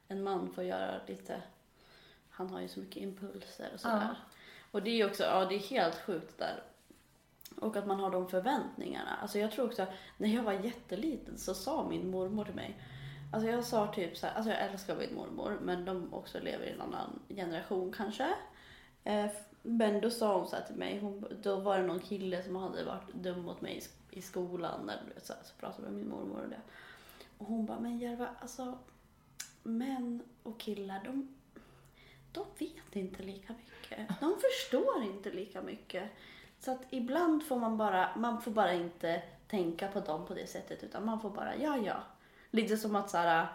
en 0.08 0.23
man 0.23 0.51
får 0.56 0.63
göra 0.63 0.91
lite. 1.08 1.41
Han 2.29 2.49
har 2.49 2.62
ju 2.62 2.67
så 2.67 2.79
mycket 2.79 2.97
impulser 3.03 3.67
och 3.73 3.79
sådär. 3.79 4.08
Ja. 4.10 4.15
Och 4.71 4.82
det 4.84 4.89
är 4.89 4.95
ju 4.95 5.06
också, 5.06 5.23
ja 5.23 5.45
det 5.45 5.56
är 5.56 5.60
helt 5.60 6.01
sjukt 6.06 6.38
där. 6.38 6.63
Och 7.61 7.75
att 7.75 7.87
man 7.87 7.99
har 7.99 8.11
de 8.11 8.27
förväntningarna. 8.29 9.15
Alltså 9.21 9.39
jag 9.39 9.51
tror 9.51 9.65
också, 9.65 9.85
när 10.17 10.29
jag 10.29 10.43
var 10.43 10.53
jätteliten 10.53 11.37
så 11.37 11.53
sa 11.53 11.89
min 11.89 12.09
mormor 12.09 12.45
till 12.45 12.55
mig. 12.55 12.81
Alltså 13.33 13.49
jag 13.49 13.63
sa 13.63 13.93
typ 13.93 14.17
så 14.17 14.27
här, 14.27 14.33
alltså 14.33 14.51
jag 14.51 14.61
älskar 14.61 14.95
min 14.95 15.15
mormor 15.15 15.59
men 15.61 15.85
de 15.85 16.13
också 16.13 16.39
lever 16.39 16.65
i 16.65 16.71
en 16.71 16.81
annan 16.81 17.19
generation 17.29 17.93
kanske. 17.97 18.33
Eh, 19.03 19.25
Men 19.61 20.01
då 20.01 20.09
sa 20.09 20.37
hon 20.37 20.47
så 20.47 20.55
här 20.55 20.63
till 20.63 20.75
mig, 20.75 20.99
hon, 20.99 21.25
då 21.43 21.55
var 21.55 21.79
det 21.79 21.85
någon 21.85 21.99
kille 21.99 22.43
som 22.43 22.55
hade 22.55 22.83
varit 22.83 23.13
dum 23.13 23.41
mot 23.41 23.61
mig 23.61 23.77
i 23.77 23.81
i 24.15 24.21
skolan. 24.21 24.85
När, 24.85 25.01
du 25.07 25.13
vet, 25.13 25.25
så, 25.25 25.33
här, 25.33 25.43
så 25.43 25.53
pratade 25.59 25.87
jag 25.87 25.93
med 25.93 26.01
min 26.03 26.09
mormor 26.09 26.41
och 26.43 26.49
det. 26.49 26.61
Och 27.37 27.45
hon 27.45 27.65
bara, 27.65 27.79
men 27.79 27.99
Järva, 27.99 28.29
alltså 28.39 28.77
män 29.63 30.23
och 30.43 30.59
killar, 30.59 31.01
de, 31.03 31.35
de 32.31 32.45
vet 32.57 32.95
inte 32.95 33.23
lika 33.23 33.53
mycket. 33.53 34.19
De 34.19 34.35
förstår 34.41 35.03
inte 35.03 35.31
lika 35.31 35.61
mycket. 35.61 36.11
Så 36.59 36.71
att 36.71 36.81
ibland 36.89 37.43
får 37.47 37.55
man 37.55 37.77
bara, 37.77 38.09
man 38.15 38.41
får 38.41 38.51
bara 38.51 38.73
inte 38.73 39.21
tänka 39.47 39.87
på 39.87 39.99
dem 39.99 40.25
på 40.25 40.33
det 40.33 40.47
sättet 40.49 40.83
utan 40.83 41.05
man 41.05 41.19
får 41.21 41.29
bara, 41.29 41.55
ja 41.55 41.77
ja. 41.77 41.95
Lite 42.51 42.77
som 42.77 42.95
att 42.95 43.09
så 43.09 43.17
här, 43.17 43.47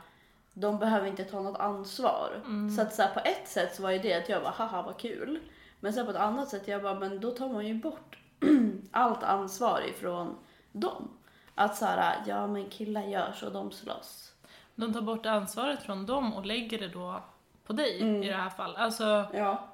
de 0.55 0.79
behöver 0.79 1.07
inte 1.07 1.25
ta 1.25 1.41
något 1.41 1.61
ansvar. 1.61 2.43
Så 2.77 2.83
att 2.83 2.95
så 2.95 3.03
här, 3.03 3.15
på 3.15 3.21
ett 3.21 3.49
sätt 3.49 3.75
så 3.75 3.83
var 3.83 3.91
ju 3.91 3.99
det 3.99 4.15
att 4.15 4.29
jag 4.29 4.43
bara, 4.43 4.53
haha 4.53 4.83
vad 4.83 4.99
kul. 4.99 5.41
Men 5.81 5.93
sen 5.93 6.05
på 6.05 6.11
ett 6.11 6.17
annat 6.19 6.49
sätt, 6.49 6.69
jag 6.69 6.83
bara, 6.83 6.95
men 6.95 7.21
då 7.21 7.31
tar 7.31 7.49
man 7.49 7.67
ju 7.67 7.75
bort 7.75 8.19
allt 8.91 9.23
ansvar 9.23 9.81
ifrån 9.89 10.37
dem. 10.73 11.09
Att 11.55 11.77
så 11.77 11.85
här, 11.85 12.23
ja 12.27 12.47
men 12.47 12.71
killar 12.71 13.03
gör 13.03 13.33
så, 13.33 13.51
de 13.51 13.71
slåss. 13.71 14.33
De 14.75 14.93
tar 14.93 15.01
bort 15.03 15.27
ansvaret 15.27 15.83
från 15.83 16.07
dem 16.07 16.35
och 16.35 16.47
lägger 16.47 16.79
det 16.79 16.89
då 16.89 17.23
på 17.67 17.73
dig 17.73 18.01
Mm. 18.03 18.23
i 18.23 18.29
det 18.29 18.35
här 18.37 18.51
fallet. 18.51 18.79
Alltså, 18.79 19.25
Ja. 19.33 19.69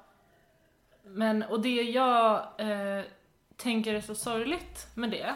men, 1.03 1.43
och 1.43 1.61
det 1.61 1.81
jag 1.81 2.35
eh, 2.57 3.03
tänker 3.57 3.93
är 3.93 4.01
så 4.01 4.15
sorgligt 4.15 4.87
med 4.93 5.11
det, 5.11 5.35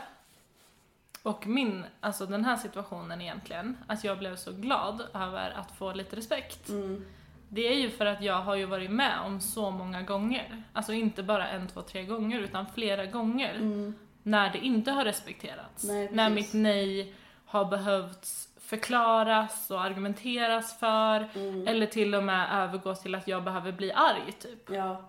och 1.24 1.48
min, 1.48 1.86
alltså 2.00 2.26
den 2.26 2.46
här 2.46 2.56
situationen 2.56 3.22
egentligen, 3.22 3.78
att 3.88 4.04
jag 4.04 4.18
blev 4.20 4.36
så 4.36 4.52
glad 4.52 5.02
över 5.14 5.52
att 5.52 5.72
få 5.72 5.94
lite 5.94 6.16
respekt. 6.16 6.70
Mm. 6.70 7.06
Det 7.50 7.68
är 7.68 7.76
ju 7.76 7.90
för 7.90 8.06
att 8.06 8.22
jag 8.22 8.42
har 8.42 8.56
ju 8.56 8.66
varit 8.66 8.92
med 8.92 9.20
om 9.26 9.42
så 9.42 9.72
många 9.72 10.02
gånger, 10.02 10.64
alltså 10.74 10.94
inte 10.94 11.24
bara 11.24 11.48
en, 11.50 11.68
två, 11.68 11.82
tre 11.82 12.04
gånger, 12.06 12.40
utan 12.40 12.66
flera 12.76 13.06
gånger, 13.06 13.54
Mm. 13.56 13.96
när 14.24 14.52
det 14.52 14.58
inte 14.60 14.92
har 14.92 15.06
respekterats. 15.06 15.84
Nej, 15.84 16.10
när 16.12 16.30
mitt 16.30 16.54
nej 16.54 17.14
har 17.46 17.66
behövts 17.66 18.48
förklaras 18.60 19.72
och 19.72 19.82
argumenteras 19.82 20.80
för, 20.80 21.30
Mm. 21.36 21.68
eller 21.68 21.86
till 21.86 22.16
och 22.16 22.24
med 22.24 22.64
övergå 22.64 22.96
till 22.96 23.16
att 23.16 23.28
jag 23.28 23.44
behöver 23.44 23.72
bli 23.72 23.92
arg 23.92 24.32
typ. 24.40 24.70
Ja. 24.70 25.02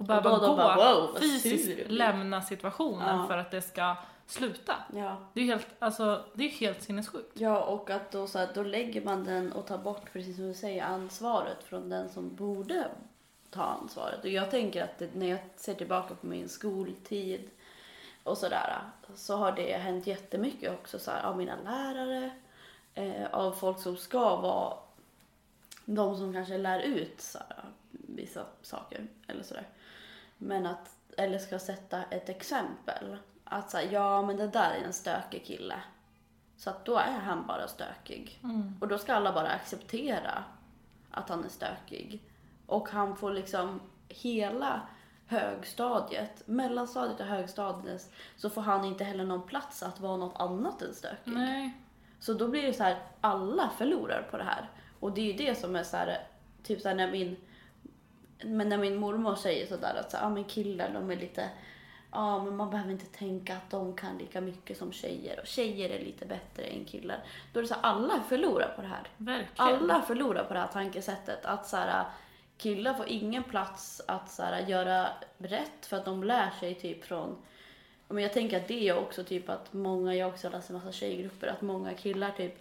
Och 0.00 0.06
behöva 0.06 0.30
då- 0.30 0.36
då 0.38 0.46
gå, 0.46 0.56
bara, 0.56 0.76
wow, 0.94 1.16
fysiskt 1.20 1.90
lämna 1.90 2.42
situationen 2.42 3.18
Ja. 3.18 3.26
för 3.26 3.38
att 3.38 3.50
det 3.50 3.62
ska 3.62 3.96
sluta. 4.26 4.74
Ja. 4.94 5.16
Det 5.32 5.40
är 5.40 5.44
helt, 5.44 5.66
alltså, 5.78 6.24
det 6.34 6.44
är 6.44 6.48
helt 6.48 6.82
sinnessjukt. 6.82 7.30
Ja, 7.40 7.62
och 7.62 7.90
att 7.90 8.12
då, 8.12 8.26
så 8.26 8.38
här, 8.38 8.48
då 8.54 8.62
lägger 8.62 9.04
man 9.04 9.24
den 9.24 9.52
och 9.52 9.66
tar 9.66 9.78
bort, 9.78 10.12
precis 10.12 10.36
som 10.36 10.46
du 10.48 10.54
säger, 10.54 10.84
ansvaret 10.84 11.64
från 11.64 11.88
den 11.88 12.08
som 12.08 12.34
borde 12.36 12.88
ta 13.50 13.62
ansvaret. 13.62 14.20
Och 14.24 14.30
jag 14.30 14.50
tänker 14.50 14.84
att 14.84 14.98
det, 14.98 15.14
när 15.14 15.26
jag 15.26 15.38
ser 15.56 15.74
tillbaka 15.74 16.14
på 16.14 16.26
min 16.26 16.48
skoltid 16.48 17.50
och 18.22 18.38
sådär, 18.38 18.78
så 19.14 19.36
har 19.36 19.52
det 19.52 19.76
hänt 19.76 20.06
jättemycket 20.06 20.72
också 20.72 20.98
så 20.98 21.10
här, 21.10 21.22
av 21.22 21.36
mina 21.36 21.56
lärare, 21.64 22.30
eh, 22.94 23.26
av 23.32 23.52
folk 23.52 23.80
som 23.80 23.96
ska 23.96 24.36
vara 24.36 24.74
de 25.84 26.16
som 26.16 26.32
kanske 26.32 26.58
lär 26.58 26.80
ut 26.80 27.20
så 27.20 27.38
här, 27.38 27.64
vissa 27.90 28.44
saker 28.62 29.06
eller 29.26 29.42
sådär. 29.42 29.66
Men 30.42 30.66
att, 30.66 30.96
eller 31.16 31.38
ska 31.38 31.58
sätta 31.58 32.02
ett 32.02 32.28
exempel. 32.28 33.16
Att 33.44 33.70
säga, 33.70 33.92
ja 33.92 34.22
men 34.22 34.36
det 34.36 34.46
där 34.46 34.70
är 34.70 34.84
en 34.84 34.92
stökig 34.92 35.44
kille. 35.44 35.74
Så 36.56 36.70
att 36.70 36.84
då 36.84 36.96
är 36.96 37.18
han 37.18 37.46
bara 37.46 37.68
stökig. 37.68 38.40
Mm. 38.42 38.76
Och 38.80 38.88
då 38.88 38.98
ska 38.98 39.14
alla 39.14 39.32
bara 39.32 39.48
acceptera 39.48 40.44
att 41.10 41.28
han 41.28 41.44
är 41.44 41.48
stökig. 41.48 42.22
Och 42.66 42.88
han 42.88 43.16
får 43.16 43.30
liksom 43.30 43.80
hela 44.08 44.80
högstadiet, 45.26 46.42
mellanstadiet 46.46 47.20
och 47.20 47.26
högstadiet, 47.26 48.12
så 48.36 48.50
får 48.50 48.62
han 48.62 48.84
inte 48.84 49.04
heller 49.04 49.24
någon 49.24 49.46
plats 49.46 49.82
att 49.82 50.00
vara 50.00 50.16
något 50.16 50.40
annat 50.40 50.82
än 50.82 50.94
stökig. 50.94 51.32
Nej. 51.32 51.72
Så 52.20 52.32
då 52.32 52.48
blir 52.48 52.62
det 52.62 52.72
så 52.72 52.82
här, 52.82 52.98
alla 53.20 53.70
förlorar 53.78 54.28
på 54.30 54.36
det 54.36 54.44
här. 54.44 54.68
Och 55.00 55.12
det 55.12 55.20
är 55.20 55.24
ju 55.24 55.46
det 55.46 55.54
som 55.54 55.76
är 55.76 55.82
så 55.82 55.96
här, 55.96 56.18
typ 56.62 56.80
så 56.80 56.88
här 56.88 56.94
när 56.94 57.10
min, 57.10 57.36
men 58.42 58.68
när 58.68 58.78
min 58.78 58.96
mormor 58.96 59.34
säger 59.34 59.66
sådär 59.66 59.94
att 60.00 60.10
så 60.10 60.16
ah, 60.20 60.28
men 60.28 60.44
killar 60.44 60.90
de 60.94 61.10
är 61.10 61.16
lite, 61.16 61.48
ja 62.10 62.44
men 62.44 62.56
man 62.56 62.70
behöver 62.70 62.92
inte 62.92 63.06
tänka 63.06 63.56
att 63.56 63.70
de 63.70 63.96
kan 63.96 64.18
lika 64.18 64.40
mycket 64.40 64.78
som 64.78 64.92
tjejer 64.92 65.40
och 65.40 65.46
tjejer 65.46 65.90
är 65.90 66.04
lite 66.04 66.26
bättre 66.26 66.62
än 66.62 66.84
killar. 66.84 67.24
Då 67.52 67.58
är 67.58 67.62
det 67.62 67.68
så 67.68 67.74
här, 67.74 67.82
alla 67.82 68.22
förlorar 68.28 68.72
på 68.76 68.82
det 68.82 68.88
här. 68.88 69.08
Verkligen. 69.16 69.74
Alla 69.74 70.02
förlorar 70.02 70.44
på 70.44 70.54
det 70.54 70.60
här 70.60 70.68
tankesättet 70.68 71.44
att 71.44 71.68
så 71.68 71.76
här, 71.76 72.04
killar 72.58 72.94
får 72.94 73.08
ingen 73.08 73.42
plats 73.42 74.02
att 74.08 74.30
så 74.30 74.42
här, 74.42 74.66
göra 74.66 75.08
rätt 75.38 75.86
för 75.86 75.96
att 75.96 76.04
de 76.04 76.24
lär 76.24 76.50
sig 76.60 76.74
typ 76.74 77.04
från 77.04 77.36
men 78.12 78.22
jag 78.22 78.32
tänker 78.32 78.56
att 78.56 78.68
det 78.68 78.88
är 78.88 78.98
också 78.98 79.24
typ 79.24 79.48
att 79.48 79.72
många, 79.72 80.14
jag 80.14 80.28
också 80.28 80.48
läst 80.48 80.70
en 80.70 80.76
massa 80.76 80.92
tjejgrupper, 80.92 81.46
att 81.46 81.62
många 81.62 81.94
killar 81.94 82.30
typ 82.30 82.54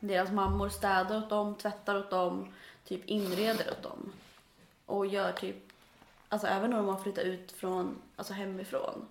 deras 0.00 0.30
mammor 0.30 0.68
städar 0.68 1.18
åt 1.18 1.30
dem, 1.30 1.54
tvättar 1.54 1.96
åt 1.96 2.10
dem, 2.10 2.54
typ 2.84 3.04
inreder 3.04 3.70
åt 3.70 3.82
dem. 3.82 4.12
Och 4.86 5.06
gör 5.06 5.32
typ, 5.32 5.56
alltså 6.28 6.46
även 6.46 6.70
de 6.70 6.88
har 6.88 6.96
flyttat 6.96 7.24
ut 7.24 7.52
från, 7.52 8.02
alltså 8.16 8.32
hemifrån. 8.32 9.06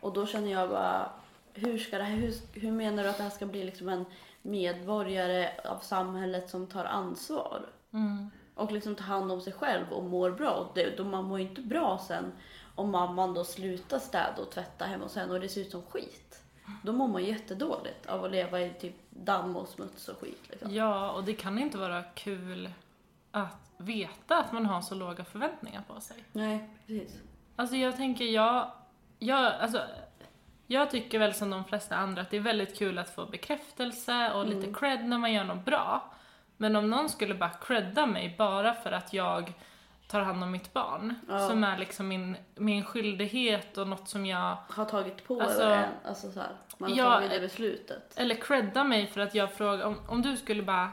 Och 0.00 0.12
då 0.12 0.26
känner 0.26 0.52
jag 0.52 0.70
bara, 0.70 1.10
hur 1.52 1.78
ska 1.78 1.98
det 1.98 2.04
här, 2.04 2.16
hur, 2.16 2.34
hur 2.52 2.72
menar 2.72 3.02
du 3.02 3.08
att 3.08 3.16
det 3.16 3.22
här 3.22 3.30
ska 3.30 3.46
bli 3.46 3.64
liksom 3.64 3.88
en 3.88 4.04
medborgare 4.42 5.50
av 5.64 5.78
samhället 5.78 6.50
som 6.50 6.66
tar 6.66 6.84
ansvar? 6.84 7.66
Mm. 7.92 8.30
Och 8.54 8.72
liksom 8.72 8.94
tar 8.94 9.04
hand 9.04 9.32
om 9.32 9.40
sig 9.40 9.52
själv 9.52 9.92
och 9.92 10.04
mår 10.04 10.30
bra. 10.30 10.70
Det, 10.74 10.96
då 10.96 11.04
man 11.04 11.24
mår 11.24 11.40
ju 11.40 11.48
inte 11.48 11.60
bra 11.60 12.04
sen 12.08 12.32
om 12.74 12.90
mamman 12.90 13.34
då 13.34 13.44
slutar 13.44 13.98
städa 13.98 14.42
och 14.42 14.50
tvätta 14.50 14.84
hemma 14.84 15.04
hos 15.04 15.16
henne 15.16 15.34
och 15.34 15.40
det 15.40 15.48
ser 15.48 15.60
ut 15.60 15.70
som 15.70 15.82
skit. 15.82 16.42
Då 16.82 16.92
mår 16.92 17.08
man 17.08 17.24
jättedåligt 17.24 18.06
av 18.06 18.24
att 18.24 18.30
leva 18.30 18.60
i 18.60 18.70
typ 18.80 18.94
damm 19.10 19.56
och 19.56 19.68
smuts 19.68 20.08
och 20.08 20.18
skit. 20.18 20.42
Liksom. 20.50 20.74
Ja, 20.74 21.12
och 21.12 21.24
det 21.24 21.34
kan 21.34 21.58
inte 21.58 21.78
vara 21.78 22.02
kul 22.02 22.70
att 23.30 23.65
veta 23.78 24.38
att 24.38 24.52
man 24.52 24.66
har 24.66 24.80
så 24.80 24.94
låga 24.94 25.24
förväntningar 25.24 25.82
på 25.88 26.00
sig. 26.00 26.16
Nej, 26.32 26.68
precis. 26.86 27.18
Alltså 27.56 27.76
jag 27.76 27.96
tänker, 27.96 28.24
jag, 28.24 28.70
jag, 29.18 29.52
alltså, 29.60 29.82
jag 30.66 30.90
tycker 30.90 31.18
väl 31.18 31.34
som 31.34 31.50
de 31.50 31.64
flesta 31.64 31.96
andra 31.96 32.22
att 32.22 32.30
det 32.30 32.36
är 32.36 32.40
väldigt 32.40 32.78
kul 32.78 32.98
att 32.98 33.14
få 33.14 33.26
bekräftelse 33.26 34.32
och 34.32 34.46
lite 34.46 34.72
cred 34.72 35.04
när 35.08 35.18
man 35.18 35.32
gör 35.32 35.44
något 35.44 35.64
bra. 35.64 36.12
Men 36.56 36.76
om 36.76 36.90
någon 36.90 37.08
skulle 37.08 37.34
bara 37.34 37.50
credda 37.50 38.06
mig 38.06 38.34
bara 38.38 38.74
för 38.74 38.92
att 38.92 39.12
jag 39.12 39.52
tar 40.08 40.20
hand 40.20 40.42
om 40.42 40.50
mitt 40.50 40.72
barn, 40.72 41.14
Ja. 41.28 41.48
som 41.48 41.64
är 41.64 41.78
liksom 41.78 42.08
min, 42.08 42.36
min 42.54 42.84
skyldighet 42.84 43.78
och 43.78 43.88
något 43.88 44.08
som 44.08 44.26
jag 44.26 44.56
Har 44.68 44.84
tagit 44.84 45.24
på 45.26 45.40
Alltså- 45.42 45.62
en, 45.62 45.88
alltså 46.04 46.30
så 46.32 46.40
här, 46.40 46.48
man 46.78 46.90
har 46.90 46.96
Ja, 46.98 47.04
tagit 47.14 47.30
det 47.30 47.40
beslutet. 47.40 48.14
Eller 48.18 48.34
credda 48.34 48.84
mig 48.84 49.06
för 49.06 49.20
att 49.20 49.34
jag 49.34 49.52
frågar, 49.52 49.84
om, 49.86 49.96
om 50.08 50.22
du 50.22 50.36
skulle 50.36 50.62
bara 50.62 50.92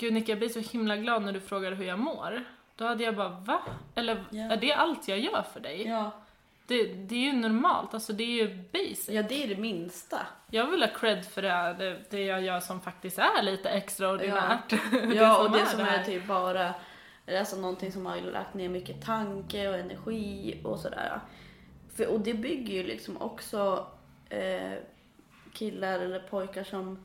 Gud 0.00 0.12
Nick, 0.12 0.28
jag 0.28 0.38
blir 0.38 0.48
så 0.48 0.60
himla 0.60 0.96
glad 0.96 1.22
när 1.22 1.32
du 1.32 1.40
frågar 1.40 1.72
hur 1.72 1.84
jag 1.84 1.98
mår. 1.98 2.44
Då 2.76 2.84
hade 2.86 3.04
jag 3.04 3.16
bara, 3.16 3.28
va? 3.28 3.60
Eller 3.94 4.24
Ja. 4.30 4.42
är 4.52 4.56
det 4.56 4.72
allt 4.72 5.08
jag 5.08 5.18
gör 5.18 5.42
för 5.52 5.60
dig? 5.60 5.86
Ja. 5.88 6.10
Det, 6.66 6.84
det 6.84 7.14
är 7.14 7.18
ju 7.20 7.32
normalt, 7.32 7.94
alltså 7.94 8.12
det 8.12 8.24
är 8.24 8.46
ju 8.46 8.62
basic. 8.72 9.08
ja, 9.08 9.22
det 9.22 9.44
är 9.44 9.48
det 9.48 9.56
minsta. 9.56 10.26
Jag 10.50 10.66
vill 10.66 10.82
ha 10.82 10.88
cred 10.88 11.24
för 11.26 11.42
det, 11.42 11.76
det, 11.78 11.98
det 12.10 12.24
jag 12.24 12.42
gör 12.42 12.60
som 12.60 12.80
faktiskt 12.80 13.18
är 13.18 13.42
lite 13.42 13.70
extraordinärt. 13.70 14.72
Ja, 15.14 15.38
och 15.44 15.50
det 15.50 15.60
är 15.60 15.64
som 15.64 15.80
är 15.80 15.84
här. 15.84 16.04
typ 16.04 16.26
bara 16.26 16.74
alltså 17.38 17.56
någonting 17.56 17.92
som 17.92 18.06
har 18.06 18.16
lagt 18.20 18.54
ner 18.54 18.68
mycket 18.68 19.04
tanke 19.04 19.68
och 19.68 19.74
energi 19.78 20.60
och 20.64 20.78
sådär. 20.78 21.20
För, 21.96 22.06
och 22.06 22.20
det 22.20 22.34
bygger 22.34 22.74
ju 22.74 22.82
liksom 22.82 23.22
också 23.22 23.86
eh, 24.28 24.72
killar 25.52 25.98
eller 25.98 26.20
pojkar 26.20 26.64
som, 26.64 26.98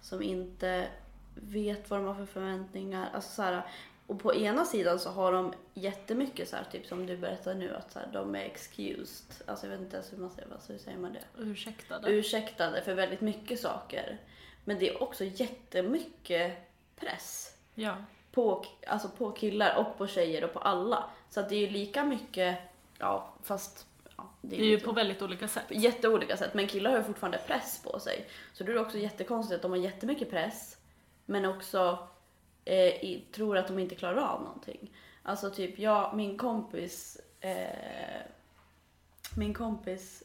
som 0.00 0.22
inte 0.22 0.86
vet 1.34 1.90
vad 1.90 1.98
de 2.00 2.06
har 2.06 2.14
för 2.14 2.26
förväntningar. 2.26 3.10
Alltså 3.14 3.30
så 3.34 3.42
här, 3.42 3.62
och 4.06 4.20
på 4.20 4.34
ena 4.34 4.64
sidan 4.64 4.98
så 4.98 5.10
har 5.10 5.32
de 5.32 5.54
jättemycket 5.74 6.48
så 6.48 6.56
här, 6.56 6.64
typ 6.72 6.86
som 6.86 7.06
du 7.06 7.16
berättar 7.16 7.54
nu, 7.54 7.74
att 7.74 7.92
så 7.92 7.98
här, 7.98 8.08
de 8.12 8.34
är 8.34 8.40
excused. 8.40 9.34
Alltså 9.46 9.66
jag 9.66 9.70
vet 9.70 9.80
inte 9.80 9.96
ens 9.96 10.12
hur 10.12 10.18
man 10.18 10.30
säger, 10.30 10.48
vad, 10.48 10.58
hur 10.68 10.78
säger 10.78 10.98
man 10.98 11.12
det? 11.12 11.42
Ursäktade. 11.42 12.10
Ursäktade 12.10 12.82
för 12.82 12.94
väldigt 12.94 13.20
mycket 13.20 13.60
saker. 13.60 14.18
Men 14.64 14.78
det 14.78 14.88
är 14.88 15.02
också 15.02 15.24
jättemycket 15.24 16.52
press 16.96 17.56
ja. 17.74 17.96
på, 18.32 18.64
alltså 18.86 19.08
på 19.08 19.30
killar 19.30 19.76
och 19.76 19.98
på 19.98 20.06
tjejer 20.06 20.44
och 20.44 20.52
på 20.52 20.58
alla. 20.58 21.04
Så 21.30 21.40
att 21.40 21.48
det 21.48 21.54
är 21.54 21.60
ju 21.60 21.70
lika 21.70 22.04
mycket, 22.04 22.58
ja 22.98 23.34
fast 23.42 23.86
ja, 24.16 24.30
Det 24.42 24.56
är 24.56 24.64
ju 24.64 24.70
lite- 24.74 24.86
på 24.86 24.92
väldigt 24.92 25.22
olika 25.22 25.48
sätt. 25.48 25.64
jätteolika 25.70 26.36
sätt. 26.36 26.54
Men 26.54 26.66
killar 26.66 26.90
har 26.90 26.98
ju 26.98 27.04
fortfarande 27.04 27.38
press 27.38 27.82
på 27.84 27.98
sig. 28.00 28.26
Så 28.52 28.64
då 28.64 28.70
är 28.70 28.74
det 28.74 28.80
också 28.80 28.98
jättekonstigt 28.98 29.56
att 29.56 29.62
de 29.62 29.70
har 29.70 29.78
jättemycket 29.78 30.30
press 30.30 30.76
men 31.32 31.44
också 31.44 32.08
eh, 32.64 33.04
i, 33.04 33.24
tror 33.32 33.56
att 33.56 33.68
de 33.68 33.78
inte 33.78 33.94
klarar 33.94 34.16
av 34.16 34.42
någonting. 34.42 34.92
Alltså 35.22 35.50
typ 35.50 35.78
jag, 35.78 36.16
min 36.16 36.38
kompis, 36.38 37.20
eh, 37.40 38.20
min 39.36 39.54
kompis 39.54 40.22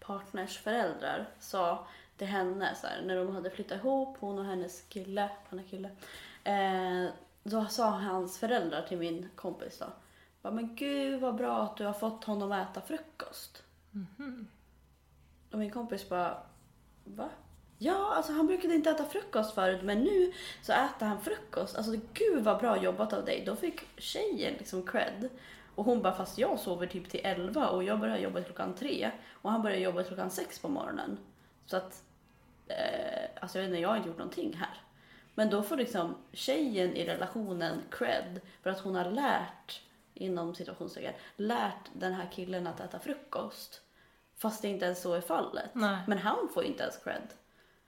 partners 0.00 0.58
föräldrar 0.58 1.28
sa 1.38 1.86
till 2.16 2.26
henne 2.26 2.74
så 2.74 2.86
här, 2.86 3.02
när 3.02 3.16
de 3.16 3.34
hade 3.34 3.50
flyttat 3.50 3.78
ihop, 3.78 4.16
hon 4.20 4.38
och 4.38 4.44
hennes 4.44 4.82
kille, 4.82 5.30
han 5.48 5.58
är 5.58 5.62
kille. 5.62 5.90
Eh, 6.44 7.12
då 7.42 7.64
sa 7.64 7.90
hans 7.90 8.38
föräldrar 8.38 8.82
till 8.82 8.98
min 8.98 9.28
kompis 9.34 9.82
då, 10.42 10.50
men 10.50 10.76
gud 10.76 11.20
vad 11.20 11.34
bra 11.34 11.62
att 11.62 11.76
du 11.76 11.84
har 11.84 11.92
fått 11.92 12.24
honom 12.24 12.52
att 12.52 12.70
äta 12.70 12.80
frukost. 12.80 13.62
Och 15.50 15.58
min 15.58 15.70
kompis 15.70 16.08
bara, 16.08 16.42
va? 17.04 17.28
Ja, 17.84 18.14
alltså 18.14 18.32
han 18.32 18.46
brukade 18.46 18.74
inte 18.74 18.90
äta 18.90 19.04
frukost 19.04 19.54
förut 19.54 19.82
men 19.82 20.00
nu 20.00 20.32
så 20.62 20.72
äter 20.72 21.06
han 21.06 21.20
frukost. 21.20 21.76
Alltså 21.76 21.92
gud 22.12 22.44
vad 22.44 22.58
bra 22.58 22.82
jobbat 22.82 23.12
av 23.12 23.24
dig. 23.24 23.42
Då 23.46 23.56
fick 23.56 24.00
tjejen 24.00 24.54
liksom 24.58 24.82
cred. 24.82 25.28
Och 25.74 25.84
hon 25.84 26.02
bara, 26.02 26.14
fast 26.14 26.38
jag 26.38 26.58
sover 26.58 26.86
typ 26.86 27.10
till 27.10 27.20
11 27.24 27.68
och 27.68 27.84
jag 27.84 28.00
börjar 28.00 28.18
jobba 28.18 28.42
klockan 28.42 28.74
3 28.74 29.10
och 29.32 29.50
han 29.50 29.62
börjar 29.62 29.78
jobba 29.78 30.02
klockan 30.02 30.30
6 30.30 30.58
på 30.58 30.68
morgonen. 30.68 31.18
Så 31.66 31.76
att, 31.76 32.02
eh, 32.68 33.30
alltså 33.40 33.58
jag 33.58 33.62
vet 33.62 33.68
inte, 33.68 33.82
jag 33.82 33.88
har 33.88 33.96
inte 33.96 34.08
gjort 34.08 34.18
någonting 34.18 34.56
här. 34.56 34.82
Men 35.34 35.50
då 35.50 35.62
får 35.62 35.76
liksom 35.76 36.14
tjejen 36.32 36.96
i 36.96 37.04
relationen 37.04 37.82
cred 37.90 38.40
för 38.62 38.70
att 38.70 38.80
hon 38.80 38.94
har 38.94 39.10
lärt, 39.10 39.82
inom 40.14 40.54
situationstecken, 40.54 41.14
lärt 41.36 41.90
den 41.92 42.12
här 42.12 42.28
killen 42.32 42.66
att 42.66 42.80
äta 42.80 42.98
frukost. 42.98 43.80
Fast 44.36 44.62
det 44.62 44.68
inte 44.68 44.84
ens 44.84 45.02
så 45.02 45.14
är 45.14 45.20
fallet. 45.20 45.70
Nej. 45.72 45.98
Men 46.06 46.18
han 46.18 46.48
får 46.54 46.64
inte 46.64 46.82
ens 46.82 46.96
cred. 46.96 47.28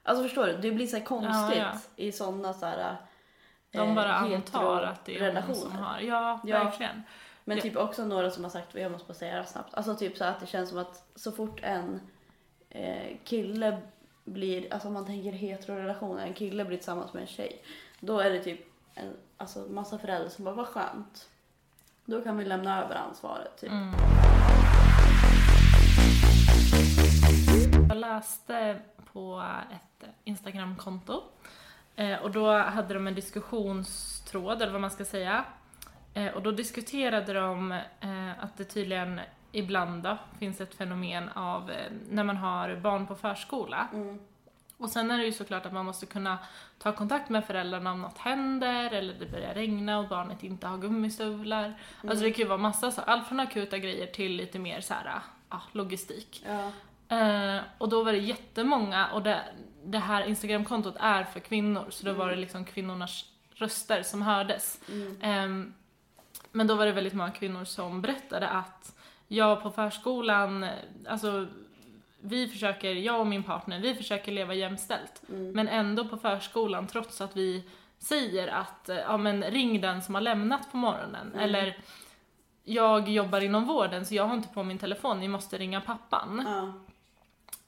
Alltså 0.07 0.23
förstår 0.23 0.47
du? 0.47 0.57
Det 0.57 0.71
blir 0.71 0.87
så 0.87 1.01
konstigt 1.01 1.57
Ja, 1.57 1.71
i 1.95 2.11
sådana 2.11 2.53
så 2.53 2.65
här 2.65 2.95
De 3.71 3.89
eh, 3.89 3.95
bara 3.95 4.13
antar 4.13 4.81
att 4.83 5.05
det 5.05 5.17
är 5.19 5.41
hon 5.41 5.55
som 5.55 5.71
har. 5.71 5.99
Ja, 5.99 6.39
Ja. 6.43 6.63
verkligen. 6.63 7.03
Men 7.43 7.57
Ja. 7.57 7.63
typ 7.63 7.77
också 7.77 8.05
några 8.05 8.31
som 8.31 8.43
har 8.43 8.51
sagt, 8.51 8.75
jag 8.75 8.91
måste 8.91 9.07
bara 9.07 9.13
säga 9.13 9.31
det 9.31 9.37
här 9.39 9.45
snabbt, 9.47 9.73
alltså 9.73 9.95
typ 9.95 10.17
så 10.17 10.23
att 10.23 10.39
det 10.39 10.45
känns 10.45 10.69
som 10.69 10.77
att 10.77 11.03
så 11.15 11.31
fort 11.31 11.59
en 11.63 12.01
eh, 12.69 13.17
kille 13.23 13.77
blir, 14.23 14.73
alltså 14.73 14.87
om 14.87 14.93
man 14.93 15.05
tänker 15.05 15.31
heterorelationer, 15.31 16.23
en 16.27 16.33
kille 16.33 16.65
blir 16.65 16.77
tillsammans 16.77 17.13
med 17.13 17.21
en 17.21 17.27
tjej, 17.27 17.63
då 17.99 18.19
är 18.19 18.29
det 18.29 18.39
typ 18.43 18.59
en 18.93 19.13
alltså 19.37 19.59
massa 19.59 19.97
föräldrar 19.99 20.29
som 20.29 20.45
bara, 20.45 20.55
vad 20.55 20.67
skönt. 20.67 21.29
Då 22.05 22.21
kan 22.21 22.37
vi 22.37 22.45
lämna 22.45 22.83
över 22.85 22.95
ansvaret. 22.95 23.57
Typ. 23.61 23.71
Mm. 23.71 23.93
Jag 27.89 27.97
läste 27.97 28.79
på 29.17 29.43
ett 29.71 30.09
Instagramkonto 30.23 31.23
eh, 31.95 32.17
och 32.21 32.31
då 32.31 32.57
hade 32.57 32.93
de 32.93 33.07
en 33.07 33.15
diskussionstråd, 33.15 34.61
eller 34.61 34.71
vad 34.71 34.81
man 34.81 34.91
ska 34.91 35.05
säga. 35.05 35.45
Eh, 36.13 36.27
Och 36.33 36.41
då 36.41 36.51
diskuterade 36.51 37.33
de 37.33 37.71
eh, 37.99 38.43
att 38.43 38.57
det 38.57 38.63
tydligen 38.63 39.21
ibland 39.51 40.03
då 40.03 40.17
finns 40.39 40.61
ett 40.61 40.75
fenomen 40.75 41.29
av 41.29 41.71
när 42.09 42.23
man 42.23 42.37
har 42.37 42.75
barn 42.75 43.07
på 43.07 43.15
förskola. 43.15 43.87
Mm. 43.93 44.19
Och 44.77 44.89
sen 44.89 45.11
är 45.11 45.17
det 45.17 45.25
ju 45.25 45.31
såklart 45.31 45.65
att 45.65 45.73
man 45.73 45.85
måste 45.85 46.05
kunna 46.05 46.37
ta 46.79 46.91
kontakt 46.91 47.29
med 47.29 47.45
föräldrarna 47.45 47.91
om 47.91 48.01
något 48.01 48.17
händer 48.17 48.91
eller 48.93 49.13
det 49.19 49.25
börjar 49.25 49.53
regna 49.53 49.99
och 49.99 50.07
barnet 50.07 50.43
inte 50.43 50.67
har 50.67 50.77
gummistövlar. 50.77 51.73
Alltså 52.01 52.23
det 52.23 52.31
kan 52.31 52.43
ju 52.43 52.47
vara 52.47 52.57
massa 52.57 52.91
så, 52.91 53.01
allt 53.01 53.27
från 53.27 53.39
akuta 53.39 53.77
grejer 53.77 54.07
till 54.07 54.31
lite 54.35 54.59
mer 54.59 54.81
så 54.81 54.93
här, 54.93 55.21
ja, 55.49 55.61
logistik. 55.71 56.43
Ja. 56.47 56.71
Eh, 57.09 57.57
och 57.77 57.89
då 57.89 58.03
var 58.03 58.11
det 58.11 58.17
jättemånga, 58.17 59.07
och 59.07 59.23
det, 59.23 59.41
det 59.83 59.99
här 59.99 60.23
Instagramkontot 60.23 60.95
är 60.99 61.23
för 61.23 61.39
kvinnor, 61.39 61.85
så 61.89 62.05
då 62.05 62.13
var 62.13 62.29
det 62.29 62.35
liksom 62.35 62.65
kvinnornas 62.65 63.25
röster 63.53 64.03
som 64.03 64.21
hördes. 64.21 64.79
Mm. 64.89 65.17
Ehm, 65.21 65.73
men 66.51 66.67
då 66.67 66.75
var 66.75 66.85
det 66.85 66.91
väldigt 66.91 67.13
många 67.13 67.31
kvinnor 67.31 67.65
som 67.65 68.01
berättade 68.01 68.49
att 68.49 68.95
jag 69.27 69.63
på 69.63 69.71
förskolan, 69.71 70.63
eh, 70.63 70.69
alltså 71.07 71.47
vi 72.21 72.47
försöker, 72.47 72.93
jag 72.93 73.19
och 73.19 73.27
min 73.27 73.43
partner, 73.43 73.79
vi 73.79 73.95
försöker 73.95 74.31
leva 74.31 74.53
jämställt. 74.53 75.21
Mm. 75.29 75.51
Men 75.51 75.67
ändå 75.67 76.05
på 76.05 76.17
förskolan, 76.17 76.87
trots 76.87 77.21
att 77.21 77.37
vi 77.37 77.63
säger 77.99 78.47
att, 78.47 78.89
eh, 78.89 78.97
ja 78.97 79.17
men 79.17 79.43
ring 79.43 79.81
den 79.81 80.01
som 80.01 80.15
har 80.15 80.21
lämnat 80.21 80.71
på 80.71 80.77
morgonen. 80.77 81.27
Mm. 81.27 81.39
Eller, 81.39 81.77
jag 82.63 83.09
jobbar 83.09 83.41
inom 83.41 83.65
vården 83.65 84.05
så 84.05 84.15
jag 84.15 84.23
har 84.23 84.35
inte 84.35 84.49
på 84.49 84.63
min 84.63 84.77
telefon, 84.77 85.19
ni 85.19 85.27
måste 85.27 85.57
ringa 85.57 85.81
pappan. 85.81 86.43
Ja. 86.45 86.73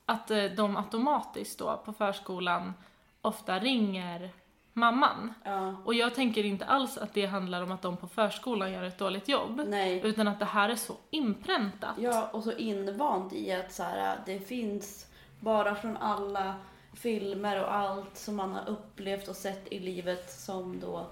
Att 0.10 0.32
eh, 0.32 0.44
de 0.44 0.78
automatiskt 0.78 1.60
då 1.60 1.82
på 1.86 1.94
förskolan 1.94 2.74
ofta 3.22 3.60
ringer 3.60 4.32
mamman. 4.74 5.34
Ja. 5.44 5.76
Och 5.86 5.94
jag 5.94 6.16
tänker 6.16 6.46
inte 6.46 6.66
alls 6.66 6.98
att 6.98 7.14
det 7.14 7.26
handlar 7.26 7.64
om 7.64 7.72
att 7.72 7.82
de 7.82 7.98
på 7.98 8.08
förskolan 8.08 8.72
gör 8.72 8.84
ett 8.84 8.98
dåligt 8.98 9.28
jobb. 9.28 9.62
Nej. 9.68 10.02
Utan 10.04 10.28
att 10.28 10.40
det 10.40 10.46
här 10.46 10.70
är 10.70 10.76
så 10.76 10.94
inpräntat. 11.10 11.96
Ja, 11.98 12.30
och 12.34 12.44
så 12.44 12.52
invant 12.52 13.34
i 13.34 13.52
att 13.52 13.74
så 13.74 13.84
här, 13.84 14.20
det 14.26 14.40
finns 14.40 15.08
bara 15.40 15.76
från 15.76 15.98
alla 15.98 16.56
filmer 16.94 17.64
och 17.64 17.74
allt 17.76 18.18
som 18.18 18.36
man 18.36 18.54
har 18.54 18.70
upplevt 18.70 19.28
och 19.28 19.36
sett 19.36 19.74
i 19.74 19.80
livet 19.80 20.32
som 20.32 20.80
då 20.80 21.06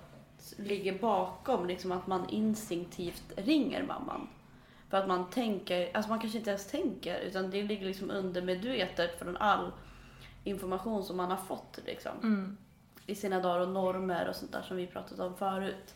ligger 0.58 1.00
bakom 1.00 1.68
liksom 1.68 1.92
att 1.92 2.08
man 2.08 2.30
instinktivt 2.30 3.34
ringer 3.36 3.84
mamman. 3.84 4.28
För 4.90 4.98
att 4.98 5.08
man 5.08 5.30
tänker, 5.30 5.92
alltså 5.94 6.10
man 6.10 6.20
kanske 6.20 6.38
inte 6.38 6.50
ens 6.50 6.68
tänker 6.68 7.20
utan 7.20 7.50
det 7.50 7.64
ligger 7.64 7.86
liksom 7.86 8.12
undermedvetet 8.12 9.20
från 9.20 9.38
all 9.38 9.72
information 10.44 11.04
som 11.04 11.18
man 11.18 11.32
har 11.32 11.38
fått 11.38 11.80
liksom. 11.86 12.12
Mm. 12.24 12.58
I 13.06 13.16
sina 13.16 13.40
dagar 13.40 13.60
och 13.60 13.70
normer 13.70 14.30
och 14.30 14.36
sånt 14.36 14.52
där 14.52 14.62
som 14.62 14.78
vi 14.78 14.88
pratat 14.88 15.20
om 15.20 15.38
förut. 15.38 15.96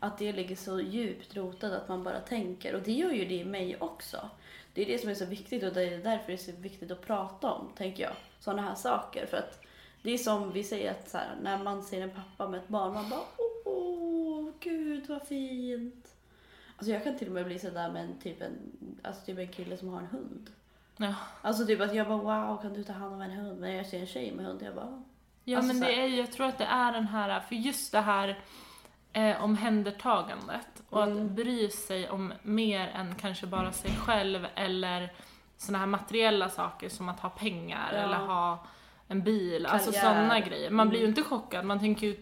Att 0.00 0.18
det 0.18 0.32
ligger 0.32 0.56
så 0.56 0.80
djupt 0.80 1.36
rotat 1.36 1.72
att 1.72 1.88
man 1.88 2.04
bara 2.04 2.20
tänker 2.20 2.74
och 2.74 2.82
det 2.82 2.92
gör 2.92 3.10
ju 3.10 3.24
det 3.24 3.34
i 3.34 3.44
mig 3.44 3.76
också. 3.80 4.30
Det 4.74 4.82
är 4.82 4.86
det 4.86 4.98
som 4.98 5.10
är 5.10 5.14
så 5.14 5.24
viktigt 5.24 5.62
och 5.62 5.72
det 5.72 5.82
är 5.82 5.98
därför 5.98 6.26
det 6.26 6.32
är 6.32 6.36
så 6.36 6.52
viktigt 6.52 6.90
att 6.90 7.06
prata 7.06 7.52
om, 7.52 7.72
tänker 7.76 8.02
jag. 8.02 8.12
Sådana 8.40 8.62
här 8.62 8.74
saker. 8.74 9.26
För 9.26 9.36
att 9.36 9.60
det 10.02 10.10
är 10.10 10.18
som 10.18 10.52
vi 10.52 10.64
säger 10.64 10.90
att 10.90 11.12
här, 11.12 11.36
när 11.42 11.64
man 11.64 11.82
ser 11.82 12.00
en 12.00 12.10
pappa 12.10 12.48
med 12.48 12.60
ett 12.60 12.68
barn, 12.68 12.94
man 12.94 13.10
bara 13.10 13.20
åh, 13.64 14.50
gud 14.60 15.08
vad 15.08 15.22
fint. 15.22 16.15
Alltså 16.76 16.92
jag 16.92 17.04
kan 17.04 17.18
till 17.18 17.28
och 17.28 17.34
med 17.34 17.44
bli 17.46 17.58
sådär 17.58 17.90
med 17.92 18.04
en, 18.04 18.18
typ, 18.18 18.42
en, 18.42 18.58
alltså 19.02 19.24
typ 19.26 19.38
en 19.38 19.48
kille 19.48 19.76
som 19.76 19.88
har 19.88 19.98
en 20.00 20.06
hund. 20.06 20.50
Ja. 20.96 21.14
Alltså 21.42 21.66
typ 21.66 21.80
att 21.80 21.94
jag 21.94 22.08
bara 22.08 22.46
wow, 22.48 22.62
kan 22.62 22.72
du 22.72 22.84
ta 22.84 22.92
hand 22.92 23.14
om 23.14 23.20
en 23.20 23.30
hund? 23.30 23.60
Men 23.60 23.70
när 23.70 23.76
jag 23.76 23.86
ser 23.86 24.00
en 24.00 24.06
tjej 24.06 24.32
med 24.32 24.44
hund, 24.46 24.62
jag 24.62 24.74
bara 24.74 25.02
Ja 25.44 25.58
Alltså 25.58 25.72
men 25.74 25.80
det 25.82 26.00
är 26.02 26.06
ju, 26.06 26.16
jag 26.16 26.32
tror 26.32 26.46
att 26.46 26.58
det 26.58 26.64
är 26.64 26.92
den 26.92 27.06
här, 27.06 27.40
för 27.40 27.54
just 27.54 27.92
det 27.92 28.00
här 28.00 28.38
eh, 29.12 29.44
omhändertagandet 29.44 30.82
och 30.90 31.02
att 31.02 31.08
Mm. 31.08 31.34
bry 31.34 31.70
sig 31.70 32.10
om 32.10 32.32
mer 32.42 32.88
än 32.88 33.14
kanske 33.14 33.46
bara 33.46 33.72
sig 33.72 33.90
själv 33.90 34.46
eller 34.54 35.12
såna 35.56 35.78
här 35.78 35.86
materiella 35.86 36.48
saker 36.48 36.88
som 36.88 37.08
att 37.08 37.20
ha 37.20 37.28
pengar 37.30 37.88
Ja. 37.92 37.98
eller 37.98 38.16
ha 38.16 38.64
en 39.08 39.22
bil, 39.22 39.66
alltså 39.66 39.92
Karriär. 39.92 40.02
sådana 40.14 40.40
grejer. 40.40 40.70
Man 40.70 40.88
blir 40.88 40.98
ju 41.00 41.04
Mm. 41.06 41.18
inte 41.18 41.22
chockad, 41.30 41.64
man 41.64 41.78
tänker 41.80 42.06
ju, 42.06 42.16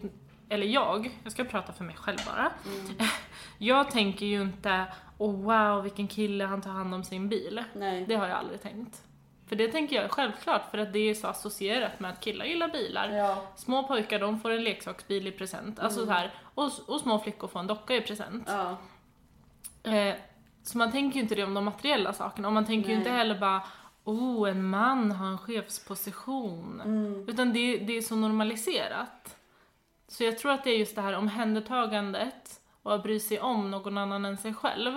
eller 0.49 0.65
jag, 0.67 1.19
jag 1.23 1.31
ska 1.31 1.43
prata 1.43 1.73
för 1.73 1.83
mig 1.83 1.95
själv 1.95 2.17
bara. 2.25 2.51
mm, 2.65 2.97
Jag 3.57 3.91
tänker 3.91 4.25
ju 4.25 4.41
inte, 4.41 4.85
oh 5.17 5.35
wow 5.43 5.83
vilken 5.83 6.07
kille 6.07 6.43
han 6.45 6.61
tar 6.61 6.71
hand 6.71 6.93
om 6.93 7.03
sin 7.03 7.29
bil. 7.29 7.63
nej. 7.73 8.05
Det 8.07 8.15
har 8.15 8.27
jag 8.27 8.37
aldrig 8.37 8.61
tänkt. 8.61 9.01
För 9.47 9.55
det 9.55 9.67
tänker 9.67 9.95
jag 10.01 10.11
självklart 10.11 10.71
för 10.71 10.77
att 10.77 10.93
det 10.93 10.99
är 10.99 11.13
så 11.13 11.27
associerat 11.27 11.99
med 11.99 12.11
att 12.11 12.19
killar 12.19 12.45
gillar 12.45 12.67
bilar. 12.67 13.09
Ja, 13.09 13.43
Små 13.55 13.87
pojkar 13.87 14.19
de 14.19 14.39
får 14.39 14.49
en 14.49 14.63
leksaksbil 14.63 15.27
i 15.27 15.31
present, 15.31 15.79
alltså 15.79 16.05
så 16.05 16.11
här, 16.11 16.33
och, 16.55 16.71
och 16.87 16.99
små 16.99 17.19
flickor 17.19 17.47
får 17.47 17.59
en 17.59 17.67
docka 17.67 17.95
i 17.95 18.01
present. 18.01 18.43
ja, 18.47 18.77
Eh, 19.91 20.15
så 20.63 20.77
man 20.77 20.91
tänker 20.91 21.15
ju 21.15 21.21
inte 21.21 21.35
det 21.35 21.43
om 21.43 21.53
de 21.53 21.65
materiella 21.65 22.13
sakerna 22.13 22.47
och 22.47 22.53
man 22.53 22.65
tänker 22.65 22.89
ju 22.89 22.95
Nej. 22.95 23.01
inte 23.05 23.11
heller 23.17 23.39
bara 23.39 23.61
oh 24.03 24.49
en 24.49 24.69
man 24.69 25.11
har 25.11 25.27
en 25.27 25.37
chefsposition. 25.37 26.81
mm, 26.85 27.25
Utan 27.29 27.53
det, 27.53 27.77
det 27.77 27.97
är 27.97 28.01
så 28.01 28.15
normaliserat. 28.15 29.34
Så 30.07 30.23
jag 30.23 30.37
tror 30.37 30.51
att 30.51 30.63
det 30.63 30.69
är 30.69 30.77
just 30.77 30.95
det 30.95 31.01
här 31.01 31.15
omhändertagandet 31.15 32.61
och 32.83 32.95
att 32.95 33.03
bry 33.03 33.19
sig 33.19 33.39
om 33.39 33.71
någon 33.71 33.97
annan 33.97 34.25
än 34.25 34.37
sig 34.37 34.53
själv. 34.53 34.93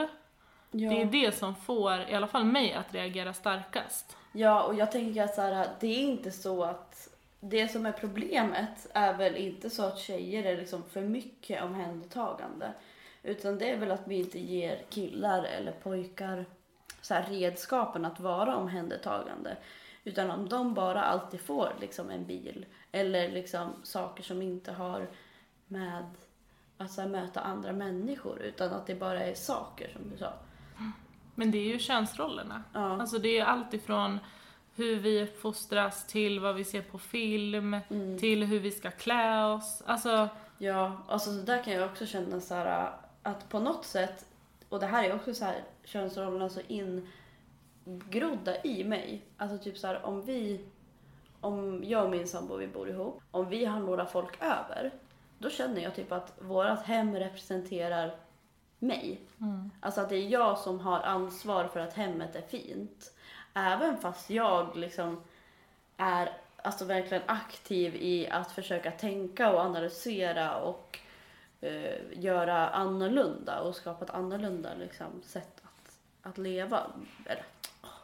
ja. 0.71 0.91
Det 0.91 1.03
är 1.03 1.05
det 1.05 1.35
som 1.35 1.55
får 1.55 2.01
i 2.01 2.15
alla 2.15 2.27
fall 2.27 2.45
mig 2.45 2.73
att 2.73 2.95
reagera 2.95 3.33
starkast. 3.33 4.17
Ja, 4.33 4.63
och 4.63 4.75
jag 4.75 4.93
tänker 4.93 5.25
att 5.25 5.35
så 5.35 5.41
här, 5.41 5.69
det 5.81 5.87
är 5.87 6.01
inte 6.01 6.31
så 6.31 6.65
att 6.65 7.09
det 7.41 7.69
som 7.69 7.87
är 7.87 7.93
problemet 7.93 8.87
är 8.93 9.15
väl 9.15 9.37
inte 9.37 9.71
så 9.71 9.83
att 9.83 9.99
tjejer 9.99 10.45
är 10.45 10.57
liksom 10.57 10.83
för 10.83 11.01
mycket 11.01 11.63
omhändertagande. 11.63 12.73
Utan 13.23 13.59
det 13.59 13.71
är 13.71 13.77
väl 13.77 13.91
att 13.91 14.09
vi 14.09 14.19
inte 14.19 14.39
ger 14.39 14.83
killar 14.89 15.45
eller 15.45 15.73
pojkar 15.73 16.47
så 17.01 17.15
här 17.15 17.27
redskapen 17.31 18.05
att 18.05 18.21
vara 18.21 18.57
omhändertagande. 18.57 19.57
Utan 20.05 20.31
om 20.31 20.49
de 20.49 20.75
bara 20.75 21.05
alltid 21.05 21.41
får 21.41 21.73
liksom 21.81 22.11
en 22.11 22.27
bil 22.27 22.67
eller 22.93 23.29
liksom 23.29 23.71
saker 23.83 24.23
som 24.23 24.43
inte 24.43 24.73
har 24.73 25.07
med 25.67 26.07
att 26.79 26.91
så 26.93 27.01
här, 27.01 27.09
möta 27.09 27.41
andra 27.41 27.73
människor 27.73 28.39
utan 28.43 28.73
att 28.73 28.87
det 28.87 28.95
bara 28.95 29.21
är 29.25 29.35
saker 29.35 29.91
som 29.93 30.11
du 30.11 30.17
sa. 30.17 30.33
Men 31.35 31.51
det 31.51 31.59
är 31.59 31.73
ju 31.73 31.79
könsrollerna. 31.79 32.63
Ja. 32.73 33.01
Alltså 33.01 33.19
det 33.19 33.39
är 33.39 33.45
allt 33.45 33.75
ifrån 33.75 34.19
hur 34.75 34.97
vi 34.97 35.27
fostras 35.27 36.07
till 36.07 36.41
vad 36.41 36.55
vi 36.55 36.65
ser 36.65 36.83
på 36.83 36.99
film, 36.99 37.77
Mm. 37.91 38.19
till 38.19 38.45
hur 38.45 38.61
vi 38.61 38.71
ska 38.71 38.91
klä 38.91 39.45
oss. 39.45 39.83
Alltså, 39.87 40.29
Ja, 40.61 41.03
alltså 41.09 41.31
så 41.31 41.43
där 41.43 41.63
kan 41.65 41.73
jag 41.73 41.91
också 41.91 42.07
känna 42.07 42.41
så 42.41 42.55
här 42.55 42.93
att 43.23 43.49
på 43.49 43.59
något 43.61 43.85
sätt, 43.85 44.27
och 44.69 44.81
det 44.81 44.87
här 44.87 45.05
är 45.05 45.15
också 45.15 45.35
så 45.35 45.45
här 45.45 45.63
könsrollerna 45.85 46.49
så 46.49 46.61
ingrodda 47.85 48.63
i 48.63 48.85
mig. 48.85 49.23
Alltså 49.37 49.59
typ 49.59 49.79
så 49.79 49.87
här 49.87 50.05
om 50.07 50.25
vi, 50.25 50.61
om 51.41 51.85
jag 51.85 52.05
och 52.05 52.11
min 52.11 52.27
sambo 52.27 52.57
vi 52.57 52.67
bor 52.67 52.89
ihop, 52.89 53.23
om 53.31 53.49
vi 53.49 53.65
har 53.65 53.81
några 53.81 54.07
folk 54.07 54.43
över, 54.43 54.91
då 55.39 55.51
känner 55.51 55.83
jag 55.83 55.95
typ 55.95 56.13
att 56.13 56.33
vårat 56.39 56.83
hem 56.83 57.17
representerar 57.17 58.15
mig. 58.79 59.21
mm. 59.41 59.71
Alltså 59.81 60.01
att 60.01 60.09
det 60.09 60.17
är 60.17 60.29
jag 60.29 60.59
som 60.59 60.81
har 60.81 61.01
ansvar 61.01 61.69
för 61.69 61.81
att 61.81 61.95
hemmet 61.95 62.37
är 62.37 62.43
fint. 62.43 63.13
Även 63.55 63.97
fast 63.97 64.31
jag 64.31 64.77
liksom 64.77 65.23
är 65.97 66.33
alltså 66.63 66.85
verkligen 66.85 67.23
aktiv 67.27 67.97
i 67.97 68.29
att 68.29 68.53
försöka 68.53 68.91
tänka 68.91 69.51
och 69.51 69.61
analysera 69.61 70.61
och 70.61 70.99
eh, 71.61 71.99
göra 72.13 72.69
annorlunda 72.69 73.61
och 73.61 73.75
skapa 73.75 74.05
ett 74.05 74.11
annorlunda 74.11 74.75
liksom, 74.75 75.23
sätt 75.23 75.63
att, 75.63 75.99
att 76.23 76.39
leva. 76.39 76.83
Eller, 77.27 77.45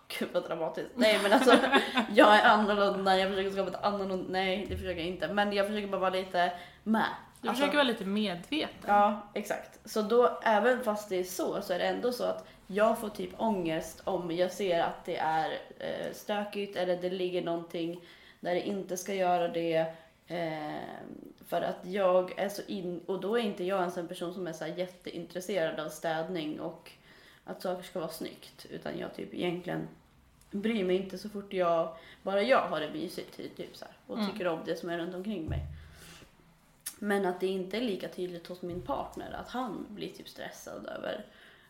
gud 0.08 0.28
vad 0.32 0.44
dramatiskt. 0.44 0.90
Nej 0.94 1.18
men 1.22 1.32
alltså, 1.32 1.56
jag 2.14 2.36
är 2.36 2.42
annorlunda, 2.44 3.18
jag 3.18 3.28
försöker 3.30 3.50
skapa 3.50 3.70
ett 3.70 3.84
annorlunda, 3.84 4.26
nej 4.28 4.66
det 4.68 4.76
försöker 4.76 5.00
jag 5.00 5.08
inte. 5.08 5.28
Men 5.28 5.52
jag 5.52 5.66
försöker 5.66 5.88
bara 5.88 6.00
vara 6.00 6.10
lite 6.10 6.52
med. 6.82 7.04
Du 7.40 7.48
Alltså- 7.48 7.60
försöker 7.60 7.76
vara 7.78 7.86
lite 7.88 8.04
medveten. 8.04 8.70
Ja, 8.86 9.20
exakt. 9.34 9.78
Så 9.90 10.02
då, 10.02 10.38
även 10.42 10.84
fast 10.84 11.08
det 11.08 11.16
är 11.16 11.24
så, 11.24 11.62
så 11.62 11.72
är 11.72 11.78
det 11.78 11.84
ändå 11.86 12.12
så 12.12 12.24
att 12.24 12.46
jag 12.66 12.98
får 12.98 13.08
typ 13.08 13.30
ångest 13.36 14.00
om 14.04 14.30
jag 14.30 14.52
ser 14.52 14.80
att 14.80 15.04
det 15.04 15.16
är 15.16 15.50
eh, 15.78 16.12
stökigt 16.12 16.76
eller 16.76 16.96
det 16.96 17.10
ligger 17.10 17.42
någonting 17.42 18.00
där 18.40 18.54
det 18.54 18.60
inte 18.68 18.96
ska 18.96 19.14
göra 19.14 19.48
det. 19.48 19.86
Eh, 20.26 20.74
för 21.48 21.60
att 21.62 21.76
jag 21.82 22.38
är 22.38 22.48
så 22.48 22.62
in, 22.66 23.00
och 23.06 23.20
då 23.20 23.38
är 23.38 23.42
inte 23.42 23.64
jag 23.64 23.80
ens 23.80 23.96
en 23.96 24.08
person 24.08 24.34
som 24.34 24.46
är 24.46 24.52
så 24.52 24.66
jätteintresserad 24.66 25.80
av 25.80 25.88
städning 25.88 26.60
och 26.60 26.90
att 27.44 27.62
saker 27.62 27.82
ska 27.82 27.98
vara 28.00 28.10
snyggt. 28.10 28.66
Utan 28.70 28.98
jag 28.98 29.14
typ 29.14 29.34
egentligen 29.34 29.88
bryr 30.50 30.84
mig 30.84 30.96
inte 30.96 31.18
så 31.18 31.28
fort 31.28 31.52
jag, 31.52 31.96
bara 32.22 32.42
jag 32.42 32.68
har 32.68 32.80
det 32.80 32.90
mysigt 32.90 33.36
typ 33.36 33.76
så 33.76 33.84
här, 33.84 33.94
och 34.06 34.18
Mm. 34.18 34.30
tycker 34.30 34.46
om 34.46 34.60
det 34.64 34.76
som 34.76 34.88
är 34.90 34.98
runt 34.98 35.14
omkring 35.14 35.44
mig. 35.48 35.60
Men 36.98 37.26
att 37.26 37.40
det 37.40 37.46
inte 37.46 37.76
är 37.76 37.80
lika 37.80 38.08
tydligt 38.08 38.46
hos 38.46 38.62
min 38.62 38.82
partner 38.82 39.32
att 39.32 39.48
han 39.48 39.86
blir 39.90 40.12
typ 40.12 40.28
stressad 40.28 40.86
över 40.86 41.24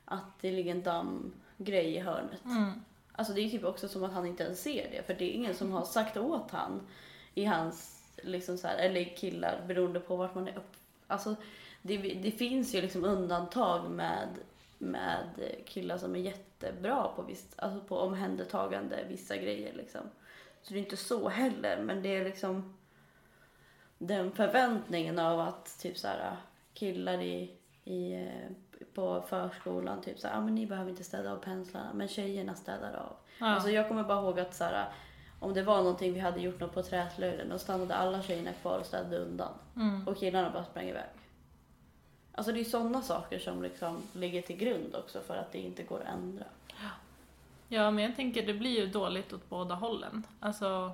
att 0.04 0.24
det 0.40 0.50
ligger 0.52 0.70
en 0.70 0.82
dammgrej 0.82 1.94
i 1.94 1.98
hörnet. 1.98 2.44
Mm. 2.44 2.70
Alltså 3.12 3.32
det 3.32 3.40
är 3.40 3.50
typ 3.50 3.64
också 3.64 3.88
som 3.88 4.04
att 4.04 4.12
han 4.12 4.26
inte 4.26 4.44
ens 4.44 4.62
ser 4.62 4.90
det 4.90 5.06
för 5.06 5.14
det 5.14 5.24
är 5.24 5.30
ingen 5.32 5.54
som 5.54 5.72
har 5.72 5.84
sagt 5.84 6.16
åt 6.16 6.50
han 6.50 6.80
i 7.34 7.44
hans, 7.44 8.02
liksom 8.22 8.58
så 8.58 8.66
här, 8.66 8.76
eller 8.78 9.16
killar 9.16 9.60
beroende 9.66 10.00
på 10.00 10.16
vart 10.16 10.34
man 10.34 10.48
är 10.48 10.56
upp. 10.56 10.72
Alltså 11.06 11.34
det, 11.82 11.96
det 11.98 12.30
finns 12.30 12.74
ju 12.74 12.80
liksom 12.80 13.04
undantag 13.04 13.90
med, 13.90 14.28
med 14.84 15.50
killar 15.66 15.98
som 15.98 16.16
är 16.16 16.20
jättebra 16.20 17.08
på, 17.16 17.22
visst, 17.22 17.54
alltså 17.58 17.80
på 17.80 17.98
omhändertagande 17.98 19.04
vissa 19.08 19.36
grejer 19.36 19.72
liksom. 19.72 20.00
Så 20.62 20.72
det 20.72 20.78
är 20.78 20.82
inte 20.82 20.96
så 20.96 21.28
heller 21.28 21.82
men 21.82 22.02
det 22.02 22.16
är 22.16 22.24
liksom 22.24 22.76
den 23.98 24.32
förväntningen 24.32 25.18
av 25.18 25.40
att 25.40 25.78
typ 25.80 25.98
så 25.98 26.08
här, 26.08 26.36
killar 26.74 27.20
i, 27.20 27.56
i, 27.84 28.14
eh, 28.14 28.84
på 28.94 29.24
förskolan 29.28 30.00
typ 30.00 30.18
så 30.18 30.28
här, 30.28 30.38
ah, 30.38 30.40
men 30.40 30.54
ni 30.54 30.66
behöver 30.66 30.90
inte 30.90 31.04
städa 31.04 31.32
av 31.32 31.36
penslarna 31.36 31.90
men 31.94 32.08
tjejerna 32.08 32.54
städar 32.54 32.92
av. 32.92 33.16
Ja. 33.38 33.46
Alltså 33.46 33.70
jag 33.70 33.88
kommer 33.88 34.04
bara 34.04 34.20
ihåg 34.20 34.40
att 34.40 34.54
så 34.54 34.64
här, 34.64 34.88
om 35.40 35.54
det 35.54 35.62
var 35.62 35.76
någonting 35.76 36.12
vi 36.12 36.20
hade 36.20 36.40
gjort 36.40 36.60
något 36.60 36.74
på 36.74 36.82
träslöjden 36.82 37.48
då 37.48 37.58
stannade 37.58 37.94
alla 37.94 38.22
tjejerna 38.22 38.52
kvar 38.52 38.78
och 38.78 38.86
städade 38.86 39.18
undan. 39.18 39.52
mm. 39.76 40.08
Och 40.08 40.16
killarna 40.16 40.50
bara 40.50 40.64
sprang 40.64 40.88
iväg. 40.88 41.10
Alltså 42.34 42.52
det 42.52 42.60
är 42.60 42.64
sådana 42.64 43.02
saker 43.02 43.38
som 43.38 43.62
liksom 43.62 44.02
ligger 44.12 44.42
till 44.42 44.56
grund 44.56 44.94
också 44.94 45.20
för 45.20 45.36
att 45.36 45.52
det 45.52 45.58
inte 45.58 45.82
går 45.82 46.00
att 46.00 46.14
ändra. 46.14 46.44
Ja, 47.68 47.90
men 47.90 48.04
jag 48.04 48.16
tänker 48.16 48.46
det 48.46 48.54
blir 48.54 48.80
ju 48.80 48.86
dåligt 48.86 49.32
åt 49.32 49.48
båda 49.48 49.74
hållen. 49.74 50.26
Alltså 50.40 50.92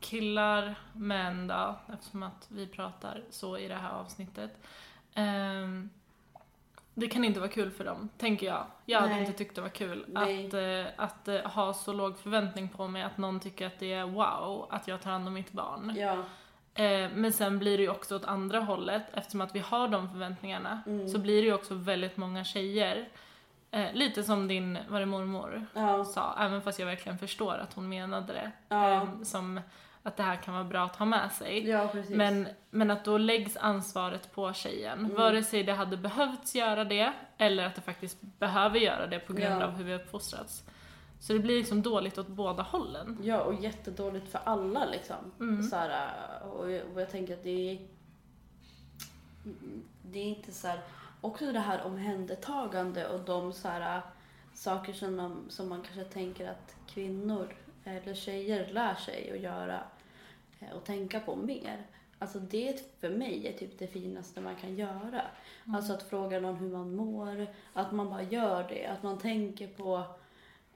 killar, 0.00 0.74
män 0.92 1.46
då, 1.46 1.74
eftersom 1.92 2.22
att 2.22 2.46
vi 2.48 2.66
pratar 2.66 3.22
så 3.30 3.58
i 3.58 3.68
det 3.68 3.74
här 3.74 3.90
avsnittet. 3.90 4.50
Ehm, 5.14 5.90
det 6.94 7.08
kan 7.08 7.24
inte 7.24 7.40
vara 7.40 7.50
kul 7.50 7.70
för 7.70 7.84
dem, 7.84 8.08
tänker 8.18 8.46
jag. 8.46 8.66
Jag 8.84 9.00
hade 9.00 9.12
Nej. 9.12 9.20
inte 9.20 9.38
tyckt 9.38 9.54
det 9.54 9.60
var 9.60 9.68
kul 9.68 10.04
Nej. 10.08 10.46
att, 10.46 10.54
eh, 10.54 11.04
att 11.04 11.28
eh, 11.28 11.40
ha 11.40 11.74
så 11.74 11.92
låg 11.92 12.18
förväntning 12.18 12.68
på 12.68 12.88
mig 12.88 13.02
att 13.02 13.18
någon 13.18 13.40
tycker 13.40 13.66
att 13.66 13.78
det 13.78 13.92
är 13.92 14.06
wow 14.06 14.66
att 14.70 14.88
jag 14.88 15.02
tar 15.02 15.10
hand 15.10 15.28
om 15.28 15.34
mitt 15.34 15.52
barn. 15.52 15.94
Ja. 15.96 16.24
Eh, 16.74 17.08
men 17.14 17.32
sen 17.32 17.58
blir 17.58 17.76
det 17.78 17.82
ju 17.82 17.90
också 17.90 18.16
åt 18.16 18.24
andra 18.24 18.60
hållet, 18.60 19.02
eftersom 19.14 19.40
att 19.40 19.54
vi 19.54 19.58
har 19.58 19.88
de 19.88 20.10
förväntningarna, 20.10 20.82
Mm. 20.86 21.08
så 21.08 21.18
blir 21.18 21.42
det 21.42 21.46
ju 21.48 21.54
också 21.54 21.74
väldigt 21.74 22.16
många 22.16 22.44
tjejer, 22.44 23.08
eh, 23.70 23.92
lite 23.94 24.22
som 24.22 24.48
din, 24.48 24.78
var 24.88 25.00
det 25.00 25.06
mormor, 25.06 25.66
Ja. 25.74 26.04
sa, 26.04 26.36
även 26.38 26.62
fast 26.62 26.78
jag 26.78 26.86
verkligen 26.86 27.18
förstår 27.18 27.54
att 27.54 27.72
hon 27.74 27.88
menade 27.88 28.32
det, 28.32 28.50
Ja. 28.68 28.92
eh, 28.94 29.08
som 29.22 29.60
att 30.02 30.16
det 30.16 30.22
här 30.22 30.36
kan 30.36 30.54
vara 30.54 30.64
bra 30.64 30.84
att 30.84 30.96
ha 30.96 31.06
med 31.06 31.32
sig. 31.32 31.68
Ja. 31.68 31.88
Men, 32.08 32.48
men 32.70 32.90
att 32.90 33.04
då 33.04 33.18
läggs 33.18 33.56
ansvaret 33.56 34.32
på 34.34 34.52
tjejen. 34.52 35.14
Vare 35.14 35.42
sig 35.44 35.62
det 35.62 35.72
hade 35.72 35.96
behövts 35.96 36.54
göra 36.54 36.84
det, 36.84 37.12
eller 37.38 37.66
att 37.66 37.74
det 37.74 37.80
faktiskt 37.80 38.18
behöver 38.22 38.78
göra 38.78 39.06
det 39.06 39.18
på 39.18 39.32
grund 39.32 39.62
av 39.62 39.70
hur 39.70 39.84
vi 39.84 39.92
har 39.92 40.00
uppfostrats. 40.00 40.62
Så 41.20 41.32
det 41.32 41.38
blir 41.38 41.58
liksom 41.58 41.82
dåligt 41.82 42.18
åt 42.18 42.28
båda 42.28 42.62
hållen. 42.62 43.18
Ja, 43.22 43.40
och 43.40 43.54
jättedåligt 43.54 44.28
för 44.28 44.40
alla 44.44 44.84
liksom. 44.84 45.32
Mm. 45.40 45.62
Så 45.62 45.76
här, 45.76 46.12
och, 46.44 46.70
jag, 46.70 46.82
och 46.94 47.00
jag 47.00 47.10
tänker 47.10 47.34
att 47.34 47.42
det 47.42 47.70
är... 47.70 47.78
Det 50.02 50.18
är 50.18 50.24
inte 50.24 50.52
så 50.52 50.68
här... 50.68 50.80
Också 51.20 51.52
det 51.52 51.60
här 51.60 51.82
omhändertagande 51.82 53.08
och 53.08 53.20
de 53.20 53.52
så 53.52 53.68
här, 53.68 54.02
saker 54.54 54.92
som, 54.92 55.16
de, 55.16 55.44
som 55.48 55.68
man 55.68 55.82
kanske 55.82 56.04
tänker 56.04 56.50
att 56.50 56.76
kvinnor 56.86 57.56
eller 57.84 58.14
tjejer 58.14 58.72
lär 58.72 58.94
sig 58.94 59.32
att 59.32 59.40
göra 59.40 59.80
eh, 60.60 60.70
och 60.76 60.84
tänka 60.84 61.20
på 61.20 61.36
mer. 61.36 61.86
Alltså 62.18 62.38
det 62.38 63.00
för 63.00 63.10
mig 63.10 63.46
är 63.46 63.58
typ 63.58 63.78
det 63.78 63.86
finaste 63.86 64.40
man 64.40 64.56
kan 64.56 64.74
göra. 64.74 65.22
Alltså 65.66 65.92
att 65.92 66.02
fråga 66.02 66.40
någon 66.40 66.56
hur 66.56 66.70
man 66.70 66.96
mår, 66.96 67.46
att 67.72 67.92
man 67.92 68.10
bara 68.10 68.22
gör 68.22 68.68
det, 68.68 68.86
att 68.86 69.02
man 69.02 69.18
tänker 69.18 69.68
på 69.68 70.04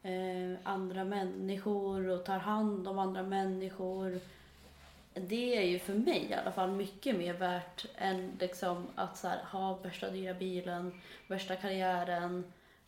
eh, 0.05 0.59
andra 0.63 1.05
människor 1.05 2.09
och 2.09 2.25
tar 2.25 2.39
hand 2.39 2.89
om 2.89 2.99
andra 2.99 3.23
människor. 3.23 4.21
Det 5.15 5.57
är 5.57 5.63
ju 5.69 5.79
för 5.79 5.95
mig 5.95 6.27
i 6.31 6.35
alla 6.35 6.53
fall 6.53 6.71
mycket 6.71 7.17
mer 7.17 7.33
värt 7.35 7.87
än 7.97 8.33
liksom 8.41 8.87
att 8.95 9.17
så 9.19 9.29
här, 9.29 9.43
ha 9.45 9.77
värsta 9.77 10.11
dyra 10.11 10.35
bilen, 10.35 11.01
värsta 11.29 11.57
karriären, 11.57 12.45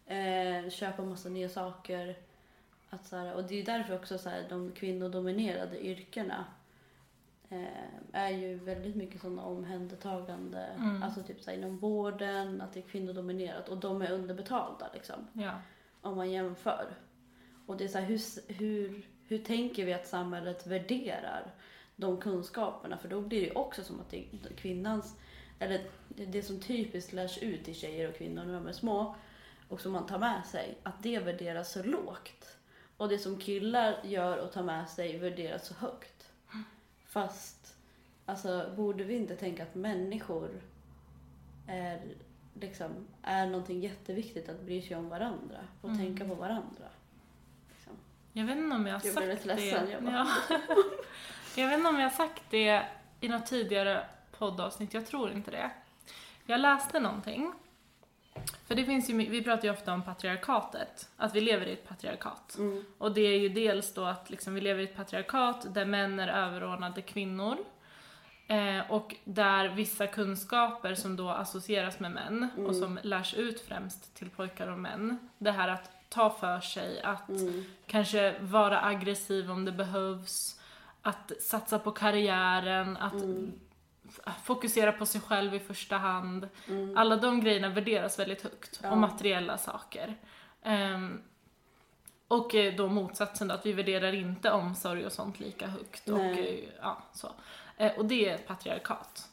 eh, 0.07 0.71
köpa 0.71 1.03
massa 1.05 1.29
nya 1.29 1.49
saker. 1.49 2.17
Att 2.91 3.07
så 3.07 3.17
här, 3.17 3.35
och 3.35 3.45
det 3.45 3.61
är 3.61 3.65
därför 3.65 3.95
också 3.95 4.19
så 4.19 4.29
här, 4.29 4.47
de 4.49 4.73
kvinnodominerade 4.73 5.87
yrkena 5.87 6.45
eh, 7.49 7.65
är 8.13 8.31
ju 8.31 8.55
väldigt 8.55 8.97
mycket 8.97 9.21
sådana 9.21 9.43
omhändertagande, 9.43 10.67
Mm. 10.77 11.03
alltså 11.03 11.23
typ 11.23 11.41
så 11.43 11.51
inom 11.51 11.79
vården, 11.79 12.61
att 12.61 12.73
det 12.73 12.81
är 12.81 12.89
kvinnodominerat 12.89 13.69
och 13.69 13.77
de 13.77 14.03
är 14.03 14.11
underbetalda 14.11 14.91
liksom 14.95 15.27
Ja 15.33 15.53
om 16.07 16.17
man 16.17 16.31
jämför. 16.31 16.87
Och 17.67 17.77
det 17.77 17.85
är 17.85 17.89
så 17.89 17.99
här, 17.99 18.07
hur, 18.07 18.21
hur, 18.55 19.07
hur 19.29 19.39
tänker 19.39 19.85
vi 19.87 19.93
att 19.95 20.07
samhället 20.07 20.67
värderar 20.67 21.55
de 21.97 22.21
kunskaperna? 22.21 22.99
För 22.99 23.09
då 23.09 23.21
blir 23.21 23.41
det 23.41 23.47
ju 23.47 23.53
också 23.53 23.85
som 23.85 24.01
att 24.01 24.11
det 24.11 24.17
är 24.19 24.55
kvinnans, 24.57 25.15
eller 25.59 25.85
det- 26.09 26.25
det 26.27 26.43
som 26.43 26.61
typiskt 26.61 27.13
lärs 27.13 27.39
ut 27.39 27.65
till 27.65 27.75
tjejer 27.75 28.09
och 28.09 28.17
kvinnor 28.17 28.45
när 28.45 28.55
de 28.55 28.67
är 28.67 28.73
små 28.73 29.17
och 29.69 29.81
som 29.81 29.93
man 29.93 30.07
tar 30.07 30.19
med 30.19 30.47
sig, 30.47 30.79
att 30.83 31.03
det 31.03 31.19
värderas 31.19 31.73
så 31.73 31.83
lågt. 31.83 32.57
Och 32.97 33.09
det 33.09 33.19
som 33.19 33.39
killar 33.39 34.01
gör 34.05 34.39
och 34.39 34.53
tar 34.53 34.63
med 34.63 34.89
sig 34.89 35.19
värderas 35.19 35.67
så 35.67 35.75
högt. 35.75 36.31
Fast, 37.07 37.77
alltså 38.27 38.71
borde 38.77 39.05
vi 39.05 39.15
inte 39.15 39.37
tänka 39.37 39.63
att 39.63 39.75
människor 39.75 40.51
är, 41.69 42.01
liksom, 42.61 42.91
är 43.23 43.47
någonting 43.47 43.81
jätteviktigt 43.81 44.49
att 44.49 44.61
bry 44.61 44.83
sig 44.83 44.97
om 44.97 45.09
varandra 45.09 45.57
och 45.81 45.89
Mm. 45.91 46.01
tänka 46.07 46.25
på 46.25 46.35
varandra. 46.35 46.85
Liksom. 47.69 47.93
Jag 48.33 48.45
vet 48.47 48.57
inte 48.57 48.77
om 48.77 48.87
jag 48.87 48.95
har 48.95 49.07
Jag 49.07 49.15
sagt 49.15 49.27
lite 49.27 49.47
ledsen, 49.57 49.87
det. 49.87 49.93
jag 49.93 50.03
Ja. 50.15 50.27
jag 51.57 51.69
vet 51.69 51.79
inte 51.79 51.89
om 51.89 51.97
jag 52.01 52.11
har 52.11 52.17
sagt 52.17 52.43
det 52.51 52.83
i 53.21 53.29
något 53.29 53.47
tidigare 53.47 54.07
poddavsnitt, 54.39 54.95
jag 54.95 55.07
tror 55.07 55.31
inte 55.33 55.51
det. 55.51 55.71
Jag 56.47 56.61
läste 56.61 57.01
någonting. 57.01 57.53
För 58.67 58.75
det 58.75 58.85
finns 58.85 59.11
ju, 59.11 59.15
vi 59.15 59.43
pratar 59.43 59.65
ju 59.65 59.71
ofta 59.71 59.93
om 59.93 60.03
patriarkatet, 60.03 61.09
att 61.17 61.35
vi 61.35 61.41
lever 61.41 61.67
i 61.67 61.73
ett 61.73 61.89
patriarkat. 61.89 62.57
Mm. 62.59 62.85
Och 62.99 63.13
det 63.13 63.21
är 63.21 63.39
ju 63.39 63.49
dels 63.49 63.95
då 63.95 64.05
att 64.05 64.31
liksom 64.31 64.55
vi 64.55 64.61
lever 64.61 64.81
i 64.81 64.85
ett 64.85 64.97
patriarkat 64.97 65.75
där 65.75 65.85
män 65.85 66.19
är 66.21 66.29
överordnade 66.29 67.03
kvinnor. 67.03 67.57
Eh, 68.49 68.91
och 68.91 69.15
där 69.25 69.69
vissa 69.69 70.07
kunskaper 70.07 70.95
som 70.95 71.17
då 71.17 71.31
associeras 71.31 71.99
med 72.01 72.11
män 72.11 72.49
Mm. 72.57 72.67
och 72.67 72.77
som 72.77 72.99
lärs 73.03 73.35
ut 73.35 73.61
främst 73.61 74.15
till 74.15 74.31
pojkar 74.31 74.69
och 74.69 74.79
män. 74.79 75.29
Det 75.39 75.51
här 75.51 75.69
att 75.69 75.91
ta 76.09 76.31
för 76.31 76.61
sig, 76.61 77.03
att 77.03 77.29
Mm. 77.29 77.65
kanske 77.87 78.39
vara 78.41 78.85
aggressiv 78.85 79.51
om 79.51 79.65
det 79.65 79.73
behövs, 79.73 80.61
att 81.03 81.33
satsa 81.41 81.79
på 81.79 81.91
karriären, 81.93 82.97
att 82.97 83.13
Mm. 83.23 83.53
fokusera 84.45 84.93
på 84.93 85.07
sig 85.07 85.21
själv 85.21 85.55
i 85.55 85.59
första 85.61 85.97
hand. 85.97 86.49
Mm. 86.69 86.97
Alla 86.97 87.17
de 87.17 87.41
grejerna 87.41 87.69
värderas 87.69 88.19
väldigt 88.19 88.43
högt, 88.43 88.81
Ja. 88.83 88.91
och 88.91 88.99
materiella 88.99 89.59
saker. 89.59 90.17
Ehm, 90.63 91.23
och 92.29 92.55
eh, 92.55 92.75
då 92.77 92.89
motsatsen 92.89 93.49
då, 93.49 93.55
att 93.55 93.67
vi 93.67 93.73
värderar 93.73 94.13
inte 94.13 94.51
omsorg 94.51 95.07
och 95.07 95.13
sånt 95.13 95.41
lika 95.41 95.67
högt. 95.67 96.09
Och, 96.09 96.19
Nej. 96.19 96.65
eh, 96.65 96.75
ja, 96.83 96.99
så. 97.13 97.29
Eh, 97.77 97.93
och 97.99 98.05
det 98.05 98.29
är 98.29 98.35
ett 98.35 98.47
patriarkat. 98.47 99.29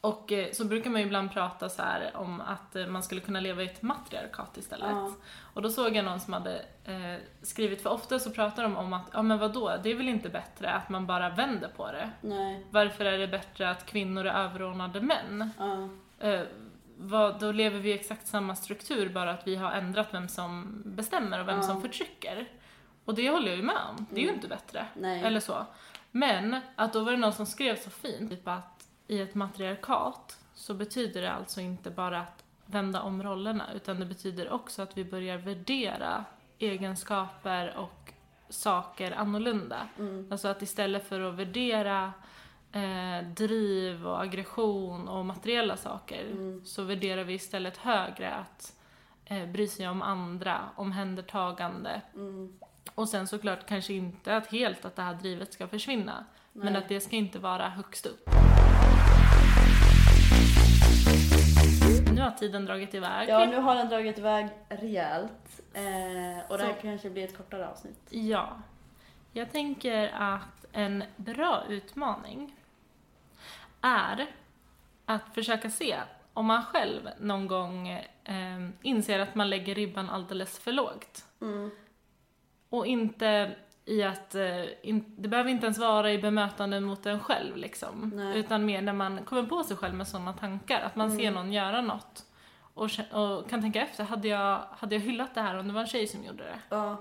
Och 0.00 0.32
eh, 0.32 0.52
så 0.52 0.64
brukar 0.64 0.90
man 0.90 1.00
ju 1.00 1.06
ibland 1.06 1.32
prata 1.32 1.68
så 1.68 1.82
här 1.82 2.10
om 2.16 2.40
att 2.40 2.76
eh, 2.76 2.86
man 2.86 3.02
skulle 3.02 3.20
kunna 3.20 3.40
leva 3.40 3.62
i 3.62 3.66
ett 3.66 3.82
matriarkat 3.82 4.56
istället. 4.56 4.86
Ja. 4.90 5.12
Och 5.54 5.62
då 5.62 5.70
såg 5.70 5.96
jag 5.96 6.04
någon 6.04 6.20
som 6.20 6.32
hade 6.32 6.58
eh, 6.84 7.20
skrivit, 7.42 7.82
för 7.82 7.90
ofta 7.90 8.18
så 8.18 8.30
pratar 8.30 8.62
de 8.62 8.76
om 8.76 8.92
att, 8.92 9.06
ja 9.12 9.22
men 9.22 9.38
vadå, 9.38 9.72
det 9.82 9.90
är 9.90 9.94
väl 9.94 10.08
inte 10.08 10.28
bättre 10.28 10.72
att 10.72 10.88
man 10.88 11.06
bara 11.06 11.30
vänder 11.30 11.68
på 11.68 11.92
det? 11.92 12.10
Nej. 12.20 12.66
Varför 12.70 13.04
är 13.04 13.18
det 13.18 13.28
bättre 13.28 13.70
att 13.70 13.86
kvinnor 13.86 14.26
är 14.26 14.44
överordnade 14.44 15.00
män? 15.00 15.50
Ja. 15.58 15.88
Eh, 16.28 16.40
vad, 16.96 17.40
då 17.40 17.52
lever 17.52 17.78
vi 17.78 17.90
i 17.90 17.94
exakt 17.94 18.26
samma 18.26 18.56
struktur, 18.56 19.08
bara 19.08 19.30
att 19.30 19.46
vi 19.46 19.56
har 19.56 19.72
ändrat 19.72 20.08
vem 20.14 20.28
som 20.28 20.82
bestämmer 20.84 21.40
och 21.40 21.48
vem 21.48 21.56
Ja. 21.56 21.62
som 21.62 21.82
förtrycker. 21.82 22.48
Och 23.04 23.14
det 23.14 23.30
håller 23.30 23.48
jag 23.48 23.56
ju 23.56 23.62
med 23.62 23.76
om, 23.90 24.06
det 24.10 24.16
är 24.16 24.20
ju 24.20 24.24
Mm. 24.28 24.34
inte 24.34 24.48
bättre. 24.48 24.86
Nej. 24.94 25.22
Eller 25.22 25.40
så. 25.40 25.66
Men 26.12 26.60
att 26.76 26.92
då 26.92 27.04
var 27.04 27.12
det 27.12 27.18
någon 27.18 27.32
som 27.32 27.46
skrev 27.46 27.76
så 27.76 27.90
fint, 27.90 28.30
typ 28.30 28.48
att 28.48 28.88
i 29.08 29.20
ett 29.20 29.34
matriarkat 29.34 30.38
så 30.54 30.74
betyder 30.74 31.22
det 31.22 31.32
alltså 31.32 31.60
inte 31.60 31.90
bara 31.90 32.20
att 32.20 32.44
vända 32.66 33.02
om 33.02 33.22
rollerna, 33.22 33.64
utan 33.74 34.00
det 34.00 34.06
betyder 34.06 34.50
också 34.52 34.82
att 34.82 34.96
vi 34.98 35.04
börjar 35.04 35.36
värdera 35.38 36.24
egenskaper 36.58 37.76
och 37.76 38.12
saker 38.48 39.12
annorlunda. 39.12 39.88
Mm. 39.98 40.28
Alltså 40.30 40.48
att 40.48 40.62
istället 40.62 41.08
för 41.08 41.20
att 41.20 41.34
värdera 41.34 42.12
eh, 42.72 43.28
driv 43.28 44.06
och 44.06 44.22
aggression 44.22 45.08
och 45.08 45.24
materiella 45.24 45.76
saker 45.76 46.24
Mm. 46.30 46.64
så 46.64 46.82
värderar 46.82 47.24
vi 47.24 47.34
istället 47.34 47.76
högre 47.76 48.34
att 48.34 48.76
eh, 49.24 49.46
bry 49.46 49.68
sig 49.68 49.88
om 49.88 50.02
andra, 50.02 50.60
omhändertagande. 50.76 52.02
Mm. 52.14 52.58
Och 52.94 53.08
sen 53.08 53.26
såklart 53.26 53.66
kanske 53.66 53.92
inte 53.92 54.36
att 54.36 54.46
helt 54.46 54.84
att 54.84 54.96
det 54.96 55.02
här 55.02 55.14
drivet 55.14 55.52
ska 55.52 55.68
försvinna, 55.68 56.24
men 56.52 56.72
Nej. 56.72 56.82
att 56.82 56.88
det 56.88 57.00
ska 57.00 57.16
inte 57.16 57.38
vara 57.38 57.68
högst 57.68 58.06
upp. 58.06 58.28
Nu 62.14 62.20
har 62.20 62.30
tiden 62.30 62.64
dragit 62.64 62.94
iväg. 62.94 63.28
Ja, 63.28 63.44
nu 63.44 63.56
har 63.56 63.74
den 63.74 63.88
dragit 63.88 64.18
iväg 64.18 64.48
rejält. 64.68 65.60
Eh, 65.74 66.50
och 66.50 66.58
det 66.58 66.64
här 66.64 66.74
Så. 66.74 66.82
kanske 66.82 67.10
blir 67.10 67.24
ett 67.24 67.36
kortare 67.36 67.68
avsnitt. 67.68 68.00
Ja. 68.10 68.56
Jag 69.32 69.52
tänker 69.52 70.12
att 70.14 70.66
en 70.72 71.04
bra 71.16 71.62
utmaning 71.68 72.56
är 73.80 74.26
att 75.06 75.34
försöka 75.34 75.70
se 75.70 75.96
om 76.32 76.46
man 76.46 76.64
själv 76.64 77.08
någon 77.18 77.46
gång 77.46 77.88
eh, 77.88 78.68
inser 78.82 79.18
att 79.18 79.34
man 79.34 79.50
lägger 79.50 79.74
ribban 79.74 80.10
alldeles 80.10 80.58
för 80.58 80.72
lågt. 80.72 81.24
Mm. 81.40 81.70
Och 82.72 82.86
inte 82.86 83.50
i 83.84 84.02
att, 84.02 84.34
eh, 84.34 84.64
in, 84.82 85.04
det 85.18 85.28
behöver 85.28 85.50
inte 85.50 85.66
ens 85.66 85.78
vara 85.78 86.12
i 86.12 86.18
bemötanden 86.18 86.84
mot 86.84 87.06
en 87.06 87.20
själv 87.20 87.56
liksom. 87.56 88.12
Nej. 88.14 88.38
Utan 88.38 88.64
mer 88.64 88.82
när 88.82 88.92
man 88.92 89.24
kommer 89.24 89.42
på 89.42 89.62
sig 89.62 89.76
själv 89.76 89.94
med 89.94 90.08
sådana 90.08 90.32
tankar, 90.32 90.80
att 90.80 90.96
man 90.96 91.10
ser 91.10 91.20
Mm. 91.22 91.34
någon 91.34 91.52
göra 91.52 91.80
något. 91.80 92.24
Och, 92.74 92.84
och 93.12 93.50
kan 93.50 93.60
tänka 93.60 93.82
efter, 93.82 94.04
hade 94.04 94.28
jag, 94.28 94.60
hade 94.70 94.94
jag 94.94 95.02
hyllat 95.02 95.34
det 95.34 95.40
här 95.40 95.58
om 95.58 95.68
det 95.68 95.74
var 95.74 95.80
en 95.80 95.86
tjej 95.86 96.06
som 96.06 96.24
gjorde 96.24 96.44
det? 96.44 96.58
Ja. 96.68 96.96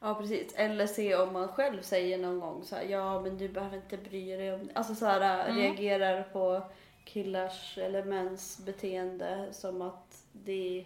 Ja, 0.00 0.14
precis. 0.14 0.54
Eller 0.54 0.86
se 0.86 1.16
om 1.16 1.32
man 1.32 1.48
själv 1.48 1.82
säger 1.82 2.18
någon 2.18 2.40
gång 2.40 2.64
så 2.64 2.76
här, 2.76 2.82
ja 2.84 3.20
men 3.20 3.38
du 3.38 3.48
behöver 3.48 3.76
inte 3.76 3.96
bry 3.96 4.36
dig 4.36 4.54
om 4.54 4.70
Alltså 4.74 4.94
så 4.94 5.06
här, 5.06 5.44
Mm. 5.48 5.56
reagerar 5.62 6.22
på 6.22 6.62
killars 7.04 7.78
eller 7.78 8.04
mäns 8.04 8.58
beteende 8.66 9.48
som 9.52 9.82
att 9.82 10.22
det 10.32 10.84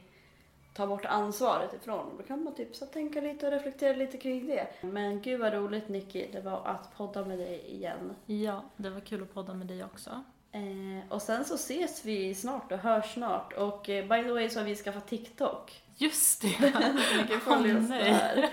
tar 0.75 0.87
bort 0.87 1.05
ansvaret 1.05 1.75
ifrån. 1.75 2.17
Då 2.19 2.23
kan 2.23 2.45
man 2.45 2.55
typ 2.55 2.77
så 2.77 2.87
tänka 2.87 3.21
lite 3.21 3.47
och 3.47 3.53
reflektera 3.53 3.97
lite 3.97 4.19
kring 4.19 4.47
det. 4.47 4.67
Men 4.81 5.23
gud 5.23 5.41
vad 5.41 5.53
roligt 5.53 5.89
Nicky 5.89 6.27
det 6.33 6.41
var 6.41 6.67
att 6.67 6.97
podda 6.97 7.25
med 7.25 7.39
dig 7.39 7.65
igen. 7.69 8.15
Ja, 8.27 8.65
det 8.77 8.91
var 8.91 9.01
kul 9.01 9.23
att 9.23 9.35
podda 9.35 9.55
med 9.55 9.67
dig 9.67 9.85
också. 9.85 10.25
Eh, 10.53 11.13
och 11.13 11.23
sen 11.23 11.45
så 11.45 11.55
ses 11.55 12.05
vi 12.05 12.35
snart 12.35 12.73
och 12.73 12.79
hörs 12.79 13.15
snart. 13.15 13.53
Och 13.53 13.89
eh, 13.89 14.09
by 14.09 14.23
the 14.23 14.33
way 14.33 14.51
så 14.51 14.59
har 14.61 14.65
vi 14.65 14.77
skaffat 14.77 15.09
TikTok. 15.09 15.83
Just 15.97 16.43
det! 16.43 16.49
Ni 17.17 17.29
kan 17.29 17.41
följa 17.41 17.77
Åh, 17.77 17.83
oss 17.83 17.89
där. 17.89 18.51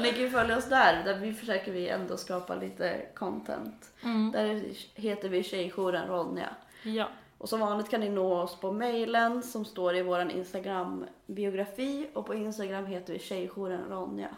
ni 0.02 0.12
kan 0.12 0.30
följa 0.30 0.56
oss 0.56 0.68
där, 0.68 1.04
där 1.04 1.18
vi 1.18 1.32
försöker 1.32 1.72
vi 1.72 1.88
ändå 1.88 2.16
skapa 2.16 2.54
lite 2.54 3.06
content. 3.14 3.92
Mm. 4.02 4.32
Där 4.32 4.64
heter 4.94 5.28
vi 5.28 5.42
Tjejjouren 5.42 6.08
Ronja. 6.08 6.48
Ja. 6.82 7.08
Och 7.44 7.50
som 7.50 7.60
vanligt 7.60 7.90
kan 7.90 8.00
ni 8.00 8.08
nå 8.08 8.34
oss 8.40 8.56
på 8.60 8.72
mejlen 8.72 9.42
som 9.42 9.64
står 9.64 9.96
i 9.96 10.02
vår 10.02 10.30
Instagram-biografi 10.30 12.06
och 12.14 12.26
på 12.26 12.34
Instagram 12.34 12.86
heter 12.86 13.12
vi 13.12 13.18
Tjejjouren 13.18 13.84
Ronja. 13.90 14.28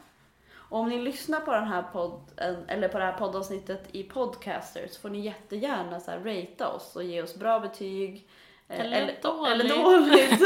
Och 0.54 0.78
om 0.78 0.88
ni 0.88 0.98
lyssnar 0.98 1.40
på 1.40 1.52
den 1.52 1.64
här 1.64 1.82
podden, 1.82 2.64
eller 2.68 2.88
på 2.88 2.98
det 2.98 3.04
här 3.04 3.12
poddavsnittet 3.12 3.88
i 3.92 4.02
Podcaster 4.02 4.86
så 4.90 5.00
får 5.00 5.08
ni 5.08 5.20
jättegärna 5.20 6.00
så 6.00 6.10
här 6.10 6.18
ratea 6.18 6.68
oss 6.68 6.96
och 6.96 7.04
ge 7.04 7.22
oss 7.22 7.34
bra 7.34 7.60
betyg. 7.60 8.28
eh, 8.68 8.80
Eller 8.80 9.14
dåligt. 9.22 9.52
Eller 9.52 9.68
dåligt. 9.84 10.40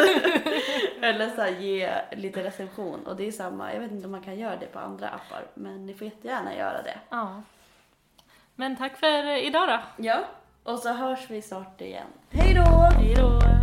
eller 1.02 1.30
så 1.30 1.40
här, 1.40 1.50
ge 1.50 1.92
lite 2.16 2.44
recension. 2.44 3.06
Och 3.06 3.16
det 3.16 3.26
är 3.26 3.32
samma, 3.32 3.74
jag 3.74 3.80
vet 3.80 3.92
inte 3.92 4.06
om 4.06 4.12
man 4.12 4.22
kan 4.22 4.38
göra 4.38 4.56
det 4.56 4.66
på 4.66 4.78
andra 4.78 5.08
appar, 5.08 5.46
men 5.54 5.86
ni 5.86 5.94
får 5.94 6.04
jättegärna 6.04 6.56
göra 6.56 6.82
det. 6.82 6.98
Ja. 7.10 7.42
Men 8.54 8.76
tack 8.76 8.98
för 8.98 9.36
idag 9.44 9.68
då. 9.68 10.04
Ja, 10.04 10.24
och 10.72 10.78
så 10.78 10.92
hörs 10.92 11.30
vi 11.30 11.42
snart 11.42 11.80
igen. 11.80 12.06
Hej 12.30 12.54
då! 12.54 12.88
Hej 12.98 13.14
då! 13.14 13.59